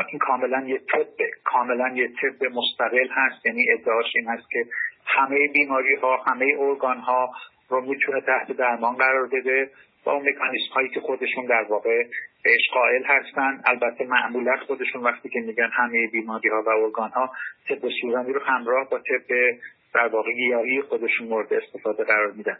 این 0.08 0.18
کاملا 0.18 0.64
یه 0.66 0.78
طب 0.78 1.24
کاملا 1.44 1.88
یه 1.94 2.08
طب 2.08 2.44
مستقل 2.44 3.08
هست. 3.10 3.46
یعنی 3.46 3.66
ادعاش 3.78 4.06
این 4.14 4.28
هست 4.28 4.50
که 4.50 4.64
همه 5.06 5.48
بیماری 5.48 5.94
ها 5.94 6.16
همه 6.16 6.46
ارگان 6.58 6.98
ها 6.98 7.30
رو 7.68 7.80
می‌تونه 7.80 8.20
تحت 8.20 8.52
درمان 8.52 8.96
قرار 8.96 9.28
بده. 9.32 9.70
با 10.04 10.12
اون 10.12 10.28
مکانیسم 10.28 10.74
هایی 10.74 10.88
که 10.88 11.00
خودشون 11.00 11.46
در 11.46 11.66
واقع 11.68 12.02
بهش 12.44 12.70
قائل 12.72 13.04
هستن. 13.04 13.62
البته 13.64 14.04
معمولا 14.04 14.56
خودشون 14.66 15.02
وقتی 15.02 15.28
که 15.28 15.40
میگن 15.40 15.70
همه 15.72 16.06
بیماری 16.12 16.48
ها 16.48 16.62
و 16.62 16.68
ارگان 16.68 17.10
ها 17.10 17.30
طب 17.68 17.88
سوزنی 18.00 18.32
رو 18.32 18.40
همراه 18.40 18.90
با 18.90 18.98
طب 18.98 19.34
در 19.94 20.08
واقع 20.08 20.32
گیاهی 20.32 20.82
خودشون 20.82 21.26
مورد 21.26 21.54
استفاده 21.54 22.04
قرار 22.04 22.32
میدن. 22.32 22.58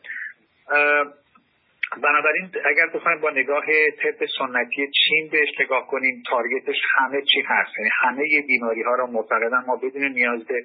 بنابراین 2.03 2.51
اگر 2.65 2.87
بخوایم 2.95 3.21
با 3.21 3.31
نگاه 3.31 3.65
طب 4.03 4.27
سنتی 4.39 4.91
چین 5.07 5.29
بهش 5.33 5.49
نگاه 5.61 5.87
کنیم 5.87 6.23
تارگتش 6.31 6.77
همه 6.97 7.23
چی 7.23 7.41
هست. 7.47 7.79
یعنی 7.79 7.91
همه 8.01 8.43
بیماری 8.47 8.83
ها 8.83 8.95
رو 8.95 9.07
معتقدن 9.07 9.65
ما 9.67 9.77
بدون 9.77 10.13
نیاز 10.13 10.45
به 10.45 10.65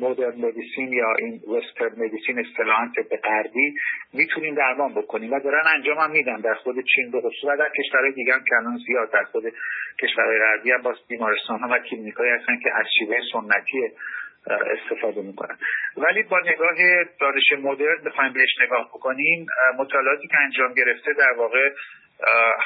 مدرن 0.00 0.34
مدیسین 0.36 0.92
یا 0.92 1.14
این 1.18 1.40
وسترن 1.56 2.04
مدیسین 2.04 2.38
اصطلاحا 2.38 2.88
به 3.10 3.16
غربی 3.16 3.74
می‌تونیم 4.12 4.54
درمان 4.54 4.94
بکنیم 4.94 5.32
و 5.32 5.40
دارن 5.40 5.62
انجام 5.74 5.98
هم 5.98 6.10
میدن 6.10 6.40
در 6.40 6.54
خود 6.54 6.76
چین 6.94 7.10
به 7.10 7.20
خصوص 7.20 7.44
و 7.44 7.56
در 7.56 7.68
کشورهای 7.78 8.12
دیگه 8.12 8.32
هم 8.32 8.44
کنون 8.50 8.78
زیاد 8.86 9.12
در 9.12 9.24
خود 9.24 9.44
کشورهای 10.02 10.38
غربی 10.38 10.70
هم 10.70 10.82
باز 10.82 10.96
بیمارستان 11.08 11.60
ها 11.60 11.68
و 11.70 11.78
کلینیکایی 11.78 12.30
هستن 12.32 12.58
که 12.62 12.70
از 12.74 12.86
شیوه 12.98 13.16
سنتی 13.32 13.90
استفاده 14.46 15.22
می‌کنن. 15.22 15.56
ولی 15.96 16.22
با 16.22 16.40
نگاه 16.40 17.04
دانش 17.20 17.52
مدرن 17.62 18.04
بخوایم 18.06 18.32
بهش 18.32 18.58
نگاه 18.64 18.88
بکنیم 18.88 19.46
مطالعاتی 19.78 20.28
که 20.28 20.38
انجام 20.44 20.74
گرفته 20.74 21.12
در 21.12 21.32
واقع 21.38 21.70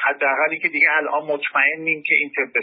حداقلی 0.03 0.59
که 0.59 0.67
دیگه 0.67 0.87
الان 0.91 1.23
مطمئنیم 1.23 2.03
که 2.05 2.15
این 2.15 2.29
طب 2.29 2.59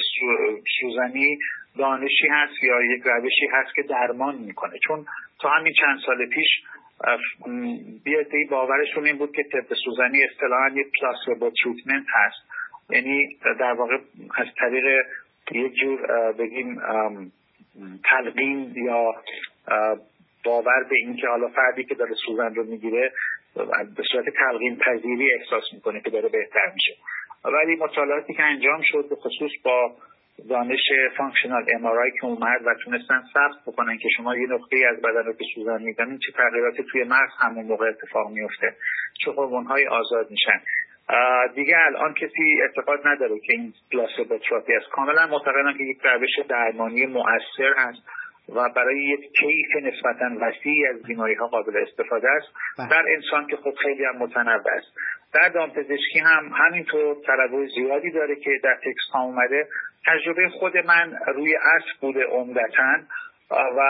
سوزنی 0.81 1.39
دانشی 1.79 2.29
هست 2.31 2.63
یا 2.63 2.83
یک 2.83 3.03
روشی 3.05 3.47
هست 3.53 3.75
که 3.75 3.83
درمان 3.83 4.39
می‌کنه. 4.39 4.79
چون 4.89 5.07
تا 5.41 5.49
همین 5.49 5.73
چند 5.73 5.99
سال 6.07 6.27
پیش 6.27 6.49
بیادهی 8.05 8.45
باورشون 8.45 9.07
این 9.07 9.19
بود 9.19 9.37
که 9.37 9.43
طب 9.43 9.75
سوزنی 9.85 10.19
اصطلاحا 10.25 10.69
یک 10.69 10.87
پلاسبو 11.01 11.51
تریتمنت 11.65 12.07
هست. 12.09 12.51
یعنی 12.91 13.39
در 13.61 13.73
واقع 13.73 13.99
از 14.37 14.47
طریق 14.59 14.85
یک 15.53 15.75
جور 15.75 16.33
بگیم 16.33 16.81
تلقین 18.05 18.73
یا 18.77 19.15
باور 20.45 20.85
به 20.91 20.97
اینکه 20.97 21.27
حالا 21.29 21.49
فردی 21.49 21.85
که 21.85 21.95
داره 21.95 22.15
سوزن 22.27 22.55
رو 22.55 22.65
می‌گیره 22.65 23.13
به 23.97 24.03
صورت 24.13 24.25
تلقین 24.37 24.77
پذیری 24.77 25.35
احساس 25.35 25.65
می‌کنه 25.75 26.01
که 26.01 26.11
داره 26.11 26.29
بهتر 26.29 26.73
میشه. 26.75 26.93
ولی 27.45 27.77
مطالعاتی 27.77 28.35
که 28.35 28.43
انجام 28.43 28.81
شد 28.83 29.09
به 29.09 29.17
خصوص 29.17 29.51
با 29.65 29.97
دانش 30.49 30.81
functional 31.17 31.65
MRI 31.75 31.83
که 32.21 32.25
اومد 32.27 32.61
و 32.67 32.75
تونستن 32.85 33.23
ثبت 33.35 33.63
بکنن 33.67 33.99
که 33.99 34.09
شما 34.17 34.37
یه 34.37 34.47
نقطه 34.47 34.77
از 34.91 35.03
بدن 35.03 35.25
رو 35.25 35.33
که 35.33 35.45
سوزن 35.55 35.85
چه 36.19 36.33
تغییراتی 36.33 36.85
توی 36.93 37.05
مغز 37.05 37.33
همون 37.39 37.65
موقع 37.65 37.89
اتفاق 37.89 38.31
میفته 38.31 38.75
چه 39.25 39.31
های 39.69 39.87
آزاد 39.87 40.31
میشن؟ 40.31 40.61
دیگه 41.55 41.77
الان 41.87 42.15
کسی 42.15 42.63
اعتقاد 42.63 43.01
نداره 43.05 43.39
که 43.39 43.53
این 43.53 43.73
پلاسبو 43.93 44.39
تراپی 44.39 44.73
است. 44.73 44.91
کاملا 44.91 45.27
معتقدم 45.27 45.79
که 45.79 45.85
یک 45.85 45.99
روش 46.05 46.47
درمانی 46.49 47.07
مؤثر 47.07 47.75
هست. 47.77 48.03
و 48.49 48.69
برای 48.77 49.05
یک 49.05 49.33
کیف 49.33 49.77
نسبتا 49.83 50.31
وسیعی 50.41 50.87
از 50.87 51.03
بیماری 51.03 51.35
ها 51.35 51.47
قابل 51.47 51.77
استفاده 51.89 52.29
است. 52.31 52.49
بله. 52.79 52.89
در 52.89 53.05
انسان 53.17 53.47
که 53.47 53.57
خب 53.57 53.75
خیلی 53.83 54.05
هم 54.05 54.17
متنوع 54.17 54.71
است. 54.77 54.97
در 55.35 55.49
دامپزشکی 55.49 56.19
هم 56.19 56.53
همینطور 56.55 57.17
تنوع 57.27 57.67
زیادی 57.67 58.11
داره 58.11 58.37
که 58.37 58.51
در 58.63 58.75
تکست 58.75 59.11
ها 59.13 59.23
اومده. 59.23 59.69
تجربه 60.07 60.49
خود 60.49 60.77
من 60.77 61.19
روی 61.35 61.57
اسب 61.57 62.01
بوده 62.01 62.25
عمدتا 62.25 62.99
و 63.51 63.81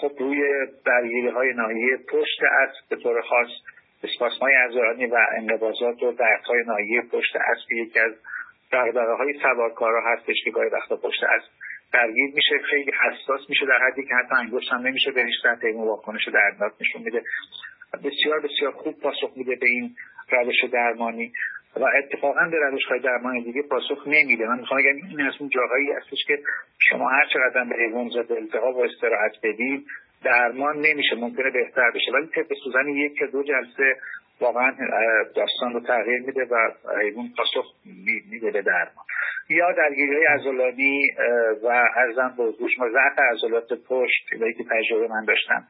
خب 0.00 0.12
روی 0.18 0.66
درگیری 0.86 1.28
های 1.28 1.52
ناحیه 1.52 1.96
پشت 1.96 2.42
اسب 2.42 2.88
به 2.90 2.96
طور 2.96 3.20
خاص 3.20 3.48
اسپاسم 4.04 4.38
های 4.40 4.54
ازرانی 4.54 5.06
و 5.06 5.16
انقباضات 5.36 6.02
و 6.02 6.12
درد 6.12 6.44
های 6.44 6.62
ناحیه 6.66 7.02
پشت 7.02 7.36
اسب 7.36 7.72
یکی 7.72 7.98
از 7.98 8.12
دقدقه 8.72 9.12
های 9.12 9.34
سوارکارا 9.42 10.12
هستش 10.12 10.36
که 10.44 10.50
گاهی 10.50 10.68
وقتا 10.68 10.96
پشت 10.96 11.24
اسب 11.24 11.50
درگیر 11.92 12.34
میشه 12.34 12.58
خیلی 12.70 12.92
حساس 12.92 13.40
میشه 13.48 13.66
در 13.66 13.78
حدی 13.86 14.02
که 14.02 14.14
حتی 14.14 14.34
انگشت 14.34 14.72
هم 14.72 14.80
نمیشه 14.80 15.10
بهش 15.10 15.40
تحت 15.42 15.64
این 15.64 15.76
واکنش 15.76 16.28
دردناک 16.28 16.72
نشون 16.80 17.02
میده. 17.02 17.22
بسیار 18.04 18.40
بسیار 18.40 18.72
خوب 18.72 19.00
پاسخ 19.00 19.32
میده 19.36 19.56
به 19.56 19.66
این 19.66 19.96
روش 20.30 20.64
درمانی 20.72 21.32
و 21.76 21.84
اتفاقا 21.98 22.48
به 22.50 22.58
روش 22.58 22.84
های 22.84 23.00
درمان 23.00 23.42
دیگه 23.42 23.62
پاسخ 23.62 24.06
نمیده. 24.06 24.46
من 24.46 24.60
می‌خوام 24.60 24.80
بگم 24.80 25.08
این 25.08 25.20
از 25.20 25.34
اون 25.40 25.48
جاهایی 25.48 25.92
هستش 25.92 26.24
که 26.26 26.38
شما 26.78 27.08
هر 27.08 27.26
چقدر 27.32 27.64
به 27.64 27.76
حیوان 27.76 28.08
ضد 28.08 28.32
التهاب 28.32 28.76
و 28.76 28.80
استراحت 28.80 29.32
بدید 29.42 29.86
درمان 30.24 30.76
نمیشه 30.76 31.16
ممکنه 31.16 31.50
بهتر 31.50 31.90
بشه. 31.94 32.12
ولی 32.12 32.26
طب 32.26 32.54
سوزن 32.64 32.88
یکی 32.88 33.26
دو 33.26 33.42
جلسه 33.42 33.96
واقعا 34.40 34.72
داستان 35.34 35.72
رو 35.72 35.80
تغییر 35.80 36.20
میده 36.20 36.44
و 36.44 36.70
حیوان 37.02 37.32
پاسخ 37.36 37.74
میده 38.30 38.50
به 38.50 38.62
درمان. 38.62 39.04
یا 39.48 39.72
درگیری 39.72 40.16
های 40.16 40.26
عضلانی 40.26 41.02
و 41.62 41.66
عرضم 41.96 42.34
به 42.36 42.44
حضور 42.44 42.70
شما 42.76 42.88
ضعف 42.88 43.18
عضلات 43.18 43.72
پشت 43.88 44.28
که 44.30 44.64
تجربه 44.70 45.08
من 45.08 45.24
داشتم. 45.24 45.66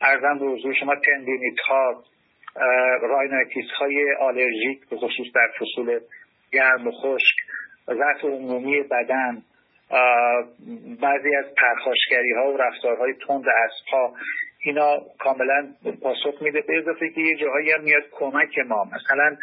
عرضم 0.00 0.38
به 0.38 0.46
حضور 0.46 0.74
شما 0.74 0.94
تندینیت 0.94 1.60
ها 1.68 2.04
rhinitis 3.02 3.70
های 3.78 4.14
آلرژیک 4.20 4.88
به 4.90 4.96
خصوص 4.96 5.26
در 5.34 5.48
فصول 5.60 6.00
گرم 6.52 6.86
و 6.86 6.90
خشک 6.90 7.36
ضعف 7.86 8.24
عمومی 8.24 8.82
بدن 8.82 9.42
بعضی 11.00 11.36
از 11.36 11.44
پرخاشگری 11.56 12.32
ها 12.32 12.52
و 12.52 12.56
رفتارهای 12.56 13.14
تند 13.26 13.44
اسبها. 13.48 14.14
اینا 14.64 15.00
کاملا 15.18 15.68
پاسخ 16.02 16.42
میده. 16.42 16.60
به 16.60 16.78
اضافه 16.78 17.08
که 17.08 17.20
یه 17.20 17.36
جاهایی 17.36 17.70
هم 17.70 17.80
میاد 17.80 18.02
کمک 18.12 18.58
ما. 18.58 18.84
مثلا 18.84 19.36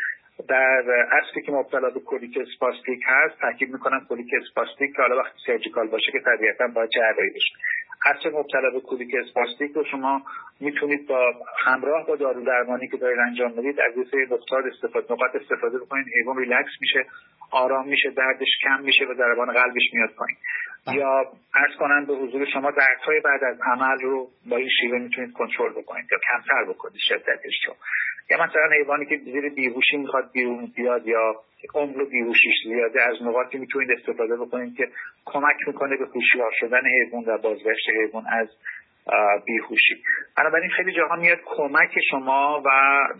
در 0.47 0.83
اسبی 1.11 1.41
که 1.41 1.51
مبتلا 1.51 1.89
به 1.89 1.99
کولیک 1.99 2.37
اسپاستیک 2.37 2.99
هست 3.05 3.39
تاکید 3.41 3.73
می‌کنم 3.73 4.05
کولیک 4.09 4.27
اسپاستیک 4.41 4.95
که 4.95 5.01
حالا 5.01 5.17
وقتی 5.17 5.37
surgical 5.45 5.87
باشه 5.87 6.11
که 6.11 6.19
طبیعتا 6.19 6.67
باید 6.67 6.89
جراحی 6.89 7.29
بشه 7.29 7.53
اسب 8.05 8.29
مبتلا 8.29 8.69
به 8.73 8.79
کولیک 8.79 9.11
اسپاستیک 9.25 9.71
رو 9.71 9.83
شما 9.91 10.21
می‌تونید 10.59 11.07
با 11.07 11.33
همراه 11.65 12.07
با 12.07 12.15
دارو 12.15 12.45
درمانی 12.45 12.87
که 12.87 12.97
دارید 12.97 13.19
انجام 13.19 13.51
می‌دید 13.51 13.79
از 13.79 13.97
یه 13.97 14.03
نقاط 14.25 14.65
استفاده 14.73 15.13
نقاط 15.13 15.35
استفاده 15.35 15.79
بکنید 15.79 16.05
حیوان 16.19 16.37
ریلکس 16.37 16.71
میشه 16.81 17.05
آرام 17.51 17.87
میشه 17.87 18.09
دردش 18.09 18.49
کم 18.63 18.83
میشه 18.83 19.05
و 19.05 19.13
ضربان 19.13 19.53
قلبش 19.53 19.93
میاد 19.93 20.09
پایین 20.09 20.37
بله. 20.87 20.95
یا 20.95 21.31
ارز 21.55 21.75
کنم 21.79 22.05
به 22.05 22.13
حضور 22.13 22.45
شما 22.45 22.71
دردهای 22.71 23.19
بعد 23.19 23.43
از 23.43 23.57
عمل 23.61 23.99
رو 24.01 24.27
با 24.49 24.57
این 24.57 24.69
شیوه 24.81 24.97
می‌تونید 24.97 25.33
کنترل 25.33 25.71
بکنید 25.71 26.05
یا 26.11 26.17
کمتر 26.31 26.63
بکنید 26.69 26.99
شدتش 26.99 27.65
رو 27.67 27.73
یا 28.29 28.37
مثلا 28.43 28.69
حیوانی 28.79 29.05
که 29.05 29.17
زیر 29.17 29.49
بیهوشی 29.49 29.97
می‌خواد 29.97 30.31
بیرون 30.33 30.71
بیاد 30.75 31.07
یا 31.07 31.35
عمر 31.75 32.03
بیهوشیش 32.03 32.55
زیاده 32.63 33.01
از 33.01 33.15
نقاطی 33.21 33.57
می‌تونید 33.57 33.91
استفاده 33.91 34.37
بکنید 34.37 34.77
که 34.77 34.87
کمک 35.25 35.55
می‌کنه 35.67 35.97
به 35.97 36.05
هوشیار 36.05 36.51
شدن 36.59 36.81
حیوان 36.85 37.23
و 37.27 37.37
بازگشت 37.37 37.89
حیوان 37.89 38.23
از 38.31 38.47
بیهوشی. 39.45 40.03
بنابراین 40.37 40.69
خیلی 40.69 40.91
جاها 40.91 41.15
میاد 41.15 41.39
کمک 41.45 41.91
شما 42.09 42.63
و 42.65 42.69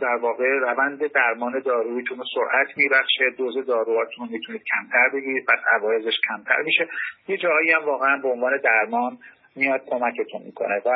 در 0.02 0.16
واقع 0.16 0.46
روند 0.60 1.12
درمان 1.12 1.60
داروییتون 1.60 2.18
رو 2.18 2.24
سرعت 2.36 2.78
میبخشه 2.78 3.24
دوز 3.38 3.66
داروهاتون 3.68 4.28
رو 4.28 4.32
می‌تونید 4.32 4.62
کمتر 4.72 5.10
بگیرید 5.14 5.46
پس 5.46 5.60
عوارضش 5.76 6.20
کمتر 6.30 6.62
میشه. 6.66 6.90
یه 7.28 7.38
جاهایی 7.38 7.72
هم 7.72 7.86
واقعا 7.86 8.18
به 8.18 8.28
عنوان 8.28 8.58
درمان 8.64 9.18
میاد 9.56 9.82
کمکتون 9.90 10.42
می‌کنه 10.46 10.82
و 10.86 10.90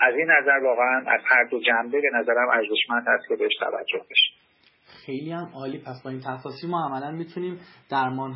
از 0.00 0.14
این 0.14 0.30
نظر 0.30 0.64
واقعا 0.64 0.98
از 1.06 1.20
هر 1.24 1.44
دو 1.50 1.60
جنبه 1.60 2.00
به 2.00 2.18
نظرم 2.18 2.48
ارزشمند 2.48 3.04
هست 3.06 3.28
که 3.28 3.36
بهش 3.36 3.56
توجه 3.60 4.04
بشه 4.10 4.44
خیلی 5.06 5.32
هم 5.32 5.50
عالی. 5.54 5.78
پس 5.78 6.02
با 6.04 6.10
این 6.10 6.20
تفاصیل 6.20 6.70
ما 6.70 6.86
عملا 6.86 7.10
می‌تونیم 7.10 7.60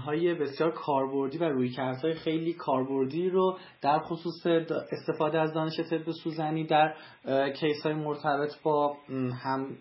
های 0.06 0.34
بسیار 0.34 0.70
کاربردی 0.70 1.38
و 1.38 1.44
رویکردهای 1.44 2.14
خیلی 2.14 2.52
کاربردی 2.52 3.30
رو 3.30 3.58
در 3.82 3.98
خصوص 3.98 4.46
استفاده 4.92 5.40
از 5.40 5.54
دانش 5.54 5.80
طب 5.90 6.10
سوزنی 6.24 6.66
در 6.66 6.94
case 7.60 7.82
های 7.84 7.94
مرتبط 7.94 8.62
با 8.62 8.96
هم 9.44 9.76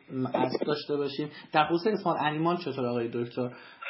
داشته 0.68 0.96
باشیم. 0.98 1.30
در 1.54 1.66
خصوص 1.66 1.88
small 1.94 2.18
animal 2.20 2.58
چطور 2.58 2.86
آقای 2.86 3.10
دکتر؟ 3.14 3.50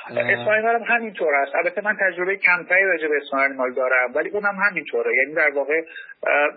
small 0.09 0.35
animal 0.35 0.65
هم 0.65 0.83
همینطور 0.87 1.35
است. 1.35 1.55
البته 1.55 1.81
من 1.81 1.97
تجربه 1.99 2.35
کمتری 2.35 2.83
راجع 2.83 3.07
به 3.07 3.15
small 3.25 3.53
animal 3.53 3.73
دارم 3.73 4.13
ولی 4.15 4.29
اونم 4.29 4.55
همینطوره. 4.69 5.11
یعنی 5.15 5.33
در 5.33 5.49
واقع 5.49 5.81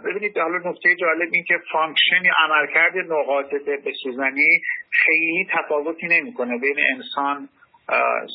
ببینید 0.05 0.39
حالا 0.39 0.71
نکته 0.71 0.97
جالب 0.97 1.29
این 1.33 1.45
که 1.45 1.55
function 1.73 2.25
یا 2.25 2.33
عملکرد 2.39 2.97
نقاط 2.97 3.51
طب 3.85 3.93
سوزنی 4.03 4.61
خیلی 4.91 5.47
تفاوتی 5.53 6.07
نمی‌کنه 6.07 6.59
بین 6.59 6.77
انسان 6.95 7.49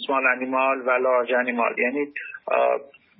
small 0.07 0.25
animal 0.35 0.81
و 0.81 0.89
large 0.89 1.33
animal 1.33 1.79
یعنی 1.79 2.13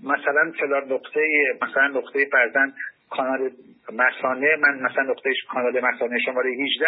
مثلا 0.03 0.51
فلان 0.59 0.83
نقطه 0.93 1.21
مثلا 1.61 1.87
نقطه 1.87 2.25
فرزن 2.31 2.73
کانال 3.09 3.51
مسانه 3.93 4.55
من 4.55 4.81
مثلا 4.81 5.03
نقطه 5.03 5.29
کانال 5.53 5.79
مسانه 5.79 6.19
شماره 6.19 6.49
18 6.49 6.87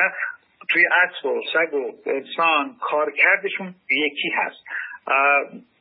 توی 0.70 0.84
اسب 1.04 1.26
و 1.26 1.42
سگ 1.54 1.74
و 1.74 1.92
انسان 2.06 2.76
کارکردشون 2.82 3.76
یکی 3.90 4.30
هست. 4.36 4.64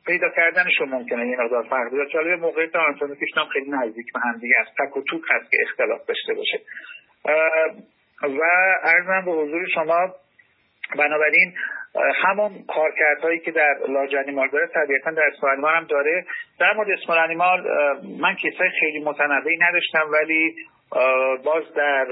پیدا 0.05 0.29
کردنشون 0.35 0.89
ممکنه 0.89 1.27
یه 1.27 1.37
مقدار 1.37 1.63
فرق 1.69 1.91
بیاد 1.91 2.07
چاله 2.07 2.35
موقع 2.35 2.67
آناتومیکش 2.75 3.29
هم 3.37 3.45
خیلی 3.45 3.71
نزدیک 3.71 4.13
به 4.13 4.19
هم 4.19 4.37
دیگه 4.37 4.55
است. 4.59 4.71
تک 4.77 4.97
و 4.97 5.01
توک 5.01 5.21
هست 5.31 5.51
که 5.51 5.57
اختلاف 5.61 6.05
داشته 6.05 6.33
باشه. 6.33 6.59
و 8.23 8.41
ارزم 8.83 9.25
به 9.25 9.31
حضور 9.31 9.67
شما 9.73 10.15
بنابراین 10.97 11.53
همون 12.15 12.51
کارکردهایی 12.67 13.39
که 13.39 13.51
در 13.51 13.75
لاج 13.89 14.15
انیمال 14.15 14.49
داره 14.49 14.67
طبیعتا 14.67 15.11
در 15.11 15.31
اسمال 15.33 15.75
هم 15.75 15.83
داره. 15.83 16.25
در 16.59 16.73
مورد 16.73 16.89
اسمال 17.01 17.17
انیمال 17.17 17.63
من 18.19 18.35
کیسای 18.35 18.69
خیلی 18.79 19.03
متنوعی 19.03 19.57
نداشتم 19.57 20.11
ولی 20.11 20.55
باز 21.45 21.73
در 21.75 22.05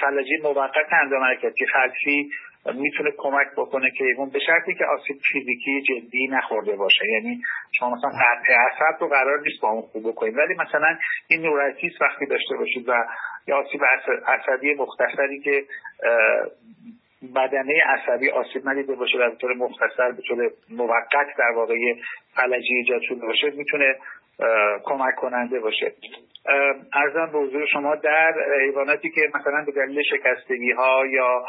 فلجی 0.00 0.36
موقت 0.42 0.92
اندام 1.02 1.22
حرکتی 1.22 1.66
خلفی 1.66 2.30
می‌تونه 2.74 3.10
کمک 3.18 3.46
بکنه 3.56 3.90
که 3.90 4.04
اون 4.16 4.30
به 4.30 4.38
شرطی 4.38 4.74
که 4.74 4.84
آسیب 4.84 5.16
فیزیکی 5.32 5.82
جدی 5.82 6.26
نخورده 6.26 6.76
باشه. 6.76 7.04
یعنی 7.08 7.40
شما 7.72 7.94
مثلا 7.94 8.10
قطع 8.10 8.54
عصب 8.54 9.00
رو 9.00 9.08
قرار 9.08 9.40
نیست 9.40 9.60
با 9.60 9.68
اون 9.68 9.82
خوب 9.82 10.08
بکنید 10.08 10.36
ولی 10.36 10.54
مثلا 10.54 10.98
این 11.28 11.42
نورایتیس 11.42 11.92
وقتی 12.00 12.26
داشته 12.26 12.56
باشید 12.56 12.88
و 12.88 13.04
یا 13.46 13.56
آسیب 13.56 13.80
عصبی 14.26 14.74
مختصری 14.74 15.40
که 15.40 15.64
بدنه 17.36 17.82
عصبی 17.86 18.30
آسیب 18.30 18.68
ندیده 18.68 18.94
باشه 18.94 19.18
به 19.18 19.36
طور 19.40 19.54
مختصر 19.54 20.12
به 20.12 20.22
طور 20.28 20.50
موقت 20.70 21.26
در 21.38 21.50
واقع 21.56 21.74
فلجی 22.34 22.74
ایجاد 22.74 23.00
شده 23.02 23.26
باشه 23.26 23.50
می‌تونه 23.50 23.94
کمک 24.84 25.14
کننده 25.14 25.60
باشه. 25.60 25.92
ارزم 26.94 27.32
به 27.32 27.38
حضور 27.38 27.66
شما 27.66 27.94
در 27.94 28.34
حیواناتی 28.60 29.10
که 29.10 29.20
مثلا 29.34 29.64
به 29.66 29.72
دلیل 29.72 30.02
شکستگی 30.02 30.72
ها 30.72 31.06
یا 31.06 31.44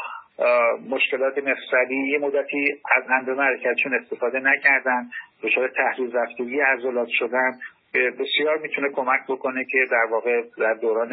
مشکلات 0.90 1.38
مفصلی 1.38 2.08
یه 2.08 2.18
مدتی 2.18 2.80
از 2.96 3.04
اندام 3.10 3.40
حرکتشون 3.40 3.94
استفاده 3.94 4.40
نکردن. 4.40 5.10
دچار 5.42 5.68
تحلیل 5.68 6.12
رفتگی 6.16 6.60
عضلات 6.60 7.08
شدن. 7.10 7.58
بسیار 7.94 8.58
می‌تونه 8.58 8.88
کمک 8.88 9.20
بکنه 9.28 9.64
که 9.64 9.78
در 9.90 10.06
واقع 10.10 10.42
در 10.58 10.74
دوران 10.74 11.10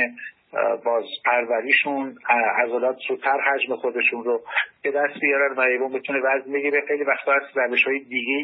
باز 0.85 1.03
پروریشون 1.25 2.15
عضلات 2.63 2.97
زودتر 3.07 3.37
حجم 3.39 3.75
خودشون 3.75 4.23
رو 4.23 4.41
به 4.83 4.91
دست 4.91 5.19
بیارن 5.21 5.55
و 5.55 5.59
ایوان 5.59 5.93
بتونه 5.93 6.19
وزن 6.19 6.53
بگیره. 6.53 6.81
خیلی 6.87 7.03
وقتا 7.03 7.33
از 7.33 7.41
روش 7.55 7.83
های 7.83 7.99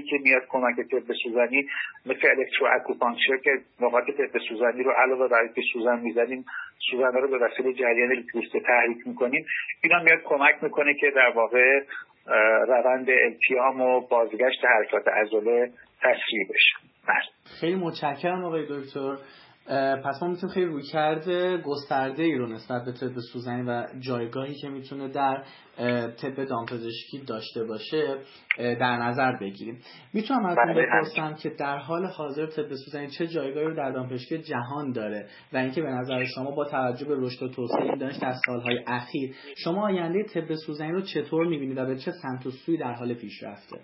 که 0.10 0.18
میاد 0.24 0.42
کمک 0.50 0.76
طب 0.76 1.14
سوزنی 1.24 1.68
مثل 2.06 2.28
الکترو 2.38 2.68
اکوپانکچر 2.76 3.38
که 3.44 3.52
نقاط 3.82 4.04
طب 4.06 4.40
سوزنی 4.50 4.84
رو 4.84 4.92
علاوه 4.92 5.28
بر 5.28 5.42
اینکه 5.42 5.62
سوزن 5.74 6.00
می‌زنیم 6.00 6.46
سوزن 6.92 7.14
رو 7.14 7.28
به 7.28 7.38
وسیله 7.38 7.74
جریان 7.74 8.12
الکتریسته 8.12 8.60
تحریک 8.60 9.08
می‌کنیم. 9.08 9.46
اینا 9.84 10.04
میاد 10.04 10.20
کمک 10.26 10.64
می‌کنه 10.64 10.94
که 10.94 11.12
در 11.16 11.32
واقع 11.36 11.80
روند 12.68 13.08
التیام 13.10 13.82
و 13.82 14.02
بازگشت 14.02 14.66
حرکات 14.66 15.08
عضله 15.08 15.72
تسریع 16.02 16.48
بشه. 16.50 16.76
خیلی 17.60 17.76
متشکرم 17.76 18.46
آقای 18.46 18.64
دکتر. 18.64 19.18
پس 20.06 20.22
ما 20.22 20.28
می‌تونیم 20.28 20.54
خیلی 20.54 20.66
روی 20.66 20.84
کرده 20.84 21.58
گسترده 21.58 22.24
ای 22.24 22.36
رو 22.36 22.48
نسبت 22.48 22.86
به 22.86 22.92
طب 22.92 23.20
سوزنی 23.34 23.64
و 23.68 23.88
جایگاهی 24.00 24.56
که 24.56 24.70
می‌تونه 24.70 25.08
در 25.08 25.44
طب 26.22 26.44
دامپزشکی 26.44 27.20
داشته 27.28 27.64
باشه 27.64 28.18
در 28.58 28.98
نظر 28.98 29.38
بگیریم. 29.42 29.80
می‌تونم 30.14 30.46
از 30.46 30.58
بله، 30.58 30.74
بپرسم 30.74 31.34
که 31.34 31.50
در 31.50 31.78
حال 31.78 32.06
حاضر 32.06 32.46
طب 32.46 32.76
سوزنی 32.86 33.08
چه 33.08 33.28
جایگاهی 33.28 33.68
رو 33.68 33.76
در 33.76 33.92
دامپزشکی 33.92 34.38
جهان 34.38 34.92
داره؟ 34.92 35.30
و 35.54 35.58
اینکه 35.58 35.82
به 35.82 35.90
نظر 35.90 36.24
شما 36.24 36.52
با 36.52 36.66
توجه 36.66 37.06
به 37.06 37.16
رشد 37.18 37.44
و 37.44 37.50
توسعه 37.50 37.82
این 37.82 37.98
دانش 37.98 38.16
در 38.16 38.34
سالهای 38.46 38.80
اخیر 38.88 39.36
شما 39.58 39.86
آینده 39.86 40.24
طب 40.24 40.56
سوزنی 40.56 40.92
رو 40.92 41.02
چطور 41.02 41.48
می‌بینید 41.48 41.78
و 41.78 41.86
به 41.86 41.96
چه 41.96 42.12
سمت 42.12 42.46
و 42.46 42.52
سوی 42.52 42.78
در 42.78 42.94
حال 42.94 43.14
پیشرفته؟ 43.14 43.78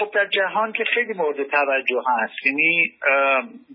خب 0.00 0.10
در 0.14 0.26
جهان 0.26 0.72
که 0.72 0.84
خیلی 0.84 1.12
مورد 1.12 1.42
توجه 1.42 2.02
هست. 2.08 2.46
یعنی 2.46 2.92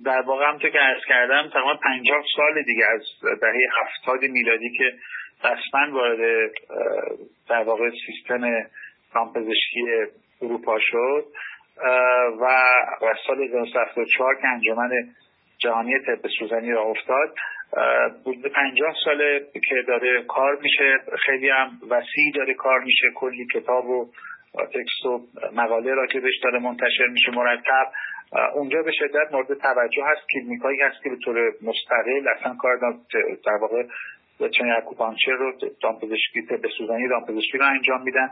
در 0.06 0.22
واقع 0.22 0.46
هم 0.48 0.60
که 0.60 0.72
ارز 0.82 1.02
کردم 1.08 1.50
تقریبا 1.50 1.80
پنجاه 1.84 2.24
سال 2.36 2.64
دیگه 2.64 2.86
از 2.86 3.02
دهه 3.42 3.68
هفتاد 3.82 4.22
میلادی 4.22 4.70
که 4.78 4.94
رسما 5.44 5.94
وارد 5.94 6.52
در 7.50 7.64
واقع 7.64 7.90
سیستم 8.06 8.42
دامپزشکی 9.14 9.86
اروپا 10.42 10.78
شد 10.80 11.26
و 12.42 12.48
سال 13.28 13.44
1974 13.44 14.36
که 14.42 14.48
انجمن 14.48 14.90
جهانی 15.58 16.00
طب 16.00 16.28
سوزنی 16.40 16.72
را 16.72 16.84
افتاد 16.84 17.36
بود 18.26 18.48
پنجاه 18.48 18.96
ساله 19.06 19.46
که 19.70 19.76
داره 19.88 20.24
کار 20.24 20.58
میشه. 20.62 20.98
خیلی 21.26 21.50
هم 21.50 21.72
وسیع 21.90 22.32
داره 22.36 22.54
کار 22.54 22.80
میشه. 22.80 23.08
کلی 23.16 23.48
کتاب 23.54 23.86
و 23.86 24.12
تکست 24.64 25.06
و 25.06 25.22
مقاله 25.54 25.94
راجبش 25.94 26.34
داره 26.44 26.60
منتشر 26.60 27.08
میشه 27.12 27.32
مرتب 27.32 27.88
اونجا 28.54 28.82
به 28.82 28.92
شدت 28.92 29.32
مورد 29.32 29.54
توجه 29.54 30.04
هست. 30.06 30.30
کلینیک 30.34 30.62
هایی 30.62 30.82
هست 30.82 31.04
که 31.04 31.10
به 31.10 31.16
طور 31.24 31.54
مستقل 31.62 32.28
اصلا 32.40 32.56
کار 32.60 32.78
در 33.46 33.58
واقع 33.62 33.84
چنین 34.50 34.72
acupuncture 34.72 35.32
رو 35.32 35.54
دامپزشکی 35.82 36.42
طب 36.42 36.70
سوزنی 36.78 37.08
دامپزشکی 37.08 37.58
رو 37.58 37.66
انجام 37.66 38.02
میدن. 38.02 38.30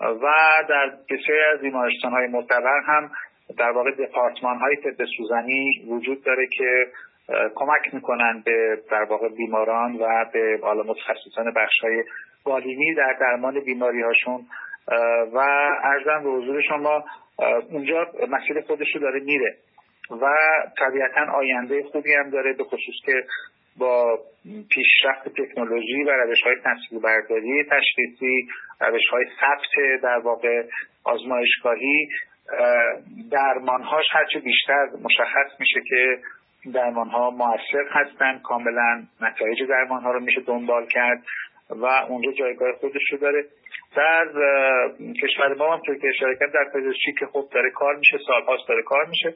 و 0.00 0.26
در 0.68 0.92
بسیاری 1.10 1.42
از 1.54 1.60
بیمارستان 1.60 2.12
های 2.12 2.26
معتبر 2.26 2.80
هم 2.86 3.10
در 3.58 3.70
واقع 3.70 3.90
دپارتمان 3.90 4.58
های 4.58 4.76
طب 4.76 5.04
سوزنی 5.16 5.84
وجود 5.88 6.24
داره 6.24 6.46
که 6.46 6.86
کمک 7.54 7.94
می‌کنن 7.94 8.42
به 8.44 8.78
در 8.90 9.02
واقع 9.02 9.28
بیماران 9.28 9.96
و 9.96 10.24
به 10.32 10.58
حالا 10.62 10.82
متخصصان 10.82 11.52
بخش 11.56 11.78
های 11.82 12.04
بالینی 12.44 12.94
در 12.94 13.16
درمان 13.20 13.60
بیماری 13.60 14.02
هاشون 14.02 14.46
و 15.32 15.38
ارزم 15.82 16.22
به 16.24 16.30
حضور 16.30 16.62
شما 16.62 17.04
اونجا 17.70 18.06
مسیر 18.28 18.60
خودش 18.60 18.94
رو 18.94 19.00
داره 19.00 19.20
میره 19.20 19.56
و 20.10 20.26
طبیعتا 20.78 21.32
آینده 21.32 21.82
خوبی 21.92 22.14
هم 22.14 22.30
داره 22.30 22.52
به 22.52 22.64
خصوص 22.64 22.94
که 23.04 23.24
با 23.78 24.18
پیشرفت 24.44 25.28
تکنولوژی 25.28 26.02
و 26.02 26.10
روش 26.10 26.42
های 26.44 26.56
تصویر 26.64 27.02
برداری 27.02 27.64
تشخیصی 27.64 28.48
روش 28.80 29.08
های 29.12 29.24
ثبت 29.40 30.00
در 30.02 30.18
واقع 30.18 30.62
آزمایشگاهی 31.04 32.08
درمانهاش 33.30 34.04
هرچه 34.12 34.38
بیشتر 34.38 34.86
مشخص 35.02 35.60
میشه 35.60 35.80
که 35.88 36.18
درمان 36.74 37.08
ها 37.08 37.30
موثر 37.30 37.84
هستن 37.90 38.38
کاملا 38.38 39.02
نتایج 39.20 39.62
درمان 39.68 40.02
ها 40.02 40.10
رو 40.12 40.20
میشه 40.20 40.40
دنبال 40.40 40.86
کرد 40.86 41.22
و 41.70 41.84
اونجا 41.84 42.32
جایگاه 42.32 42.72
خودش 42.72 43.02
رو 43.12 43.18
داره. 43.18 43.44
در 43.96 44.26
کشور 45.22 45.54
ما 45.54 45.74
هم 45.74 45.80
که 45.86 46.08
اشاره 46.08 46.36
در 46.54 46.64
پزشکی 46.74 47.12
که 47.18 47.26
خوب 47.26 47.50
داره 47.50 47.70
کار 47.70 47.96
میشه 47.96 48.18
سالهاست 48.26 48.68
داره 48.68 48.82
کار 48.82 49.06
میشه. 49.06 49.34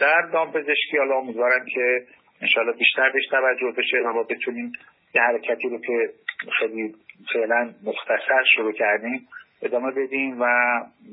در 0.00 0.28
دامپزشکی 0.32 0.98
حالا 0.98 1.16
امیدوارم 1.16 1.66
که 1.74 2.02
انشاءالله 2.42 2.76
بیشتر 2.76 3.10
بهش 3.10 3.26
توجه 3.30 3.72
بشه 3.78 3.96
و 3.96 4.12
ما 4.12 4.22
بتونیم 4.22 4.72
یه 5.14 5.22
حرکتی 5.22 5.68
رو 5.68 5.78
که 5.78 6.10
خیلی 6.58 6.94
فعلا 7.32 7.74
مختصر 7.84 8.44
شروع 8.56 8.72
کردیم 8.72 9.28
ادامه 9.62 9.90
بدیم 9.90 10.40
و 10.40 10.46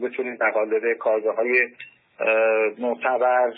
بتونیم 0.02 0.36
در 0.36 0.52
قالب 0.52 0.98
کارگاه 0.98 1.36
های 1.36 1.70
معتبر 2.80 3.54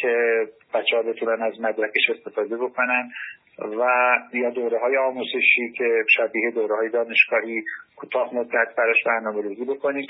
که 0.00 0.46
بچه 0.74 0.96
ها 0.96 1.02
بتونن 1.02 1.42
از 1.42 1.60
مدرکش 1.60 2.10
استفاده 2.10 2.56
بکنن 2.56 3.10
و 3.58 3.84
یا 4.32 4.50
دوره 4.50 4.78
های 4.78 4.96
آموزشی 4.96 5.72
که 5.78 6.04
شبیه 6.16 6.50
دوره 6.50 6.76
های 6.76 6.88
دانشگاهی 6.88 7.62
کوتاه 7.96 8.34
مدت 8.34 8.68
براش 8.78 8.96
برنامه 9.06 9.42
ریزی 9.42 9.64
بکنیم. 9.64 10.06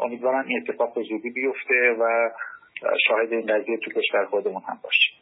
امیدوارم 0.00 0.44
این 0.46 0.62
اتفاق 0.62 0.94
زودی 0.94 1.30
بیفته 1.30 1.96
و 2.00 2.30
شاهد 3.08 3.32
این 3.32 3.46
قضیه 3.46 3.78
تو 3.84 3.90
کشور 3.90 4.26
خودمون 4.30 4.62
هم 4.68 4.78
باشیم. 4.82 5.14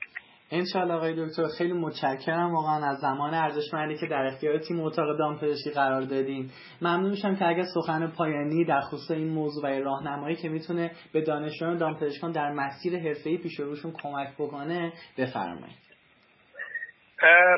انشالله 0.51 0.95
آقای 0.95 1.27
دکتر 1.27 1.49
خیلی 1.59 1.73
متشکرم. 1.73 2.55
واقعا 2.55 2.91
از 2.91 2.99
زمان 2.99 3.35
ارزشمندی 3.35 3.97
که 3.97 4.07
در 4.07 4.27
اختیار 4.27 4.59
تیم 4.59 4.81
اتاق 4.81 5.19
دامپزشکی 5.19 5.71
قرار 5.71 6.03
دادین. 6.03 6.51
ممنون 6.83 7.11
میشم 7.11 7.37
که 7.37 7.49
اگر 7.49 7.65
سخن 7.75 8.07
پایانی 8.07 8.65
در 8.65 8.81
خصوص 8.81 9.11
این 9.11 9.29
موضوع 9.29 9.65
و 9.65 9.85
راهنمایی 9.85 10.37
که 10.37 10.49
می‌تونه 10.49 10.91
به 11.13 11.21
دانشجویان 11.21 11.77
دامپزشکان 11.77 12.33
در 12.33 12.53
مسیر 12.53 12.99
حرفه‌ای 12.99 13.39
پیش 13.39 13.61
روشون 13.61 13.93
کمک 14.03 14.29
بکنه 14.39 14.93
بفرمایید. 15.19 15.88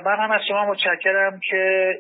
من 0.05 0.17
هم 0.19 0.31
از 0.31 0.41
شما 0.49 0.67
متشکرم 0.67 1.41
که 1.51 1.93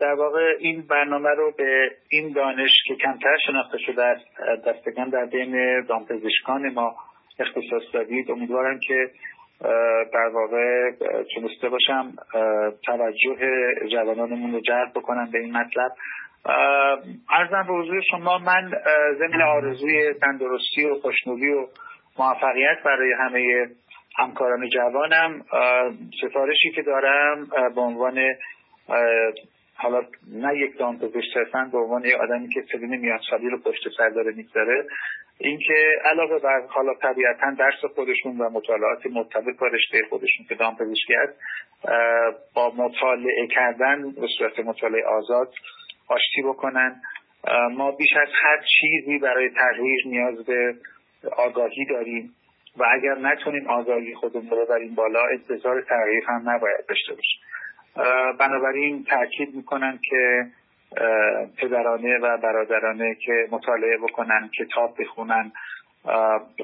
در 0.00 0.14
واقع 0.14 0.56
این 0.58 0.82
برنامه 0.90 1.30
رو 1.30 1.52
به 1.58 1.90
این 2.08 2.32
دانش 2.32 2.70
که 2.86 2.94
کمتر 2.94 3.36
شناخته 3.46 3.78
شده 3.78 4.04
است 4.04 4.24
دستگان 4.66 5.08
در 5.08 5.24
بین 5.24 5.80
دامپزشکان 5.80 6.72
ما 6.72 6.94
اختصاص 7.38 7.82
دادید. 7.92 8.30
امیدوارم 8.30 8.80
که 8.88 9.10
در 10.12 10.30
واقع 10.34 10.90
تونسته 11.34 11.68
باشم 11.68 12.12
توجه 12.86 13.36
جوانانمون 13.92 14.52
رو 14.52 14.60
جلب 14.60 14.90
بکنم 14.94 15.30
به 15.32 15.38
این 15.38 15.56
مطلب. 15.56 15.92
ارزم 17.30 17.66
به 17.66 17.72
حضور 17.72 18.02
شما 18.10 18.38
من 18.38 18.70
زمین 19.18 19.42
آرزوی 19.42 20.14
تندرستی 20.14 20.84
و 20.84 20.94
خوشنودی 20.94 21.48
و 21.48 21.66
موفقیت 22.18 22.82
برای 22.84 23.12
همه 23.12 23.66
همکاران 24.18 24.68
جوانم 24.68 25.44
سفارشی 26.22 26.70
که 26.74 26.82
دارم 26.82 27.48
به 27.74 27.80
عنوان 27.80 28.34
حالا 29.74 30.02
نه 30.32 30.58
یک 30.58 30.78
دامپزشک 30.78 31.34
صرفا 31.34 31.68
به 31.72 31.78
عنوان 31.78 32.04
یک 32.04 32.14
آدمی 32.14 32.48
که 32.48 32.64
سلین 32.72 32.96
میان 32.96 33.18
سالی 33.30 33.50
رو 33.50 33.58
پشت 33.58 33.88
سر 33.96 34.08
داره 34.08 34.32
می‌گذاره. 34.32 34.86
اینکه 35.38 35.74
علاوه 36.04 36.38
بر 36.38 36.60
حالا 36.68 36.94
طبیعتا 36.94 37.50
درس 37.58 37.84
خودشون 37.94 38.38
و 38.38 38.50
مطالعات 38.50 39.06
مرتبط 39.06 39.58
با 39.60 39.66
رشته 39.66 39.98
خودشون 40.10 40.46
که 40.48 40.54
دامپزشکی 40.54 41.14
هست 41.14 41.40
با 42.54 42.72
مطالعه 42.76 43.46
کردن 43.46 44.10
به 44.10 44.26
صورت 44.38 44.58
مطالعه 44.58 45.04
آزاد 45.04 45.52
آشتی 46.08 46.42
بکنن. 46.42 47.00
ما 47.70 47.90
بیش 47.90 48.10
از 48.22 48.28
هر 48.42 48.58
چیزی 48.80 49.18
برای 49.18 49.50
تغییر 49.50 50.06
نیاز 50.06 50.46
به 50.46 50.74
آگاهی 51.36 51.84
داریم. 51.90 52.34
و 52.78 52.84
اگر 52.92 53.14
نتونیم 53.14 53.66
آگاهی 53.70 54.14
خودمون 54.14 54.50
رو 54.50 54.64
ببریم 54.64 54.94
بالا 54.94 55.26
انتظار 55.26 55.80
تغییر 55.80 56.24
هم 56.26 56.50
نباید 56.50 56.86
داشته 56.88 57.14
باشیم. 57.14 57.40
بنابراین 58.38 59.04
تاکید 59.04 59.54
می‌کنن 59.54 59.98
که 60.10 60.46
پدرانه 61.58 62.18
و 62.18 62.38
برادرانه 62.38 63.14
که 63.14 63.48
مطالعه 63.50 63.98
بکنن 63.98 64.50
کتاب 64.58 64.94
بخونن 64.98 65.52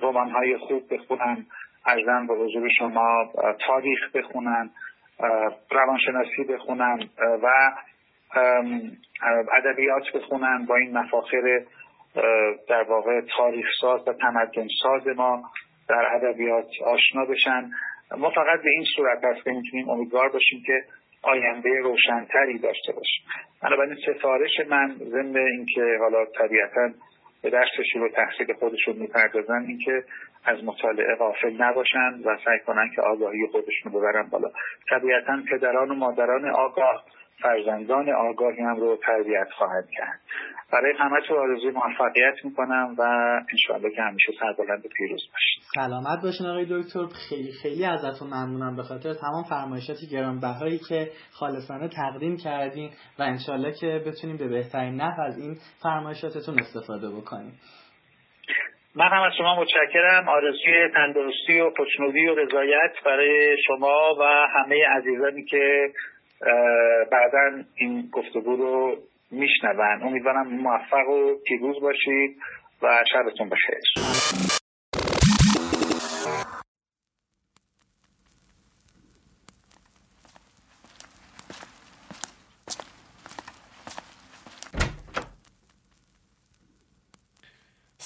رمان 0.03 0.31
های 0.31 0.57
خوب 0.57 0.95
بخونن 0.95 1.47
ارزم 1.87 2.27
به 2.27 2.35
حضور 2.35 2.69
شما 2.79 3.33
تاریخ 3.67 4.17
بخونن 4.17 4.71
روانشناسی 5.71 6.45
بخونن 6.45 7.09
و 7.43 7.49
ادبیات 9.53 10.03
بخونن 10.15 10.67
با 10.67 10.77
این 10.77 10.99
مفاخر 10.99 11.63
در 12.69 12.83
واقع 12.83 13.21
تاریخ 13.37 13.67
ساز 13.81 14.09
و 14.09 14.13
تمدن 14.13 14.67
ساز 14.83 15.17
ما. 15.17 15.43
در 15.91 16.15
ادبیات 16.15 16.69
آشنا 16.85 17.25
بشن. 17.25 17.71
ما 18.19 18.31
فقط 18.31 18.63
به 18.63 18.71
این 18.71 18.85
صورت 18.97 19.25
هست 19.25 19.45
که 19.45 19.51
می‌تونیم 19.51 19.89
امیدوار 19.89 20.29
باشیم 20.29 20.63
که 20.67 20.83
آینده 21.23 21.71
روشنتری 21.83 22.59
داشته 22.59 22.93
باشیم. 22.93 23.25
بنابراین 23.63 23.97
سفارش 24.07 24.61
من 24.69 24.95
ضمن 24.99 25.37
اینکه 25.37 25.83
حالا 26.01 26.25
طبیعتا 26.25 26.91
به 27.43 27.51
درسشون 27.51 28.03
و 28.03 28.09
تحصیل 28.09 28.53
خودشون 28.53 28.97
می‌پردازن 28.97 29.65
اینکه 29.69 30.05
از 30.45 30.65
مطالعه 30.65 31.15
غافل 31.15 31.63
نباشن 31.63 32.21
و 32.25 32.37
سعی 32.45 32.59
کنن 32.67 32.91
که 32.97 33.03
آگاهی 33.03 33.47
خودشون 33.53 33.93
ببرن 33.93 34.29
بالا. 34.31 34.51
طبیعتا 34.91 35.43
پدران 35.51 35.91
و 35.91 35.95
مادران 35.95 36.51
آگاه 36.51 37.05
فرزندان 37.43 38.11
آگاهی 38.11 38.61
هم 38.61 38.77
رو 38.77 38.99
تربیت 39.07 39.49
خواهد 39.59 39.85
کرد. 39.91 40.21
برای 40.73 40.93
همه 40.99 41.21
تو 41.29 41.35
آرزوی 41.35 41.71
موفقیت 41.71 42.35
می‌کنم 42.45 42.95
و 42.99 43.03
انشاءالله 43.53 43.91
که 43.97 44.03
همیشه 44.03 44.33
سربلند 44.41 44.83
پیروز 44.97 45.23
باشید. 45.33 45.63
سلامت 45.75 46.23
باشین 46.23 46.47
آقای 46.47 46.65
دکتر. 46.65 47.07
خیلی 47.29 47.53
خیلی 47.63 47.85
ازتون 47.85 48.29
ممنونم. 48.29 48.77
به 48.77 48.83
خاطر 48.83 49.15
تمام 49.15 49.45
فرمایشات 49.51 49.97
گرانبهایی 50.13 50.79
که 50.89 51.11
خالصانه 51.31 51.89
تقدیم 51.89 52.37
کردین 52.45 52.91
و 53.19 53.23
انشاءالله 53.23 53.73
که 53.81 54.03
بتونیم 54.07 54.37
به 54.37 54.49
بهترین 54.49 54.95
نحو 54.95 55.21
از 55.21 55.39
این 55.39 55.57
فرمایشاتتون 55.83 56.59
استفاده 56.61 57.09
بکنیم. 57.11 57.53
من 58.95 59.09
هم 59.09 59.23
از 59.23 59.33
شما 59.39 59.61
متشکرم. 59.61 60.29
آرزوی 60.29 60.89
تندرستی 60.95 61.61
و 61.61 61.71
خوشنودی 61.77 62.27
و 62.27 62.35
رضایت 62.35 62.93
برای 63.07 63.57
شما 63.67 64.15
و 64.21 64.23
همه 64.57 64.87
عزیزانی 64.97 65.45
که 65.45 65.93
بعدا 67.13 67.65
این 67.75 68.09
گفتگو 68.13 68.57
رو 68.57 68.97
میشنون. 69.31 70.03
امیدوارم 70.03 70.49
موفق 70.49 71.09
و 71.09 71.35
پیروز 71.47 71.81
باشید 71.81 72.37
و 72.83 73.05
شبتون 73.13 73.49
بخیر. 73.49 74.20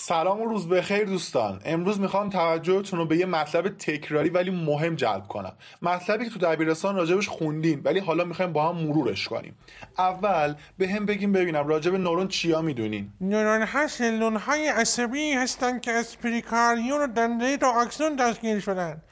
سلام 0.07 0.41
و 0.41 0.45
روز 0.45 0.69
بخیر 0.69 1.05
دوستان. 1.05 1.61
امروز 1.65 2.01
می‌خوام 2.01 2.31
توجهتون 2.31 2.99
رو 2.99 3.07
به 3.07 3.17
یه 3.17 3.27
مطلب 3.27 3.69
تکراری 3.69 4.29
ولی 4.29 4.51
مهم 4.51 4.95
جلب 4.95 5.29
کنم. 5.29 5.53
مطلبی 5.83 6.25
که 6.25 6.31
تو 6.31 6.39
دبیرستان 6.39 6.97
راجبش 6.97 7.29
خوندین 7.29 7.81
ولی 7.85 8.01
حالا 8.01 8.25
می‌خوایم 8.25 8.53
با 8.53 8.69
هم 8.69 8.77
مرورش 8.77 9.29
کنیم. 9.29 9.55
اول 9.99 10.55
به 10.79 10.89
هم 10.89 11.07
بگیم 11.07 11.33
ببینم 11.33 11.69
راجب 11.69 11.95
نورون 11.95 12.29
چیا 12.29 12.63
می‌دونین؟ 12.63 13.11
نورون 13.21 13.63
ها 13.63 13.87
سلون 13.87 14.37
های 14.37 14.69
عصبی 14.69 15.33
هستن 15.33 15.81
که 15.81 15.91
از 15.91 16.19
پریکاریون 16.19 17.01
و 17.01 17.07
دنده 17.07 17.57
و 17.57 17.65
آکسون 17.65 18.17
تشکیل 18.17 18.61
شدن. 18.61 19.03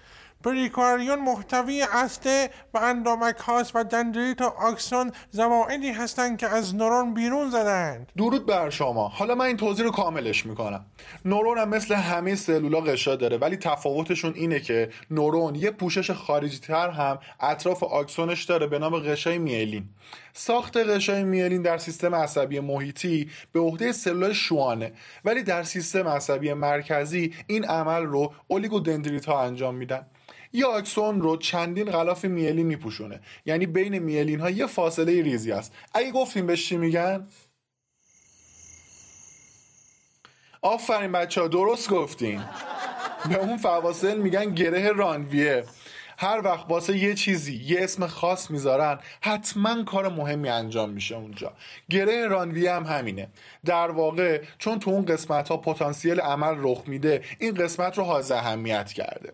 پریکاریون 0.45 1.20
محتوی 1.20 1.82
استه 1.82 2.51
و 2.74 2.78
اندامک 2.78 3.36
هاست 3.36 3.76
و 3.76 3.84
دندریت 3.84 4.43
و 4.43 4.45
آکسون 4.45 5.12
زوائدی 5.30 5.90
هستند 5.90 6.38
که 6.38 6.49
از 6.49 6.74
نورون 6.74 7.14
بیرون 7.14 7.51
زدند. 7.51 8.12
درود 8.16 8.47
بر 8.47 8.70
شما. 8.70 9.09
حالا 9.09 9.34
من 9.34 9.45
این 9.45 9.57
توضیح 9.57 9.84
رو 9.84 9.90
کاملش 9.90 10.47
می‌کنم. 10.47 10.86
نورون 11.24 11.59
هم 11.59 11.68
مثل 11.68 11.95
همه 11.95 12.34
سلولا 12.34 12.80
غشا 12.80 13.16
داره 13.16 13.36
ولی 13.36 13.57
تفاوتشون 13.57 14.32
اینه 14.34 14.61
که 14.61 14.90
نورون 15.11 15.55
یه 15.55 15.70
پوشش 15.70 16.11
خارجی 16.11 16.59
تر 16.59 16.90
هم 16.90 17.18
اطراف 17.40 17.82
آکسونش 17.82 18.45
داره 18.45 18.66
به 18.66 18.78
نام 18.78 18.99
غشای 18.99 19.38
میلین. 19.38 19.84
ساخت 20.32 20.76
غشای 20.76 21.24
میلین 21.24 21.62
در 21.62 21.78
سیستم 21.78 22.14
عصبی 22.14 22.61
محیطی 22.61 23.30
به 23.53 23.61
عهده 23.61 23.93
سلول 23.93 24.32
شوانه. 24.32 24.93
ولی 25.24 25.43
در 25.43 25.62
سیستم 25.62 26.09
عصبی 26.09 26.53
مرکزی 26.53 27.34
این 27.47 27.64
عمل 27.64 28.03
رو 28.03 28.32
اولیگودندریت 28.49 29.24
ها 29.24 29.43
انجام 29.43 29.74
میدن. 29.74 30.07
یه 30.53 30.66
آکسون 30.66 31.20
رو 31.20 31.36
چندین 31.36 31.90
غلاف 31.90 32.24
میلین 32.24 32.66
میپوشونه. 32.66 33.20
یعنی 33.46 33.66
بین 33.66 33.98
میلین 33.98 34.40
ها 34.40 34.50
یه 34.50 34.66
فاصله 34.66 35.22
ریزی 35.22 35.53
است. 35.53 35.74
اگه 35.94 36.11
گفتیم 36.11 36.46
بهش 36.46 36.68
چی 36.68 36.76
میگن؟ 36.76 37.28
آفرین 40.62 41.12
بچه 41.12 41.40
ها 41.40 41.48
درست 41.48 41.90
گفتین. 41.90 42.44
به 43.28 43.36
اون 43.36 43.57
فواصل 43.57 44.18
میگن 44.18 44.55
گره 44.55 44.92
رانویه. 44.92 45.64
هر 46.18 46.40
وقت 46.44 46.66
واسه 46.68 46.98
یه 46.98 47.14
چیزی 47.14 47.55
یه 47.55 47.84
اسم 47.84 48.07
خاص 48.07 48.50
می‌ذارن 48.50 48.98
حتما 49.20 49.84
کار 49.84 50.09
مهمی 50.09 50.48
انجام 50.48 50.90
میشه 50.90 51.16
اونجا. 51.16 51.53
گره 51.90 52.28
رانویه 52.28 52.72
هم 52.72 52.84
همینه. 52.84 53.28
در 53.64 53.90
واقع 53.90 54.42
چون 54.59 54.78
تو 54.78 54.90
اون 54.90 55.05
قسمت 55.05 55.48
ها 55.48 55.57
پتانسیل 55.57 56.20
عمل 56.20 56.55
رخ 56.59 56.82
میده 56.86 57.22
این 57.38 57.55
قسمت 57.55 57.98
رو 57.98 58.05
حاضر 58.05 58.34
اهمیت 58.34 58.92
کرده. 58.92 59.32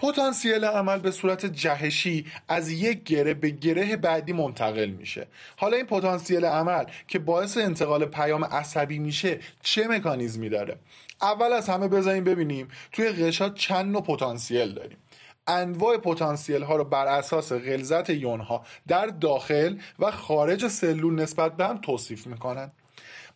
پتانسیل 0.00 0.64
عمل 0.64 0.98
به 0.98 1.10
صورت 1.10 1.46
جهشی 1.46 2.26
از 2.48 2.70
یک 2.70 3.04
گره 3.04 3.34
به 3.34 3.50
گره 3.50 3.96
بعدی 3.96 4.32
منتقل 4.32 4.86
میشه. 4.86 5.26
حالا 5.56 5.76
این 5.76 5.86
پتانسیل 5.86 6.44
عمل 6.44 6.84
که 7.08 7.18
باعث 7.18 7.58
انتقال 7.58 8.04
پیام 8.04 8.44
عصبی 8.44 8.98
میشه 8.98 9.38
چه 9.62 9.88
مکانیزمی 9.88 10.48
داره؟ 10.48 10.76
اول 11.22 11.52
از 11.52 11.68
همه 11.68 11.88
بذاریم 11.88 12.24
ببینیم 12.24 12.68
توی 12.92 13.08
غشا 13.08 13.48
چند 13.48 13.92
نوع 13.92 14.02
پتانسیل 14.02 14.72
داریم. 14.72 14.98
انواع 15.46 15.96
پتانسیل 15.96 16.62
ها 16.62 16.76
رو 16.76 16.84
بر 16.84 17.06
اساس 17.06 17.52
غلظت 17.52 18.10
یون 18.10 18.40
ها 18.40 18.64
در 18.88 19.06
داخل 19.06 19.78
و 19.98 20.10
خارج 20.10 20.68
سلول 20.68 21.22
نسبت 21.22 21.56
به 21.56 21.66
هم 21.66 21.78
توصیف 21.78 22.26
می‌کنن. 22.26 22.72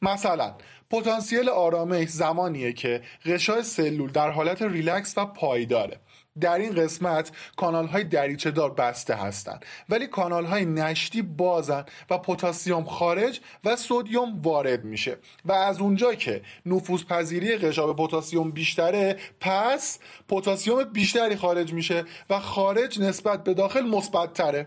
مثلا 0.02 0.54
پتانسیل 0.90 1.48
آرامش 1.48 2.08
زمانیه 2.08 2.72
که 2.72 3.02
غشای 3.24 3.62
سلول 3.62 4.10
در 4.10 4.30
حالت 4.30 4.62
ریلکس 4.62 5.18
و 5.18 5.24
پایداره. 5.26 6.00
در 6.40 6.58
این 6.58 6.74
قسمت 6.74 7.30
کانال 7.56 7.86
های 7.86 8.04
دریچه 8.04 8.50
دار 8.50 8.74
بسته 8.74 9.14
هستند 9.14 9.64
ولی 9.88 10.06
کانال 10.06 10.44
های 10.44 10.64
نشتی 10.64 11.22
بازن 11.22 11.84
و 12.10 12.18
پتاسیم 12.18 12.84
خارج 12.84 13.40
و 13.64 13.76
سودیوم 13.76 14.42
وارد 14.42 14.84
میشه. 14.84 15.16
و 15.44 15.52
از 15.52 15.80
اونجا 15.80 16.14
که 16.14 16.42
نفوذ 16.66 17.04
پذیری 17.04 17.56
غشا 17.56 17.92
به 17.92 18.04
پتاسیم 18.04 18.50
بیشتره 18.50 19.16
پس 19.40 19.98
پتاسیم 20.28 20.84
بیشتری 20.84 21.36
خارج 21.36 21.72
میشه 21.72 22.04
و 22.30 22.40
خارج 22.40 23.00
نسبت 23.00 23.44
به 23.44 23.54
داخل 23.54 23.82
مثبت 23.82 24.32
تره 24.32 24.66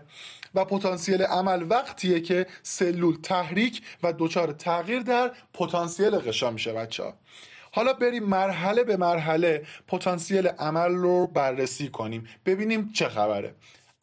و 0.54 0.64
پتانسیل 0.64 1.22
عمل 1.22 1.66
وقتیه 1.70 2.20
که 2.20 2.46
سلول 2.62 3.16
تحریک 3.22 3.82
و 4.02 4.14
دچار 4.18 4.52
تغییر 4.52 5.00
در 5.00 5.30
پتانسیل 5.54 6.10
غشا 6.10 6.50
میشه 6.50 6.72
بچه 6.72 7.02
ها. 7.02 7.14
حالا 7.78 7.92
بریم 7.92 8.24
مرحله 8.24 8.84
به 8.84 8.96
مرحله 8.96 9.66
پتانسیل 9.88 10.46
عمل 10.48 10.94
رو 10.94 11.26
بررسی 11.26 11.88
کنیم. 11.88 12.28
ببینیم 12.46 12.90
چه 12.94 13.08
خبره. 13.08 13.54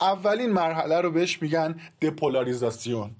اولین 0.02 0.50
مرحله 0.50 1.02
رو 1.02 1.12
بهش 1.12 1.42
میگن 1.42 1.76
دپولاریزاسیون. 2.02 3.12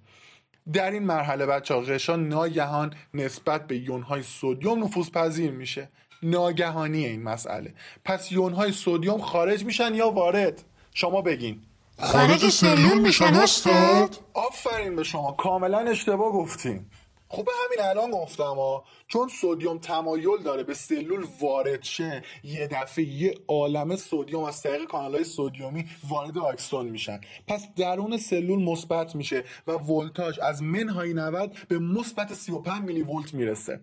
در 0.74 0.92
این 0.92 1.04
مرحله 1.04 1.46
بچه 1.46 1.74
ها 1.74 1.80
غشا 1.80 2.16
ناگهان 2.16 2.94
نسبت 3.14 3.68
به 3.68 3.78
یونهای 3.78 4.24
سودیوم 4.24 4.84
نفوذ 4.84 5.10
پذیر 5.10 5.52
میشه. 5.52 5.90
ناگهانی 6.24 7.06
این 7.06 7.24
مسئله. 7.24 7.74
پس 8.06 8.32
یونهای 8.32 8.72
سودیوم 8.72 9.22
خارج 9.22 9.66
میشن 9.66 9.94
یا 9.94 10.10
وارد؟ 10.10 10.64
شما 10.94 11.22
بگین. 11.22 11.62
خارج 12.00 12.50
سلول 12.50 13.00
میشن 13.00 13.34
استاد. 13.34 14.18
آفرین 14.34 14.96
به 14.96 15.04
شما. 15.04 15.32
کاملا 15.32 15.80
اشتباه 15.80 16.32
گفتین. 16.32 16.86
خب 17.28 17.48
همین 17.66 17.90
الان 17.90 18.12
گفتم 18.12 18.44
ها. 18.44 18.84
چون 19.08 19.28
سودیوم 19.28 19.78
تمایل 19.78 20.44
داره 20.44 20.64
به 20.64 20.74
سلول 20.74 21.26
وارد 21.42 21.84
شه 21.84 22.24
یه 22.44 22.68
دفعه 22.68 23.06
یه 23.06 23.36
عالمه 23.48 23.96
سودیوم 23.96 24.44
از 24.44 24.62
طریق 24.62 24.84
کانال 24.84 25.16
های 25.16 25.24
سودیومی 25.24 25.86
وارد 26.10 26.38
آکسون 26.38 26.86
میشن. 26.86 27.22
پس 27.48 27.68
درون 27.76 28.18
سلول 28.18 28.64
مثبت 28.64 29.16
میشه 29.16 29.44
و 29.68 29.72
ولتاژ 29.72 30.40
از 30.40 30.64
منهای 30.64 31.14
90 31.14 31.58
به 31.68 31.80
مثبت 31.80 32.34
35 32.34 32.84
میلی 32.84 33.02
ولت 33.02 33.34
می‌رسه. 33.34 33.80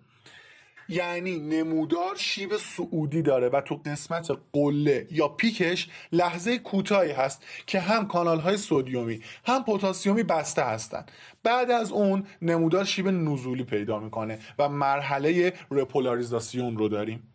یعنی 0.88 1.38
نمودار 1.38 2.16
شیب 2.16 2.56
سعودی 2.56 3.22
داره 3.22 3.48
و 3.48 3.60
تو 3.60 3.80
قسمت 3.86 4.38
قله 4.52 5.06
یا 5.10 5.28
پیکش 5.28 5.88
لحظه 6.12 6.58
کوتاهی 6.58 7.12
هست 7.12 7.44
که 7.66 7.80
هم 7.80 8.08
کانال 8.08 8.40
های 8.40 8.56
سودیومی 8.56 9.20
هم 9.46 9.64
پتاسیومی 9.64 10.22
بسته 10.22 10.62
هستند 10.62 11.10
بعد 11.42 11.70
از 11.70 11.92
اون 11.92 12.26
نمودار 12.42 12.84
شیب 12.84 13.08
نزولی 13.08 13.64
پیدا 13.64 13.98
می‌کنه 13.98 14.38
و 14.58 14.68
مرحله 14.68 15.52
رپولاریزاسیون 15.70 16.76
رو 16.76 16.88
داریم. 16.88 17.31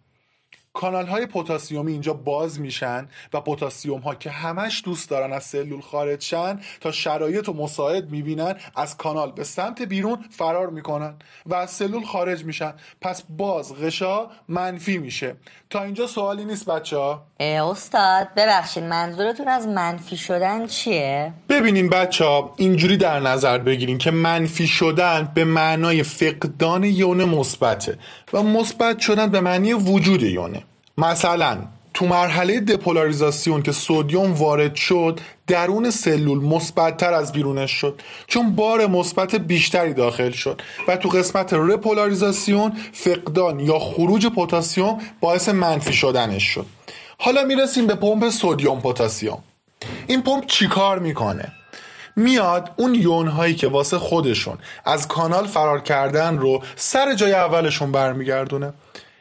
کانال 0.78 1.07
های 1.07 1.25
پتاسیومی 1.25 1.91
اینجا 1.91 2.13
باز 2.13 2.59
میشن 2.59 3.07
و 3.34 3.41
پتاسیوم 3.41 3.99
ها 3.99 4.15
که 4.15 4.30
همش 4.30 4.82
دوست 4.86 5.09
دارن 5.09 5.34
از 5.34 5.43
سلول 5.43 5.82
خارج 5.82 6.23
شن 6.23 6.59
تا 6.82 6.91
شرایط 6.91 7.49
و 7.49 7.53
مساعد 7.53 8.09
می‌بینن 8.09 8.55
از 8.75 8.97
کانال 8.97 9.32
به 9.32 9.43
سمت 9.43 9.82
بیرون 9.82 10.25
فرار 10.30 10.69
می‌کنن 10.69 11.15
و 11.45 11.55
از 11.55 11.71
سلول 11.71 12.05
خارج 12.05 12.45
میشن. 12.45 12.73
پس 13.01 13.23
باز 13.30 13.75
غشا 13.75 14.28
منفی 14.47 14.97
میشه. 14.97 15.36
تا 15.69 15.84
اینجا 15.84 16.07
سوالی 16.07 16.45
نیست 16.45 16.65
بچه 16.65 16.97
ها 16.97 17.23
استاد 17.39 18.28
ببخشید 18.36 18.84
منظورتون 18.84 19.47
از 19.47 19.67
منفی 19.67 20.17
شدن 20.17 20.67
چیه؟ 20.67 21.34
ببینین 21.49 21.89
بچه 21.89 22.25
ها 22.25 22.53
اینجوری 22.57 22.97
در 22.97 23.19
نظر 23.19 23.57
بگیرین 23.57 23.97
که 23.97 24.11
منفی 24.11 24.67
شدن 24.67 25.32
به 25.34 25.43
معنای 25.43 26.03
فقدان 26.03 26.84
یون 26.84 27.23
مثبته 27.23 27.97
و 28.34 28.43
مثبت 28.43 28.99
شدن 28.99 29.30
به 29.30 29.39
معنی 29.39 29.73
وجود 29.73 30.23
یونه. 30.23 30.66
مثلا 30.98 31.58
تو 31.93 32.06
مرحله 32.06 32.60
دپولاریزاسیون 32.60 33.62
که 33.62 33.72
سودیوم 33.72 34.34
وارد 34.34 34.76
شد 34.76 35.20
درون 35.48 35.89
سلول 35.91 36.39
مثبتتر 36.39 37.14
از 37.14 37.32
بیرونش 37.32 37.72
شد. 37.72 38.02
چون 38.28 38.56
بار 38.56 38.88
مثبت 38.88 39.36
بیشتری 39.36 39.93
داخل 39.93 40.32
شد. 40.32 40.62
و 40.88 40.98
تو 40.98 41.10
قسمت 41.10 41.54
رپولاریزاسیون 41.54 42.78
فقدان 42.93 43.60
یا 43.60 43.80
خروج 43.80 44.28
پتاسیم 44.28 44.98
باعث 45.20 45.50
منفی 45.50 45.93
شدنش 45.93 46.43
شد. 46.43 46.66
حالا 47.20 47.43
می‌رسیم 47.43 47.88
به 47.88 47.95
پمپ 47.95 48.30
سودیوم 48.30 48.82
پتاسیم. 48.82 49.38
این 50.08 50.22
پمپ 50.22 50.45
چیکار 50.45 51.00
می‌کنه؟ 51.00 51.52
میاد 52.16 52.72
اون 52.76 52.95
یون 52.95 53.28
هایی 53.28 53.56
که 53.56 53.68
واسه 53.68 53.98
خودشون 53.98 54.58
از 54.86 55.08
کانال 55.08 55.48
فرار 55.48 55.80
کردن 55.80 56.38
رو 56.38 56.64
سر 56.76 57.14
جای 57.14 57.34
اولشون 57.34 57.91
برمیگردونه. 57.91 58.74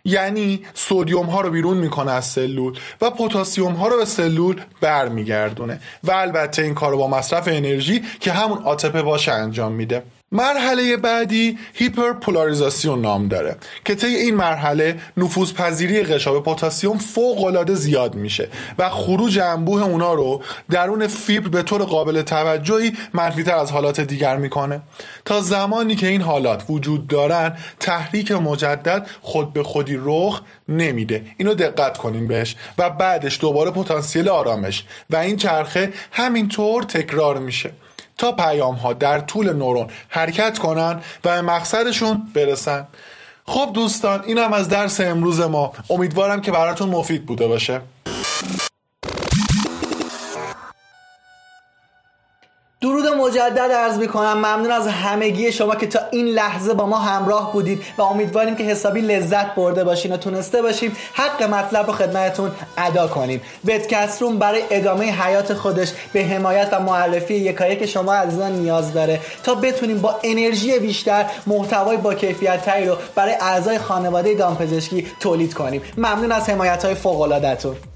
یعنی 0.06 0.60
سودیوم 0.74 1.26
ها 1.26 1.40
رو 1.40 1.50
بیرون 1.50 1.76
می‌کنه 1.76 2.12
از 2.12 2.24
سلول 2.24 2.78
و 3.00 3.10
پتاسیم 3.10 3.72
ها 3.72 3.88
رو 3.88 3.96
به 3.96 4.04
سلول 4.04 4.60
برمیگردونه. 4.80 5.80
و 6.04 6.12
البته 6.12 6.62
این 6.62 6.74
کار 6.74 6.90
رو 6.90 6.98
با 6.98 7.08
مصرف 7.08 7.48
انرژی 7.48 8.02
که 8.20 8.32
همون 8.32 8.58
آتپه 8.58 9.02
باشه 9.02 9.32
انجام 9.32 9.72
میده. 9.72 10.02
مرحله 10.32 10.96
بعدی 10.96 11.58
هیپرپولاریزاسیون 11.74 13.00
نام 13.00 13.28
داره 13.28 13.56
که 13.84 13.94
طی 13.94 14.06
این 14.06 14.34
مرحله 14.34 15.00
نفوذ 15.16 15.52
پذیری 15.52 16.02
غشا 16.02 16.32
به 16.32 16.40
پتاسیم 16.40 16.98
فوق 16.98 17.44
العاده 17.44 17.74
زیاد 17.74 18.14
میشه 18.14 18.48
و 18.78 18.88
خروج 18.88 19.38
انبوه 19.38 19.82
اونا 19.82 20.14
رو 20.14 20.42
درون 20.70 21.06
فیبر 21.06 21.48
به 21.48 21.62
طور 21.62 21.82
قابل 21.82 22.22
توجهی 22.22 22.92
منفیتر 23.12 23.54
از 23.56 23.72
حالات 23.72 24.00
دیگر 24.00 24.36
می‌کنه. 24.36 24.80
تا 25.24 25.40
زمانی 25.40 25.96
که 25.96 26.06
این 26.06 26.22
حالات 26.22 26.64
وجود 26.68 27.06
دارن 27.06 27.56
تحریک 27.80 28.32
مجدد 28.32 29.06
خود 29.22 29.52
به 29.52 29.62
خودی 29.62 29.98
رخ 30.04 30.40
نمیده. 30.68 31.24
اینو 31.36 31.54
دقت 31.54 31.98
کنین 31.98 32.28
بهش 32.28 32.56
و 32.78 32.90
بعدش 32.90 33.40
دوباره 33.40 33.70
پتانسیل 33.70 34.28
آرامش 34.28 34.84
و 35.10 35.16
این 35.16 35.36
چرخه 35.36 35.92
همینطور 36.12 36.82
تکرار 36.82 37.38
میشه. 37.38 37.70
تا 38.18 38.32
پیام 38.32 38.74
ها 38.74 38.92
در 38.92 39.20
طول 39.20 39.52
نورون 39.52 39.86
حرکت 40.08 40.58
کنن 40.58 41.00
و 41.24 41.30
به 41.30 41.42
مقصدشون 41.42 42.22
برسن. 42.34 42.86
خب 43.46 43.70
دوستان 43.74 44.22
اینم 44.26 44.52
از 44.52 44.68
درس 44.68 45.00
امروز 45.00 45.40
ما. 45.40 45.72
امیدوارم 45.90 46.40
که 46.40 46.52
براتون 46.52 46.88
مفید 46.88 47.26
بوده 47.26 47.48
باشه. 47.48 47.80
درود 52.86 53.06
مجدد 53.06 53.72
عرض 53.72 53.98
می‌کنم. 53.98 54.32
ممنون 54.32 54.70
از 54.70 54.86
همگی 54.86 55.52
شما 55.52 55.74
که 55.74 55.86
تا 55.86 56.00
این 56.10 56.26
لحظه 56.26 56.74
با 56.74 56.86
ما 56.86 56.98
همراه 56.98 57.52
بودید 57.52 57.82
و 57.98 58.02
امیدواریم 58.02 58.56
که 58.56 58.64
حسابی 58.64 59.00
لذت 59.00 59.54
برده 59.54 59.84
باشین 59.84 60.12
و 60.12 60.16
تونسته 60.16 60.62
باشیم 60.62 60.96
حق 61.12 61.42
مطلب 61.42 61.86
رو 61.86 61.92
خدمتتون 61.92 62.50
ادا 62.78 63.06
کنیم. 63.06 63.40
روم 64.20 64.38
برای 64.38 64.62
ادامه 64.70 65.04
حیات 65.04 65.54
خودش 65.54 65.92
به 66.12 66.24
حمایت 66.24 66.68
و 66.72 66.80
معرفی 66.80 67.34
یکایک 67.34 67.86
شما 67.86 68.14
عزیزان 68.14 68.52
نیاز 68.52 68.92
داره. 68.92 69.20
تا 69.44 69.54
بتونیم 69.54 70.00
با 70.00 70.20
انرژی 70.22 70.78
بیشتر 70.78 71.24
محتوای 71.46 71.96
با 71.96 72.14
کیفیت 72.14 72.64
تری 72.64 72.86
رو 72.86 72.96
برای 73.14 73.34
اعضای 73.40 73.78
خانواده 73.78 74.34
دامپزشکی 74.34 75.06
تولید 75.20 75.54
کنیم. 75.54 75.82
ممنون 75.96 76.32
از 76.32 76.48
حمایت 76.48 76.84
های 76.84 76.94
فوق 76.94 77.95